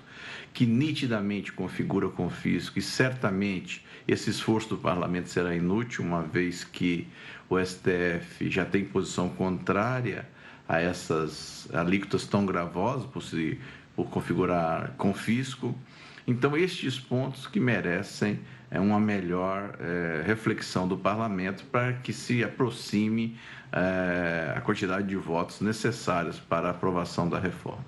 que 0.52 0.66
nitidamente 0.66 1.52
configura 1.52 2.08
com 2.08 2.28
fisco 2.28 2.80
e 2.80 2.82
certamente 2.82 3.86
esse 4.08 4.28
esforço 4.28 4.70
do 4.70 4.76
parlamento 4.76 5.28
será 5.28 5.54
inútil, 5.54 6.04
uma 6.04 6.20
vez 6.20 6.64
que 6.64 7.06
o 7.48 7.64
STF 7.64 8.50
já 8.50 8.64
tem 8.64 8.84
posição 8.84 9.28
contrária 9.28 10.26
a 10.68 10.80
essas 10.80 11.68
alíquotas 11.72 12.26
tão 12.26 12.44
gravosas 12.44 13.06
por, 13.06 13.22
se, 13.22 13.56
por 13.94 14.08
configurar 14.08 14.94
confisco. 14.96 15.78
Então, 16.26 16.56
estes 16.56 16.98
pontos 16.98 17.46
que 17.46 17.60
merecem 17.60 18.40
é 18.70 18.80
uma 18.80 18.98
melhor 18.98 19.76
é, 19.80 20.22
reflexão 20.26 20.86
do 20.88 20.96
parlamento 20.96 21.64
para 21.66 21.92
que 21.94 22.12
se 22.12 22.42
aproxime 22.42 23.38
é, 23.72 24.54
a 24.56 24.60
quantidade 24.60 25.06
de 25.06 25.16
votos 25.16 25.60
necessários 25.60 26.38
para 26.38 26.68
a 26.68 26.70
aprovação 26.70 27.28
da 27.28 27.38
reforma. 27.38 27.84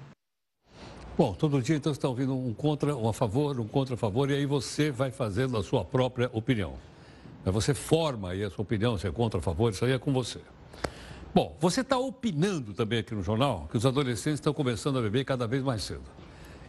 Bom, 1.17 1.35
todo 1.35 1.61
dia 1.61 1.77
então 1.77 1.93
você 1.93 1.99
está 1.99 2.09
ouvindo 2.09 2.37
um 2.37 2.55
contra, 2.55 2.95
um 2.95 3.09
a 3.09 3.13
favor, 3.13 3.59
um 3.59 3.67
contra 3.67 3.95
a 3.95 3.99
favor, 3.99 4.31
e 4.31 4.35
aí 4.35 4.47
você 4.47 4.91
vai 4.91 5.11
fazendo 5.11 5.57
a 5.57 5.63
sua 5.65 5.85
própria 5.85 6.31
opinião. 6.33 6.75
Você 7.45 7.75
forma 7.75 8.31
aí 8.31 8.45
a 8.45 8.51
sua 8.51 8.63
opinião, 8.63 8.97
se 8.99 9.07
é 9.07 9.11
contra, 9.11 9.41
a 9.41 9.43
favor, 9.43 9.73
isso 9.73 9.85
aí 9.85 9.93
é 9.93 9.99
com 9.99 10.13
você. 10.13 10.41
Bom, 11.35 11.57
você 11.61 11.81
está 11.81 11.99
opinando 11.99 12.73
também 12.73 13.01
aqui 13.01 13.15
no 13.15 13.23
jornal 13.23 13.67
que 13.71 13.77
os 13.77 13.85
adolescentes 13.85 14.39
estão 14.39 14.55
começando 14.55 14.99
a 14.99 15.03
beber 15.03 15.25
cada 15.25 15.47
vez 15.47 15.63
mais 15.63 15.83
cedo. 15.83 16.03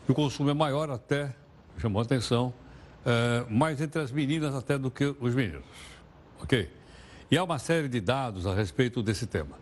E 0.07 0.11
o 0.11 0.15
consumo 0.15 0.49
é 0.49 0.53
maior 0.53 0.89
até, 0.89 1.33
chamou 1.77 1.99
a 1.99 2.03
atenção, 2.03 2.53
é, 3.05 3.45
mais 3.49 3.81
entre 3.81 4.01
as 4.01 4.11
meninas 4.11 4.55
até 4.55 4.77
do 4.77 4.91
que 4.91 5.15
os 5.19 5.33
meninos. 5.33 5.63
Ok? 6.41 6.69
E 7.31 7.37
há 7.37 7.43
uma 7.43 7.59
série 7.59 7.87
de 7.87 8.01
dados 8.01 8.47
a 8.47 8.53
respeito 8.53 9.03
desse 9.03 9.27
tema. 9.27 9.57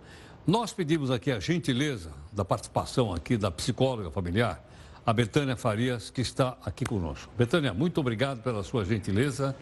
Nós 0.46 0.72
pedimos 0.72 1.12
aqui 1.12 1.32
a 1.32 1.40
gentileza 1.40 2.12
da 2.32 2.46
participação 2.46 3.14
aqui 3.14 3.36
da 3.36 3.52
psicóloga 3.52 4.10
familiar, 4.10 4.64
a 5.06 5.12
Betânia 5.12 5.58
Farias, 5.58 6.10
que 6.10 6.22
está 6.22 6.58
aqui 6.66 6.86
conosco. 6.86 7.32
Betânia, 7.38 7.74
muito 7.74 8.00
obrigado 8.00 8.42
pela 8.42 8.64
sua 8.64 8.86
gentileza. 8.86 9.56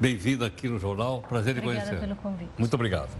Bem-vinda 0.00 0.46
aqui 0.46 0.68
no 0.68 0.78
jornal. 0.78 1.22
Prazer 1.22 1.56
em 1.56 1.60
conhecer. 1.60 1.82
Obrigada 1.82 2.06
pelo 2.06 2.16
convite. 2.16 2.50
Muito 2.58 2.74
obrigado. 2.74 3.10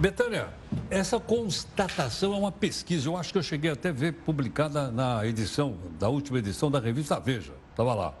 Betânia, 0.00 0.48
essa 0.90 1.18
constatação 1.18 2.32
é 2.32 2.36
uma 2.36 2.52
pesquisa. 2.52 3.08
Eu 3.08 3.16
acho 3.16 3.32
que 3.32 3.38
eu 3.38 3.42
cheguei 3.42 3.70
até 3.70 3.88
a 3.88 3.92
ver 3.92 4.12
publicada 4.12 4.90
na 4.90 5.26
edição, 5.26 5.76
da 5.98 6.08
última 6.08 6.38
edição 6.38 6.70
da 6.70 6.78
revista 6.78 7.18
Veja. 7.18 7.52
Estava 7.78 7.94
lá. 7.94 8.12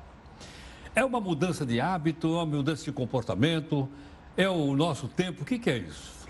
É 0.94 1.04
uma 1.04 1.20
mudança 1.20 1.66
de 1.66 1.80
hábito, 1.80 2.28
é 2.28 2.30
uma 2.30 2.46
mudança 2.46 2.84
de 2.84 2.92
comportamento, 2.92 3.88
é 4.36 4.48
o 4.48 4.76
nosso 4.76 5.08
tempo. 5.08 5.42
O 5.42 5.44
que, 5.44 5.58
que 5.58 5.68
é 5.68 5.78
isso? 5.78 6.28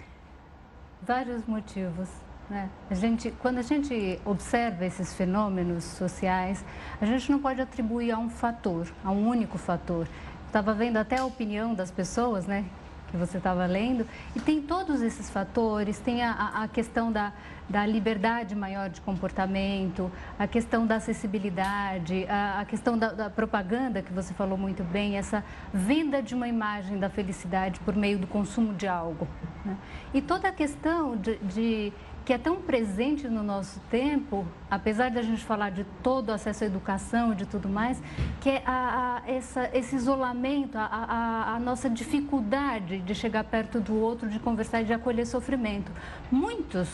Vários 1.02 1.44
motivos. 1.44 2.08
Né? 2.48 2.70
A 2.88 2.94
gente, 2.94 3.30
quando 3.32 3.58
a 3.58 3.62
gente 3.62 4.18
observa 4.24 4.86
esses 4.86 5.12
fenômenos 5.12 5.84
sociais, 5.84 6.64
a 6.98 7.04
gente 7.04 7.30
não 7.30 7.38
pode 7.38 7.60
atribuir 7.60 8.12
a 8.12 8.18
um 8.18 8.30
fator, 8.30 8.90
a 9.04 9.10
um 9.10 9.28
único 9.28 9.58
fator. 9.58 10.08
Estava 10.46 10.72
vendo 10.72 10.96
até 10.96 11.18
a 11.18 11.26
opinião 11.26 11.74
das 11.74 11.90
pessoas, 11.90 12.46
né, 12.46 12.64
que 13.11 13.16
você 13.16 13.38
estava 13.38 13.66
lendo, 13.66 14.06
e 14.36 14.40
tem 14.40 14.61
todos 14.61 15.02
esses 15.02 15.30
fatores, 15.30 15.98
tem 15.98 16.22
a, 16.22 16.62
a 16.62 16.68
questão 16.68 17.11
da, 17.11 17.32
da 17.68 17.84
liberdade 17.84 18.54
maior 18.54 18.88
de 18.88 19.00
comportamento, 19.00 20.11
a 20.38 20.46
questão 20.46 20.86
da 20.86 20.96
acessibilidade, 20.96 22.26
a, 22.28 22.61
a 22.61 22.64
questão 22.64 22.96
da, 22.96 23.12
da, 23.12 23.30
propaganda, 23.30 24.00
que 24.02 24.12
você 24.12 24.32
falou 24.32 24.56
muito 24.56 24.82
bem, 24.82 25.16
essa 25.16 25.44
venda 25.72 26.22
de 26.22 26.34
uma 26.34 26.48
imagem 26.48 26.98
da 26.98 27.11
felicidade 27.11 27.80
por 27.80 27.94
meio 27.94 28.18
do 28.18 28.26
consumo 28.26 28.74
de 28.74 28.86
algo. 28.86 29.28
Né? 29.64 29.76
E 30.14 30.22
toda 30.22 30.48
a 30.48 30.52
questão 30.52 31.16
de, 31.16 31.36
de 31.38 31.92
que 32.28 32.34
é 32.34 32.36
tão 32.36 32.56
presente 32.56 33.26
no 33.26 33.42
nosso 33.42 33.80
tempo, 33.90 34.46
apesar 34.70 35.10
da 35.10 35.22
gente 35.22 35.42
falar 35.42 35.70
de 35.70 35.82
todo 36.02 36.28
o 36.28 36.32
acesso 36.32 36.62
à 36.62 36.66
educação 36.66 37.32
e 37.32 37.34
de 37.34 37.46
tudo 37.46 37.70
mais, 37.70 38.02
que 38.38 38.50
é 38.50 38.62
a, 38.66 39.22
a, 39.24 39.30
essa, 39.30 39.70
esse 39.72 39.96
isolamento, 39.96 40.76
a, 40.76 41.54
a, 41.54 41.58
nossa 41.58 41.88
dificuldade 41.88 42.98
de 42.98 43.14
chegar 43.14 43.44
perto 43.44 43.80
do 43.80 43.98
outro, 43.98 44.28
de 44.28 44.38
conversar 44.38 44.82
e 44.82 44.84
de 44.84 44.92
acolher 44.92 45.24
sofrimento. 45.24 45.90
Muitos 46.30 46.90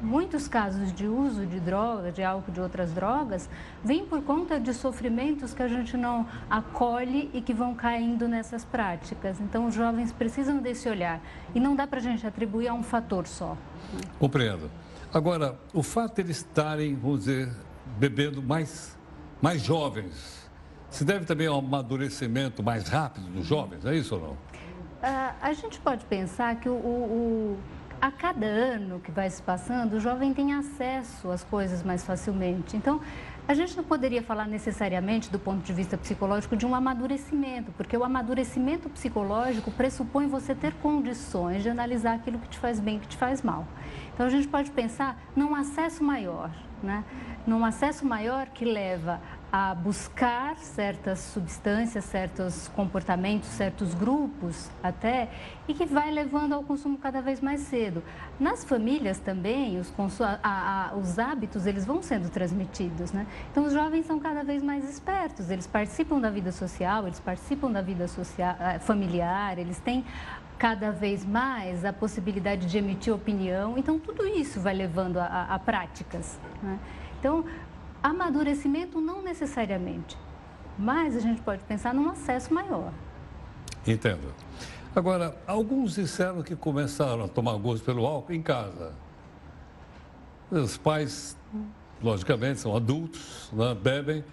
Muitos 0.00 0.46
casos 0.46 0.92
de 0.92 1.08
uso 1.08 1.44
de 1.44 1.58
droga, 1.58 2.12
de 2.12 2.22
álcool, 2.22 2.52
de 2.52 2.60
outras 2.60 2.92
drogas, 2.92 3.50
vêm 3.82 4.06
por 4.06 4.22
conta 4.22 4.60
de 4.60 4.72
sofrimentos 4.72 5.52
que 5.52 5.62
a 5.62 5.66
gente 5.66 5.96
não 5.96 6.26
acolhe 6.48 7.28
e 7.34 7.40
que 7.40 7.52
vão 7.52 7.74
caindo 7.74 8.28
nessas 8.28 8.64
práticas. 8.64 9.40
Então, 9.40 9.66
os 9.66 9.74
jovens 9.74 10.12
precisam 10.12 10.58
desse 10.58 10.88
olhar. 10.88 11.20
E 11.52 11.58
não 11.58 11.74
dá 11.74 11.86
para 11.86 11.98
a 11.98 12.02
gente 12.02 12.24
atribuir 12.24 12.68
a 12.68 12.74
um 12.74 12.82
fator 12.82 13.26
só. 13.26 13.56
Compreendo. 14.20 14.70
Agora, 15.12 15.58
o 15.74 15.82
fato 15.82 16.16
de 16.16 16.22
eles 16.22 16.36
estarem, 16.36 16.94
vamos 16.94 17.20
dizer, 17.20 17.48
bebendo 17.98 18.40
mais, 18.40 18.96
mais 19.42 19.62
jovens, 19.62 20.48
se 20.90 21.04
deve 21.04 21.24
também 21.24 21.48
ao 21.48 21.58
amadurecimento 21.58 22.62
mais 22.62 22.88
rápido 22.88 23.26
dos 23.30 23.46
jovens, 23.46 23.84
é 23.84 23.96
isso 23.96 24.14
ou 24.14 24.20
não? 24.20 24.30
Uh, 24.30 25.34
a 25.40 25.52
gente 25.52 25.78
pode 25.80 26.04
pensar 26.04 26.56
que 26.56 26.68
o, 26.68 26.72
o 26.72 27.58
a 28.00 28.10
cada 28.10 28.46
ano 28.46 29.00
que 29.00 29.10
vai 29.10 29.28
se 29.28 29.42
passando, 29.42 29.94
o 29.94 30.00
jovem 30.00 30.32
tem 30.32 30.54
acesso 30.54 31.30
às 31.30 31.42
coisas 31.42 31.82
mais 31.82 32.04
facilmente. 32.04 32.76
Então, 32.76 33.00
a 33.46 33.54
gente 33.54 33.76
não 33.76 33.82
poderia 33.82 34.22
falar 34.22 34.46
necessariamente, 34.46 35.30
do 35.30 35.38
ponto 35.38 35.62
de 35.62 35.72
vista 35.72 35.96
psicológico, 35.96 36.56
de 36.56 36.66
um 36.66 36.74
amadurecimento, 36.74 37.72
porque 37.72 37.96
o 37.96 38.04
amadurecimento 38.04 38.88
psicológico 38.88 39.70
pressupõe 39.70 40.26
você 40.26 40.54
ter 40.54 40.74
condições 40.74 41.62
de 41.62 41.70
analisar 41.70 42.14
aquilo 42.14 42.38
que 42.38 42.48
te 42.48 42.58
faz 42.58 42.78
bem 42.78 42.96
e 42.96 43.00
que 43.00 43.08
te 43.08 43.16
faz 43.16 43.42
mal. 43.42 43.66
Então, 44.14 44.26
a 44.26 44.30
gente 44.30 44.46
pode 44.46 44.70
pensar 44.70 45.20
num 45.34 45.54
acesso 45.54 46.04
maior, 46.04 46.50
né? 46.82 47.04
num 47.46 47.64
acesso 47.64 48.04
maior 48.04 48.48
que 48.48 48.64
leva 48.64 49.20
a 49.50 49.74
buscar 49.74 50.56
certas 50.58 51.20
substâncias, 51.20 52.04
certos 52.04 52.68
comportamentos, 52.68 53.48
certos 53.48 53.94
grupos 53.94 54.70
até, 54.82 55.30
e 55.66 55.72
que 55.72 55.86
vai 55.86 56.10
levando 56.10 56.52
ao 56.52 56.62
consumo 56.62 56.98
cada 56.98 57.22
vez 57.22 57.40
mais 57.40 57.60
cedo. 57.62 58.02
Nas 58.38 58.62
famílias 58.62 59.18
também, 59.18 59.78
os, 59.78 59.92
a, 60.20 60.38
a, 60.42 60.96
os 60.96 61.18
hábitos 61.18 61.66
eles 61.66 61.86
vão 61.86 62.02
sendo 62.02 62.28
transmitidos, 62.28 63.10
né? 63.12 63.26
Então 63.50 63.64
os 63.64 63.72
jovens 63.72 64.04
são 64.04 64.20
cada 64.20 64.44
vez 64.44 64.62
mais 64.62 64.88
espertos, 64.88 65.50
eles 65.50 65.66
participam 65.66 66.20
da 66.20 66.28
vida 66.28 66.52
social, 66.52 67.06
eles 67.06 67.20
participam 67.20 67.70
da 67.70 67.80
vida 67.80 68.06
social, 68.06 68.54
eh, 68.60 68.78
familiar, 68.78 69.58
eles 69.58 69.78
têm 69.78 70.04
cada 70.58 70.90
vez 70.90 71.24
mais 71.24 71.84
a 71.84 71.92
possibilidade 71.92 72.66
de 72.66 72.78
emitir 72.78 73.14
opinião, 73.14 73.78
então 73.78 73.98
tudo 73.98 74.26
isso 74.26 74.60
vai 74.60 74.74
levando 74.74 75.18
a, 75.18 75.46
a 75.48 75.58
práticas. 75.58 76.38
Né? 76.62 76.78
Então, 77.18 77.44
Amadurecimento 78.02 79.00
não 79.00 79.22
necessariamente, 79.22 80.16
mas 80.78 81.16
a 81.16 81.20
gente 81.20 81.40
pode 81.42 81.62
pensar 81.64 81.92
num 81.92 82.08
acesso 82.08 82.54
maior. 82.54 82.92
Entendo. 83.86 84.32
Agora, 84.94 85.36
alguns 85.46 85.94
disseram 85.94 86.42
que 86.42 86.56
começaram 86.56 87.24
a 87.24 87.28
tomar 87.28 87.56
gosto 87.56 87.84
pelo 87.84 88.06
álcool 88.06 88.32
em 88.32 88.42
casa. 88.42 88.92
Os 90.50 90.78
pais, 90.78 91.36
logicamente, 92.02 92.60
são 92.60 92.74
adultos, 92.74 93.50
né, 93.52 93.74
bebem, 93.74 94.24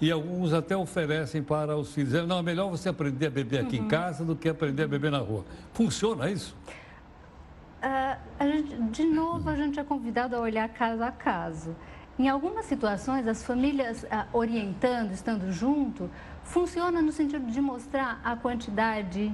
e 0.00 0.10
alguns 0.10 0.52
até 0.52 0.76
oferecem 0.76 1.42
para 1.42 1.76
os 1.76 1.92
filhos. 1.92 2.12
Não, 2.26 2.38
é 2.38 2.42
melhor 2.42 2.70
você 2.70 2.88
aprender 2.88 3.26
a 3.26 3.30
beber 3.30 3.60
aqui 3.60 3.78
uhum. 3.78 3.84
em 3.84 3.88
casa 3.88 4.24
do 4.24 4.34
que 4.34 4.48
aprender 4.48 4.84
a 4.84 4.88
beber 4.88 5.10
na 5.10 5.18
rua. 5.18 5.44
Funciona 5.72 6.30
isso? 6.30 6.56
Uh, 7.82 8.44
gente, 8.46 8.76
de 8.90 9.04
novo, 9.04 9.48
a 9.48 9.56
gente 9.56 9.78
é 9.78 9.84
convidado 9.84 10.36
a 10.36 10.40
olhar 10.40 10.68
caso 10.70 11.02
a 11.02 11.10
caso. 11.10 11.76
Em 12.20 12.28
algumas 12.28 12.66
situações, 12.66 13.26
as 13.26 13.42
famílias 13.42 14.04
ah, 14.10 14.26
orientando, 14.30 15.10
estando 15.10 15.50
junto, 15.50 16.10
funciona 16.44 17.00
no 17.00 17.10
sentido 17.12 17.50
de 17.50 17.62
mostrar 17.62 18.20
a 18.22 18.36
quantidade 18.36 19.32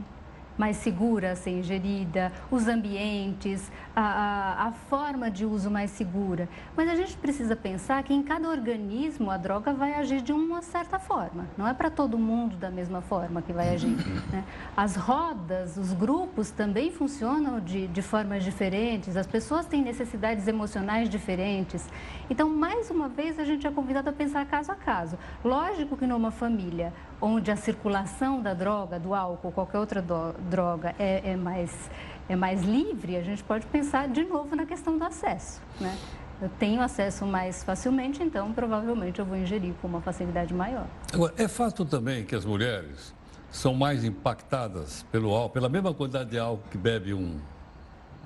mais 0.56 0.76
segura 0.76 1.32
a 1.32 1.34
ser 1.34 1.50
ingerida, 1.50 2.32
os 2.48 2.68
ambientes, 2.68 3.72
a, 3.96 4.02
a, 4.02 4.68
a, 4.68 4.72
forma 4.72 5.30
de 5.30 5.46
uso 5.46 5.70
mais 5.70 5.90
segura. 5.90 6.46
Mas 6.76 6.86
a 6.88 6.94
gente 6.94 7.16
precisa 7.16 7.56
pensar 7.56 8.02
que 8.02 8.12
em 8.12 8.22
cada 8.22 8.48
organismo 8.50 9.30
a 9.30 9.38
droga 9.38 9.72
vai 9.72 9.94
agir 9.94 10.20
de 10.20 10.34
uma 10.34 10.60
certa 10.60 10.98
forma. 10.98 11.46
Não 11.56 11.66
é 11.66 11.72
para 11.72 11.88
todo 11.88 12.18
mundo 12.18 12.56
da 12.56 12.70
mesma 12.70 13.00
forma 13.00 13.40
que 13.40 13.54
vai 13.54 13.70
agir. 13.74 13.96
Né? 14.30 14.44
As 14.76 14.96
rodas, 14.96 15.78
os 15.78 15.94
grupos 15.94 16.50
também 16.50 16.90
funcionam 16.90 17.58
de, 17.58 17.86
de 17.86 18.02
formas 18.02 18.44
diferentes, 18.44 19.16
as 19.16 19.26
pessoas 19.26 19.64
têm 19.64 19.82
necessidades 19.82 20.46
emocionais 20.46 21.08
diferentes. 21.08 21.88
Então, 22.28 22.50
mais 22.50 22.90
uma 22.90 23.08
vez, 23.08 23.38
a 23.38 23.44
gente 23.44 23.66
é 23.66 23.70
convidado 23.70 24.10
a 24.10 24.12
pensar 24.12 24.44
caso 24.46 24.70
a 24.72 24.74
caso. 24.74 25.16
Lógico 25.42 25.96
que 25.96 26.06
numa 26.06 26.30
família 26.30 26.92
onde 27.20 27.50
a 27.50 27.56
circulação 27.56 28.42
da 28.42 28.52
droga, 28.52 28.98
do 28.98 29.14
álcool, 29.14 29.50
qualquer 29.52 29.78
outra 29.78 30.02
droga 30.50 30.94
é, 30.98 31.32
é, 31.32 31.36
mais, 31.36 31.90
é 32.28 32.36
mais 32.36 32.62
livre, 32.62 33.16
a 33.16 33.22
gente 33.22 33.42
pode 33.42 33.66
pensar 33.66 34.08
de 34.08 34.24
novo 34.24 34.54
na 34.56 34.66
questão 34.66 34.98
do 34.98 35.04
acesso. 35.04 35.60
Né? 35.80 35.96
Eu 36.40 36.48
tenho 36.58 36.82
acesso 36.82 37.24
mais 37.24 37.62
facilmente, 37.62 38.22
então 38.22 38.52
provavelmente 38.52 39.18
eu 39.18 39.24
vou 39.24 39.36
ingerir 39.36 39.74
com 39.80 39.88
uma 39.88 40.00
facilidade 40.00 40.52
maior. 40.52 40.86
Agora, 41.12 41.32
é 41.38 41.48
fato 41.48 41.84
também 41.84 42.24
que 42.24 42.34
as 42.34 42.44
mulheres 42.44 43.14
são 43.50 43.74
mais 43.74 44.04
impactadas 44.04 45.04
pelo 45.10 45.34
álcool, 45.34 45.54
pela 45.54 45.68
mesma 45.68 45.94
quantidade 45.94 46.30
de 46.30 46.38
álcool 46.38 46.68
que 46.70 46.76
bebe 46.76 47.14
um, 47.14 47.38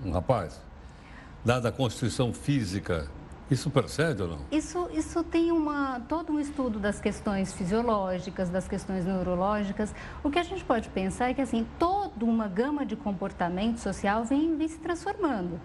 um 0.05 0.11
rapaz, 0.11 0.61
dada 1.45 1.69
a 1.69 1.73
constituição 1.73 2.33
física 2.33 3.09
isso 3.51 3.71
procede 3.71 4.23
ou 4.23 4.29
não? 4.29 4.39
Isso, 4.51 4.89
isso 4.93 5.25
tem 5.25 5.51
uma, 5.51 6.01
todo 6.09 6.33
um 6.33 6.39
estudo 6.39 6.79
das 6.79 7.01
questões 7.01 7.53
fisiológicas, 7.53 8.49
das 8.49 8.69
questões 8.69 9.05
neurológicas. 9.05 9.95
O 10.23 10.31
que 10.31 10.39
a 10.39 10.43
gente 10.43 10.65
pode 10.65 10.89
pensar 10.89 11.31
é 11.31 11.35
que 11.35 11.41
assim, 11.41 11.67
toda 11.79 12.25
uma 12.25 12.47
gama 12.47 12.87
de 12.87 12.97
comportamento 12.97 13.79
social 13.79 14.25
vem, 14.25 14.57
vem 14.57 14.69
se 14.69 14.79
transformando. 14.79 15.61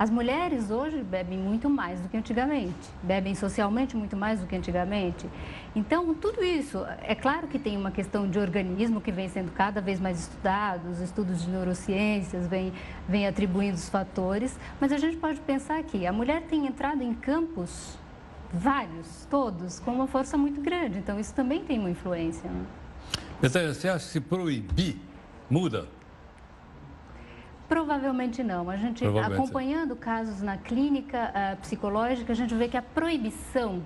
As 0.00 0.08
mulheres 0.08 0.70
hoje 0.70 1.02
bebem 1.02 1.36
muito 1.36 1.68
mais 1.68 2.00
do 2.00 2.08
que 2.08 2.16
antigamente, 2.16 2.72
bebem 3.02 3.34
socialmente 3.34 3.94
muito 3.94 4.16
mais 4.16 4.40
do 4.40 4.46
que 4.46 4.56
antigamente. 4.56 5.28
Então, 5.76 6.14
tudo 6.14 6.42
isso, 6.42 6.86
é 7.02 7.14
claro 7.14 7.46
que 7.46 7.58
tem 7.58 7.76
uma 7.76 7.90
questão 7.90 8.26
de 8.26 8.38
organismo 8.38 8.98
que 8.98 9.12
vem 9.12 9.28
sendo 9.28 9.52
cada 9.52 9.78
vez 9.78 10.00
mais 10.00 10.20
estudado, 10.20 10.88
os 10.88 11.00
estudos 11.00 11.42
de 11.42 11.50
neurociências 11.50 12.46
vêm, 12.46 12.72
vêm 13.06 13.26
atribuindo 13.26 13.74
os 13.74 13.90
fatores, 13.90 14.58
mas 14.80 14.90
a 14.90 14.96
gente 14.96 15.18
pode 15.18 15.38
pensar 15.40 15.82
que 15.82 16.06
a 16.06 16.12
mulher 16.14 16.44
tem 16.48 16.66
entrado 16.66 17.02
em 17.02 17.12
campos, 17.12 17.98
vários, 18.50 19.26
todos, 19.28 19.80
com 19.80 19.90
uma 19.90 20.06
força 20.06 20.34
muito 20.38 20.62
grande, 20.62 20.96
então 20.96 21.20
isso 21.20 21.34
também 21.34 21.62
tem 21.62 21.78
uma 21.78 21.90
influência. 21.90 22.48
Né? 22.48 22.64
Você 23.42 23.86
acha 23.86 24.06
que 24.06 24.12
se 24.12 24.20
proibir, 24.20 24.96
muda? 25.50 25.99
Provavelmente 27.70 28.42
não. 28.42 28.68
A 28.68 28.76
gente, 28.76 29.04
acompanhando 29.06 29.94
casos 29.94 30.42
na 30.42 30.56
clínica 30.56 31.32
uh, 31.32 31.56
psicológica, 31.60 32.32
a 32.32 32.34
gente 32.34 32.52
vê 32.52 32.66
que 32.66 32.76
a 32.76 32.82
proibição, 32.82 33.80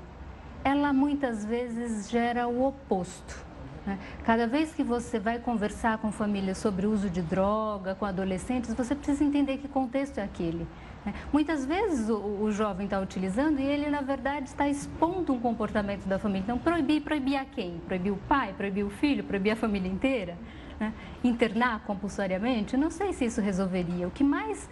ela 0.65 0.91
muitas 0.91 1.45
vezes 1.45 2.09
gera 2.09 2.49
o 2.49 2.67
oposto. 2.67 3.45
Né? 3.87 3.99
Cada 4.25 4.47
vez 4.47 4.73
que 4.73 4.83
você 4.83 5.19
vai 5.19 5.39
conversar 5.39 5.99
com 5.99 6.11
famílias 6.11 6.57
sobre 6.57 6.87
o 6.87 6.93
uso 6.93 7.11
de 7.11 7.21
droga, 7.21 7.95
com 7.95 8.07
adolescentes, 8.07 8.73
você 8.73 8.95
precisa 8.95 9.23
entender 9.23 9.59
que 9.59 9.69
contexto 9.69 10.17
é 10.17 10.23
aquele. 10.23 10.67
Né? 11.05 11.13
Muitas 11.31 11.67
vezes 11.67 12.09
o, 12.09 12.17
o 12.17 12.51
jovem 12.51 12.87
está 12.87 12.99
utilizando 12.99 13.61
e 13.61 13.65
ele, 13.65 13.91
na 13.91 14.01
verdade, 14.01 14.49
está 14.49 14.67
expondo 14.67 15.31
um 15.31 15.39
comportamento 15.39 16.07
da 16.07 16.19
família. 16.19 16.45
Então, 16.45 16.59
proibir, 16.59 17.03
proibir 17.03 17.37
a 17.37 17.45
quem? 17.45 17.83
Proibir 17.87 18.15
o 18.15 18.17
pai, 18.17 18.55
proibir 18.57 18.83
o 18.83 18.89
filho, 18.89 19.23
proibir 19.25 19.51
a 19.51 19.57
família 19.57 19.93
inteira? 19.93 20.39
Né? 20.79 20.93
internar 21.23 21.81
compulsoriamente, 21.81 22.77
não 22.77 22.91
sei 22.91 23.13
se 23.13 23.25
isso 23.25 23.41
resolveria. 23.41 24.07
O 24.07 24.11
que 24.11 24.25
mais 24.25 24.65
uh, 24.65 24.69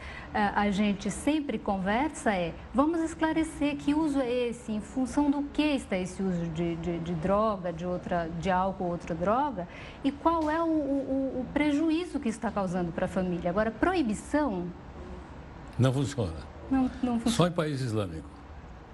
a 0.54 0.70
gente 0.70 1.10
sempre 1.10 1.58
conversa 1.58 2.32
é, 2.32 2.54
vamos 2.74 3.00
esclarecer 3.00 3.76
que 3.76 3.94
uso 3.94 4.20
é 4.20 4.48
esse, 4.48 4.72
em 4.72 4.80
função 4.80 5.30
do 5.30 5.42
que 5.44 5.62
está 5.62 5.96
esse 5.96 6.22
uso 6.22 6.46
de, 6.48 6.76
de, 6.76 6.98
de 6.98 7.14
droga, 7.14 7.72
de, 7.72 7.86
outra, 7.86 8.28
de 8.38 8.50
álcool 8.50 8.84
ou 8.84 8.90
outra 8.92 9.14
droga, 9.14 9.66
e 10.04 10.10
qual 10.10 10.50
é 10.50 10.62
o, 10.62 10.66
o, 10.66 11.40
o 11.40 11.46
prejuízo 11.52 12.18
que 12.20 12.28
está 12.28 12.50
causando 12.50 12.92
para 12.92 13.06
a 13.06 13.08
família. 13.08 13.50
Agora, 13.50 13.70
proibição... 13.70 14.66
Não 15.78 15.92
funciona. 15.92 16.34
Não, 16.70 16.90
não 17.02 17.20
funciona. 17.20 17.36
Só 17.36 17.46
em 17.46 17.52
país 17.52 17.80
islâmico. 17.80 18.28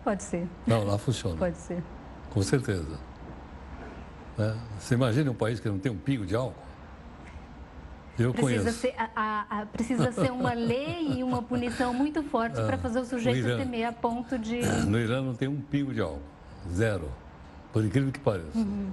Pode 0.05 0.23
ser. 0.23 0.49
Não, 0.67 0.85
lá 0.85 0.97
funciona. 0.97 1.37
Pode 1.37 1.59
ser. 1.59 1.83
Com 2.31 2.43
certeza. 2.43 2.99
Né? 4.37 4.57
Você 4.79 4.95
imagina 4.95 5.31
um 5.31 5.35
país 5.35 5.59
que 5.59 5.69
não 5.69 5.79
tem 5.79 5.91
um 5.91 5.99
pingo 5.99 6.25
de 6.25 6.35
álcool? 6.37 6.68
Eu 8.19 8.33
precisa 8.33 8.61
conheço. 8.61 8.81
Ser, 8.81 8.95
a, 9.15 9.47
a, 9.49 9.67
precisa 9.67 10.13
ser 10.13 10.33
uma 10.33 10.53
lei 10.53 11.19
e 11.19 11.23
uma 11.23 11.43
punição 11.43 11.95
muito 11.95 12.23
forte 12.23 12.55
para 12.55 12.75
ah, 12.75 12.79
fazer 12.79 13.01
o 13.01 13.05
sujeito 13.05 13.47
Irã, 13.47 13.59
temer 13.59 13.85
a 13.85 13.93
ponto 13.93 14.39
de. 14.39 14.61
No 14.87 14.99
Irã 14.99 15.23
não 15.23 15.35
tem 15.35 15.49
um 15.49 15.61
pingo 15.61 15.95
de 15.95 16.01
álcool. 16.01 16.21
Zero. 16.73 17.09
Por 17.73 17.85
incrível 17.85 18.11
que 18.11 18.19
pareça. 18.19 18.59
Uhum. 18.59 18.91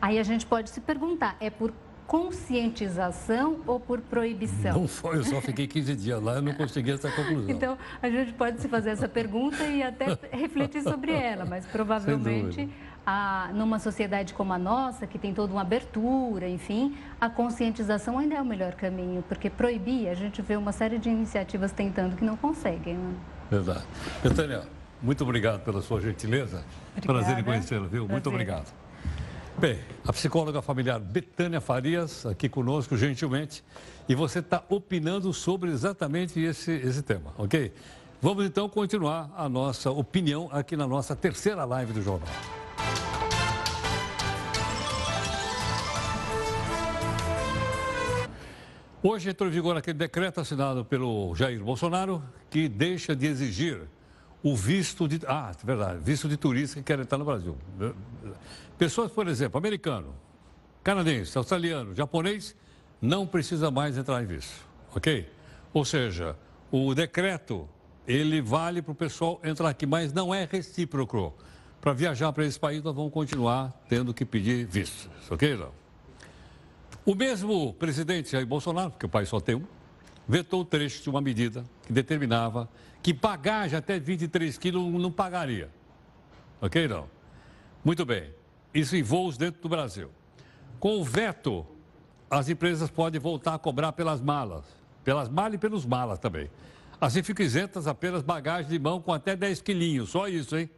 Aí 0.00 0.18
a 0.18 0.22
gente 0.22 0.46
pode 0.46 0.70
se 0.70 0.80
perguntar, 0.80 1.36
é 1.40 1.50
por 1.50 1.72
conscientização 2.06 3.60
ou 3.66 3.78
por 3.78 4.00
proibição? 4.00 4.80
Não 4.80 4.88
foi, 4.88 5.18
eu 5.18 5.24
só 5.24 5.40
fiquei 5.40 5.68
15 5.68 5.94
dias 5.94 6.20
lá 6.20 6.38
e 6.38 6.40
não 6.40 6.52
consegui 6.54 6.90
essa 6.90 7.08
conclusão. 7.08 7.48
Então, 7.48 7.78
a 8.02 8.10
gente 8.10 8.32
pode 8.32 8.60
se 8.60 8.68
fazer 8.68 8.90
essa 8.90 9.08
pergunta 9.08 9.62
e 9.64 9.80
até 9.80 10.18
refletir 10.32 10.82
sobre 10.82 11.12
ela, 11.12 11.44
mas 11.44 11.64
provavelmente 11.66 12.68
a, 13.10 13.50
numa 13.52 13.80
sociedade 13.80 14.32
como 14.32 14.52
a 14.52 14.58
nossa, 14.58 15.04
que 15.04 15.18
tem 15.18 15.34
toda 15.34 15.52
uma 15.52 15.62
abertura, 15.62 16.48
enfim, 16.48 16.96
a 17.20 17.28
conscientização 17.28 18.16
ainda 18.18 18.36
é 18.36 18.40
o 18.40 18.44
melhor 18.44 18.74
caminho, 18.74 19.24
porque 19.26 19.50
proibir, 19.50 20.08
a 20.08 20.14
gente 20.14 20.40
vê 20.40 20.54
uma 20.54 20.70
série 20.70 20.96
de 20.96 21.08
iniciativas 21.08 21.72
tentando 21.72 22.14
que 22.14 22.24
não 22.24 22.36
conseguem. 22.36 22.94
Né? 22.94 23.14
Verdade. 23.50 23.84
Betânia, 24.22 24.62
muito 25.02 25.24
obrigado 25.24 25.60
pela 25.64 25.82
sua 25.82 26.00
gentileza. 26.00 26.64
Obrigada. 26.96 27.18
Prazer 27.18 27.38
em 27.38 27.42
conhecê-la, 27.44 27.80
viu? 27.80 27.90
Prazer. 27.90 28.12
Muito 28.12 28.28
obrigado. 28.28 28.72
Bem, 29.58 29.80
a 30.06 30.12
psicóloga 30.12 30.62
familiar 30.62 31.00
Betânia 31.00 31.60
Farias, 31.60 32.24
aqui 32.24 32.48
conosco, 32.48 32.96
gentilmente, 32.96 33.64
e 34.08 34.14
você 34.14 34.38
está 34.38 34.62
opinando 34.68 35.32
sobre 35.32 35.70
exatamente 35.70 36.38
esse, 36.38 36.70
esse 36.70 37.02
tema, 37.02 37.32
ok? 37.36 37.72
Vamos 38.22 38.44
então 38.44 38.68
continuar 38.68 39.30
a 39.36 39.48
nossa 39.48 39.90
opinião 39.90 40.48
aqui 40.52 40.76
na 40.76 40.86
nossa 40.86 41.16
terceira 41.16 41.64
live 41.64 41.92
do 41.92 42.02
jornal. 42.02 42.59
Hoje 49.02 49.30
entrou 49.30 49.48
em 49.48 49.52
vigor 49.52 49.74
aquele 49.78 49.96
decreto 49.96 50.42
assinado 50.42 50.84
pelo 50.84 51.34
Jair 51.34 51.64
Bolsonaro 51.64 52.22
que 52.50 52.68
deixa 52.68 53.16
de 53.16 53.26
exigir 53.26 53.80
o 54.42 54.54
visto 54.54 55.08
de. 55.08 55.20
Ah, 55.26 55.52
verdade, 55.64 56.00
visto 56.00 56.28
de 56.28 56.36
turista 56.36 56.76
que 56.76 56.82
querem 56.82 57.04
estar 57.04 57.16
no 57.16 57.24
Brasil. 57.24 57.56
Pessoas, 58.76 59.10
por 59.10 59.26
exemplo, 59.26 59.56
americano, 59.56 60.14
canadense, 60.84 61.36
australiano, 61.38 61.94
japonês, 61.94 62.54
não 63.00 63.26
precisa 63.26 63.70
mais 63.70 63.96
entrar 63.96 64.22
em 64.22 64.26
visto, 64.26 64.66
ok? 64.94 65.26
Ou 65.72 65.82
seja, 65.82 66.36
o 66.70 66.94
decreto, 66.94 67.66
ele 68.06 68.42
vale 68.42 68.82
para 68.82 68.92
o 68.92 68.94
pessoal 68.94 69.40
entrar 69.42 69.70
aqui, 69.70 69.86
mas 69.86 70.12
não 70.12 70.34
é 70.34 70.46
recíproco. 70.50 71.32
Para 71.80 71.94
viajar 71.94 72.30
para 72.34 72.44
esse 72.44 72.60
país, 72.60 72.82
nós 72.82 72.94
vamos 72.94 73.10
continuar 73.10 73.72
tendo 73.88 74.12
que 74.12 74.26
pedir 74.26 74.66
visto, 74.66 75.08
ok, 75.30 75.56
não? 75.56 75.79
O 77.10 77.14
mesmo 77.16 77.74
presidente 77.74 78.30
Jair 78.30 78.46
Bolsonaro, 78.46 78.92
porque 78.92 79.04
o 79.04 79.08
país 79.08 79.28
só 79.28 79.40
tem 79.40 79.56
um, 79.56 79.64
vetou 80.28 80.60
o 80.60 80.64
trecho 80.64 81.02
de 81.02 81.10
uma 81.10 81.20
medida 81.20 81.64
que 81.84 81.92
determinava 81.92 82.68
que 83.02 83.12
bagagem 83.12 83.76
até 83.76 83.98
23 83.98 84.56
quilos 84.56 84.92
não 84.92 85.10
pagaria. 85.10 85.68
Ok, 86.60 86.86
não? 86.86 87.08
Muito 87.84 88.06
bem. 88.06 88.32
Isso 88.72 88.94
em 88.94 89.02
voos 89.02 89.36
dentro 89.36 89.60
do 89.60 89.68
Brasil. 89.68 90.08
Com 90.78 91.00
o 91.00 91.04
veto, 91.04 91.66
as 92.30 92.48
empresas 92.48 92.88
podem 92.88 93.20
voltar 93.20 93.54
a 93.54 93.58
cobrar 93.58 93.90
pelas 93.90 94.20
malas. 94.20 94.64
Pelas 95.02 95.28
malas 95.28 95.54
e 95.54 95.58
pelos 95.58 95.84
malas 95.84 96.16
também. 96.20 96.48
Assim 97.00 97.24
ficam 97.24 97.44
isentas 97.44 97.88
apenas 97.88 98.22
bagagens 98.22 98.68
de 98.68 98.78
mão 98.78 99.00
com 99.00 99.12
até 99.12 99.34
10 99.34 99.62
quilinhos. 99.62 100.10
Só 100.10 100.28
isso, 100.28 100.56
hein? 100.56 100.70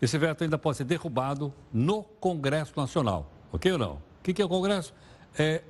Esse 0.00 0.16
veto 0.16 0.42
ainda 0.42 0.56
pode 0.56 0.78
ser 0.78 0.84
derrubado 0.84 1.52
no 1.70 2.02
Congresso 2.02 2.72
Nacional. 2.74 3.30
Ok 3.52 3.70
ou 3.70 3.76
não? 3.76 3.92
O 4.20 4.22
que 4.22 4.40
é 4.40 4.44
o 4.44 4.48
Congresso? 4.48 4.94
É, 5.38 5.62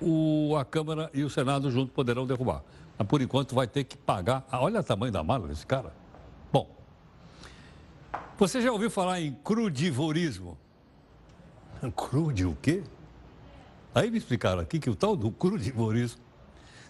o, 0.00 0.56
a 0.56 0.64
Câmara 0.64 1.10
e 1.14 1.22
o 1.22 1.30
Senado 1.30 1.70
juntos 1.70 1.94
poderão 1.94 2.26
derrubar. 2.26 2.62
Mas 2.98 3.06
por 3.06 3.20
enquanto 3.20 3.54
vai 3.54 3.66
ter 3.66 3.84
que 3.84 3.96
pagar. 3.96 4.46
Ah, 4.50 4.60
olha 4.60 4.80
o 4.80 4.84
tamanho 4.84 5.12
da 5.12 5.22
mala 5.22 5.46
desse 5.48 5.66
cara. 5.66 5.92
Bom, 6.52 6.68
você 8.38 8.60
já 8.60 8.72
ouviu 8.72 8.90
falar 8.90 9.20
em 9.20 9.34
crudivorismo? 9.44 10.58
Crude 11.94 12.46
o 12.46 12.56
quê? 12.60 12.82
Aí 13.94 14.10
me 14.10 14.18
explicaram 14.18 14.60
aqui 14.60 14.78
que 14.78 14.90
o 14.90 14.94
tal 14.94 15.16
do 15.16 15.30
crudivorismo 15.30 16.20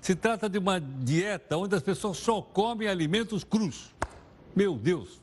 se 0.00 0.14
trata 0.14 0.48
de 0.48 0.58
uma 0.58 0.80
dieta 0.80 1.56
onde 1.56 1.74
as 1.74 1.82
pessoas 1.82 2.16
só 2.18 2.40
comem 2.40 2.88
alimentos 2.88 3.42
crus. 3.42 3.94
Meu 4.54 4.76
Deus! 4.76 5.20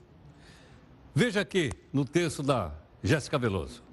Veja 1.15 1.41
aqui 1.41 1.71
no 1.91 2.03
texto 2.03 2.41
da 2.41 2.71
Jéssica 3.01 3.37
Veloso. 3.37 3.83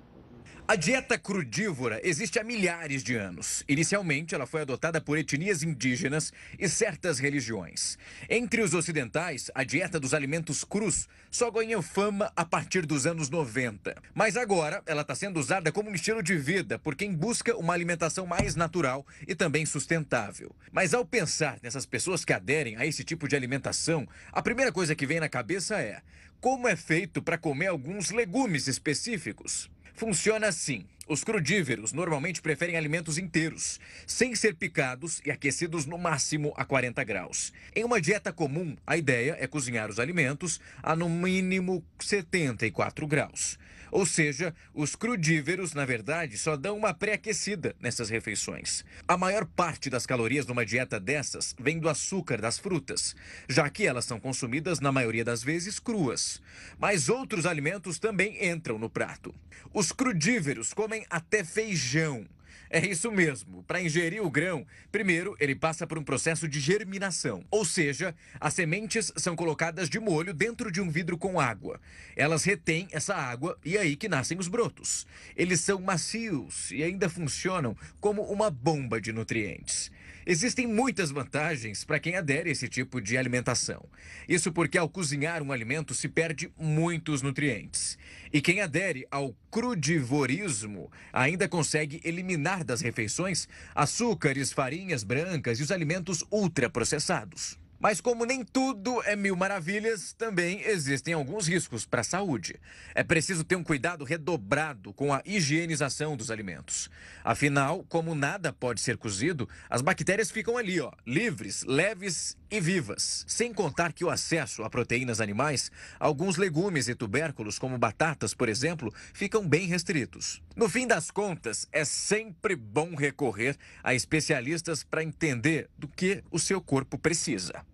A 0.71 0.77
dieta 0.77 1.19
crudívora 1.19 2.01
existe 2.05 2.39
há 2.39 2.45
milhares 2.45 3.03
de 3.03 3.17
anos. 3.17 3.65
Inicialmente, 3.69 4.37
ela 4.37 4.47
foi 4.47 4.61
adotada 4.61 5.01
por 5.01 5.19
etnias 5.19 5.65
indígenas 5.65 6.33
e 6.57 6.69
certas 6.69 7.19
religiões. 7.19 7.99
Entre 8.29 8.63
os 8.63 8.73
ocidentais, 8.73 9.51
a 9.53 9.65
dieta 9.65 9.99
dos 9.99 10.15
alimentos 10.15 10.63
crus 10.63 11.09
só 11.29 11.51
ganhou 11.51 11.83
fama 11.83 12.31
a 12.37 12.45
partir 12.45 12.87
dos 12.87 13.05
anos 13.05 13.29
90. 13.29 14.01
Mas 14.15 14.37
agora, 14.37 14.81
ela 14.87 15.03
está 15.03 15.13
sendo 15.13 15.41
usada 15.41 15.73
como 15.73 15.91
um 15.91 15.95
estilo 15.95 16.23
de 16.23 16.37
vida 16.37 16.79
por 16.79 16.95
quem 16.95 17.13
busca 17.13 17.57
uma 17.57 17.75
alimentação 17.75 18.25
mais 18.25 18.55
natural 18.55 19.05
e 19.27 19.35
também 19.35 19.67
sustentável. 19.67 20.55
Mas 20.71 20.95
ao 20.95 21.05
pensar 21.05 21.59
nessas 21.65 21.85
pessoas 21.85 22.25
que 22.25 22.33
aderem 22.33 22.77
a 22.77 22.87
esse 22.87 23.03
tipo 23.03 23.27
de 23.27 23.35
alimentação, 23.35 24.07
a 24.31 24.41
primeira 24.41 24.71
coisa 24.71 24.95
que 24.95 25.05
vem 25.05 25.19
na 25.19 25.29
cabeça 25.29 25.81
é 25.81 26.01
como 26.41 26.69
é 26.69 26.77
feito 26.77 27.21
para 27.21 27.37
comer 27.37 27.67
alguns 27.67 28.11
legumes 28.11 28.69
específicos. 28.69 29.69
Funciona 30.01 30.47
assim. 30.47 30.87
Os 31.07 31.23
crudíveros 31.23 31.93
normalmente 31.93 32.41
preferem 32.41 32.75
alimentos 32.75 33.19
inteiros, 33.19 33.79
sem 34.07 34.35
ser 34.35 34.55
picados 34.55 35.21
e 35.27 35.31
aquecidos 35.31 35.85
no 35.85 35.99
máximo 35.99 36.55
a 36.57 36.65
40 36.65 37.05
graus. 37.05 37.53
Em 37.77 37.85
uma 37.85 38.01
dieta 38.01 38.33
comum, 38.33 38.75
a 38.87 38.97
ideia 38.97 39.37
é 39.39 39.47
cozinhar 39.47 39.91
os 39.91 39.99
alimentos 39.99 40.59
a 40.83 40.97
no 40.97 41.07
mínimo 41.07 41.85
74 41.99 43.07
graus. 43.07 43.59
Ou 43.91 44.07
seja, 44.07 44.55
os 44.73 44.95
crudíveros, 44.95 45.75
na 45.75 45.85
verdade, 45.85 46.39
só 46.39 46.57
dão 46.57 46.77
uma 46.77 46.95
pré-aquecida 46.95 47.75
nessas 47.81 48.09
refeições. 48.09 48.85
A 49.07 49.17
maior 49.17 49.45
parte 49.45 49.91
das 49.91 50.07
calorias 50.07 50.47
numa 50.47 50.65
dieta 50.65 51.01
dessas 51.01 51.55
vem 51.59 51.79
do 51.79 51.89
açúcar 51.89 52.41
das 52.41 52.59
frutas, 52.59 53.15
já 53.49 53.69
que 53.69 53.87
elas 53.87 54.05
são 54.05 54.21
consumidas 54.21 54.81
na 54.81 54.93
maioria 54.93 55.25
das 55.25 55.43
vezes 55.43 55.79
cruas. 55.79 56.41
Mas 56.79 57.09
outros 57.09 57.47
alimentos 57.47 57.99
também 57.99 58.49
entram 58.49 58.79
no 58.79 58.91
prato. 58.91 59.35
Os 59.73 59.93
crudíveros 59.93 60.73
comem 60.73 61.05
até 61.11 61.45
feijão. 61.45 62.27
É 62.73 62.87
isso 62.87 63.11
mesmo. 63.11 63.65
Para 63.65 63.83
ingerir 63.83 64.25
o 64.25 64.31
grão, 64.31 64.65
primeiro 64.93 65.37
ele 65.41 65.57
passa 65.57 65.89
por 65.89 65.99
um 65.99 66.05
processo 66.05 66.47
de 66.47 66.61
germinação, 66.61 67.45
ou 67.51 67.65
seja, 67.65 68.15
as 68.39 68.55
sementes 68.55 69.13
são 69.17 69.35
colocadas 69.35 69.91
de 69.91 69.99
molho 69.99 70.33
dentro 70.33 70.71
de 70.71 70.81
um 70.81 70.89
vidro 70.89 71.19
com 71.19 71.41
água. 71.41 71.81
Elas 72.15 72.45
retêm 72.45 72.87
essa 72.93 73.17
água 73.17 73.59
e 73.65 73.77
é 73.77 73.81
aí 73.81 73.97
que 73.97 74.09
nascem 74.09 74.39
os 74.39 74.47
brotos. 74.47 75.05
Eles 75.37 75.61
são 75.61 75.81
macios 75.81 76.71
e 76.71 76.85
ainda 76.85 77.09
funcionam 77.09 77.77
como 78.01 78.23
uma 78.23 78.51
bomba 78.51 79.01
de 79.01 79.13
nutrientes. 79.13 79.91
Existem 80.27 80.67
muitas 80.67 81.11
vantagens 81.11 81.85
para 81.85 81.99
quem 81.99 82.17
adere 82.17 82.51
a 82.51 82.53
esse 82.53 82.69
tipo 82.69 83.01
de 83.01 83.17
alimentação. 83.17 83.89
Isso 84.29 84.53
porque 84.53 84.77
ao 84.77 84.89
cozinhar 84.89 85.43
um 85.43 85.53
alimento 85.53 85.95
se 85.95 86.09
perde 86.09 86.53
muitos 86.59 87.23
nutrientes. 87.23 87.97
E 88.33 88.41
quem 88.41 88.61
adere 88.61 89.07
ao 89.11 89.35
crudivorismo 89.51 90.91
ainda 91.13 91.49
consegue 91.49 92.01
eliminar 92.05 92.63
das 92.65 92.81
refeições 92.81 93.49
açúcares, 93.75 94.53
farinhas 94.53 95.03
brancas 95.03 95.59
e 95.59 95.63
os 95.63 95.71
alimentos 95.71 96.25
ultraprocessados. 96.31 97.59
Mas 97.81 97.99
como 97.99 98.27
nem 98.27 98.45
tudo 98.45 99.03
é 99.05 99.17
mil 99.17 99.35
maravilhas, 99.35 100.13
também 100.13 100.61
existem 100.67 101.15
alguns 101.15 101.49
riscos 101.49 101.87
para 101.87 102.03
a 102.03 102.05
saúde. 102.05 102.61
É 102.95 103.03
preciso 103.03 103.43
ter 103.43 103.57
um 103.57 103.65
cuidado 103.65 104.05
redobrado 104.05 104.93
com 104.93 105.15
a 105.15 105.23
higienização 105.25 106.15
dos 106.15 106.31
alimentos. 106.31 106.91
Afinal, 107.25 107.83
como 107.89 108.15
nada 108.15 108.53
pode 108.53 108.83
ser 108.83 108.99
cozido, 108.99 109.49
as 109.71 109.81
bactérias 109.81 110.31
ficam 110.31 110.59
ali, 110.59 110.79
ó, 110.79 110.93
livres, 111.07 111.65
leves 111.65 112.37
e 112.51 112.61
vivas. 112.61 113.25
Sem 113.27 113.51
contar 113.51 113.95
que 113.95 114.05
o 114.05 114.11
acesso 114.11 114.63
a 114.63 114.69
proteínas 114.69 115.19
animais, 115.19 115.73
alguns 115.99 116.37
legumes 116.37 116.87
e 116.87 116.95
tubérculos, 116.95 117.59
como 117.59 117.79
batatas, 117.79 118.35
por 118.35 118.51
exemplo, 118.51 118.93
ficam 119.15 119.49
bem 119.49 119.67
restritos. 119.67 120.43
No 120.55 120.69
fim 120.69 120.87
das 120.87 121.11
contas, 121.11 121.67
é 121.73 121.87
sempre 121.87 122.55
bom 122.55 122.95
recorrer 122.95 123.57
a 123.83 123.95
especialistas 123.95 124.85
para 124.85 125.03
entender 125.03 125.71
do 125.79 125.89
que 125.89 126.23
o 126.31 126.39
seu 126.39 126.61
corpo 126.61 126.99
precisa. 126.99 127.70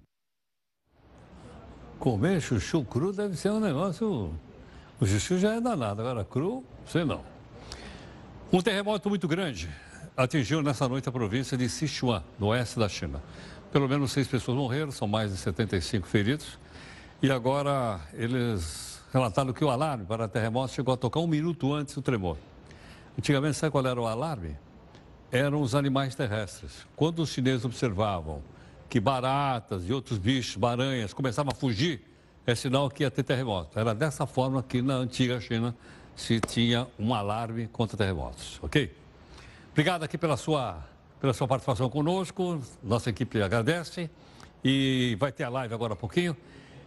Comer 1.98 2.40
chuchu 2.40 2.84
cru 2.84 3.12
deve 3.12 3.36
ser 3.36 3.50
um 3.50 3.60
negócio. 3.60 4.30
O 5.00 5.06
chuchu 5.06 5.38
já 5.38 5.54
é 5.54 5.60
danado, 5.60 6.02
agora 6.02 6.24
cru, 6.24 6.62
sei 6.86 7.04
não. 7.04 7.22
Um 8.52 8.60
terremoto 8.60 9.08
muito 9.08 9.26
grande 9.26 9.68
atingiu 10.16 10.62
nessa 10.62 10.88
noite 10.88 11.08
a 11.08 11.12
província 11.12 11.56
de 11.56 11.68
Sichuan, 11.68 12.22
no 12.38 12.48
oeste 12.48 12.78
da 12.78 12.88
China. 12.88 13.22
Pelo 13.72 13.88
menos 13.88 14.12
seis 14.12 14.26
pessoas 14.26 14.56
morreram, 14.56 14.90
são 14.90 15.06
mais 15.06 15.30
de 15.30 15.36
75 15.36 16.06
feridos. 16.06 16.58
E 17.22 17.30
agora 17.30 18.00
eles 18.14 19.02
relataram 19.12 19.52
que 19.52 19.64
o 19.64 19.70
alarme 19.70 20.04
para 20.04 20.28
terremoto 20.28 20.72
chegou 20.72 20.94
a 20.94 20.96
tocar 20.96 21.20
um 21.20 21.26
minuto 21.26 21.72
antes 21.74 21.94
do 21.94 22.02
tremor. 22.02 22.36
Antigamente, 23.18 23.56
sabe 23.56 23.70
qual 23.70 23.86
era 23.86 24.00
o 24.00 24.06
alarme? 24.06 24.56
Eram 25.32 25.60
os 25.60 25.74
animais 25.74 26.14
terrestres. 26.14 26.86
Quando 26.94 27.20
os 27.20 27.30
chineses 27.30 27.64
observavam 27.64 28.42
que 28.88 29.00
baratas 29.00 29.88
e 29.88 29.92
outros 29.92 30.18
bichos, 30.18 30.56
baranhas, 30.56 31.12
começavam 31.12 31.52
a 31.52 31.54
fugir, 31.54 32.02
é 32.46 32.54
sinal 32.54 32.88
que 32.88 33.02
ia 33.02 33.10
ter 33.10 33.22
terremoto. 33.22 33.78
Era 33.78 33.94
dessa 33.94 34.26
forma 34.26 34.62
que 34.62 34.80
na 34.80 34.94
antiga 34.94 35.40
China 35.40 35.74
se 36.14 36.40
tinha 36.40 36.86
um 36.98 37.12
alarme 37.14 37.66
contra 37.68 37.96
terremotos, 37.96 38.58
ok? 38.62 38.94
Obrigado 39.72 40.04
aqui 40.04 40.16
pela 40.16 40.36
sua, 40.36 40.78
pela 41.20 41.34
sua 41.34 41.46
participação 41.46 41.90
conosco. 41.90 42.60
Nossa 42.82 43.10
equipe 43.10 43.42
agradece. 43.42 44.08
E 44.64 45.16
vai 45.20 45.30
ter 45.30 45.44
a 45.44 45.48
live 45.48 45.74
agora 45.74 45.92
há 45.92 45.96
pouquinho. 45.96 46.36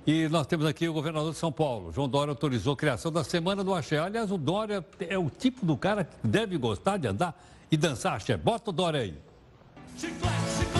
E 0.07 0.27
nós 0.29 0.47
temos 0.47 0.65
aqui 0.65 0.89
o 0.89 0.93
governador 0.93 1.31
de 1.31 1.37
São 1.37 1.51
Paulo. 1.51 1.91
João 1.91 2.09
Dória 2.09 2.31
autorizou 2.31 2.73
a 2.73 2.75
criação 2.75 3.11
da 3.11 3.23
Semana 3.23 3.63
do 3.63 3.75
Axé. 3.75 3.99
Aliás, 3.99 4.31
o 4.31 4.37
Dória 4.37 4.83
é 5.01 5.17
o 5.17 5.29
tipo 5.29 5.65
do 5.65 5.77
cara 5.77 6.03
que 6.03 6.27
deve 6.27 6.57
gostar 6.57 6.97
de 6.97 7.07
andar 7.07 7.39
e 7.71 7.77
dançar 7.77 8.15
axé. 8.15 8.35
Bota 8.35 8.71
o 8.71 8.73
Dória 8.73 9.01
aí. 9.01 9.13
Chiclete. 9.97 10.78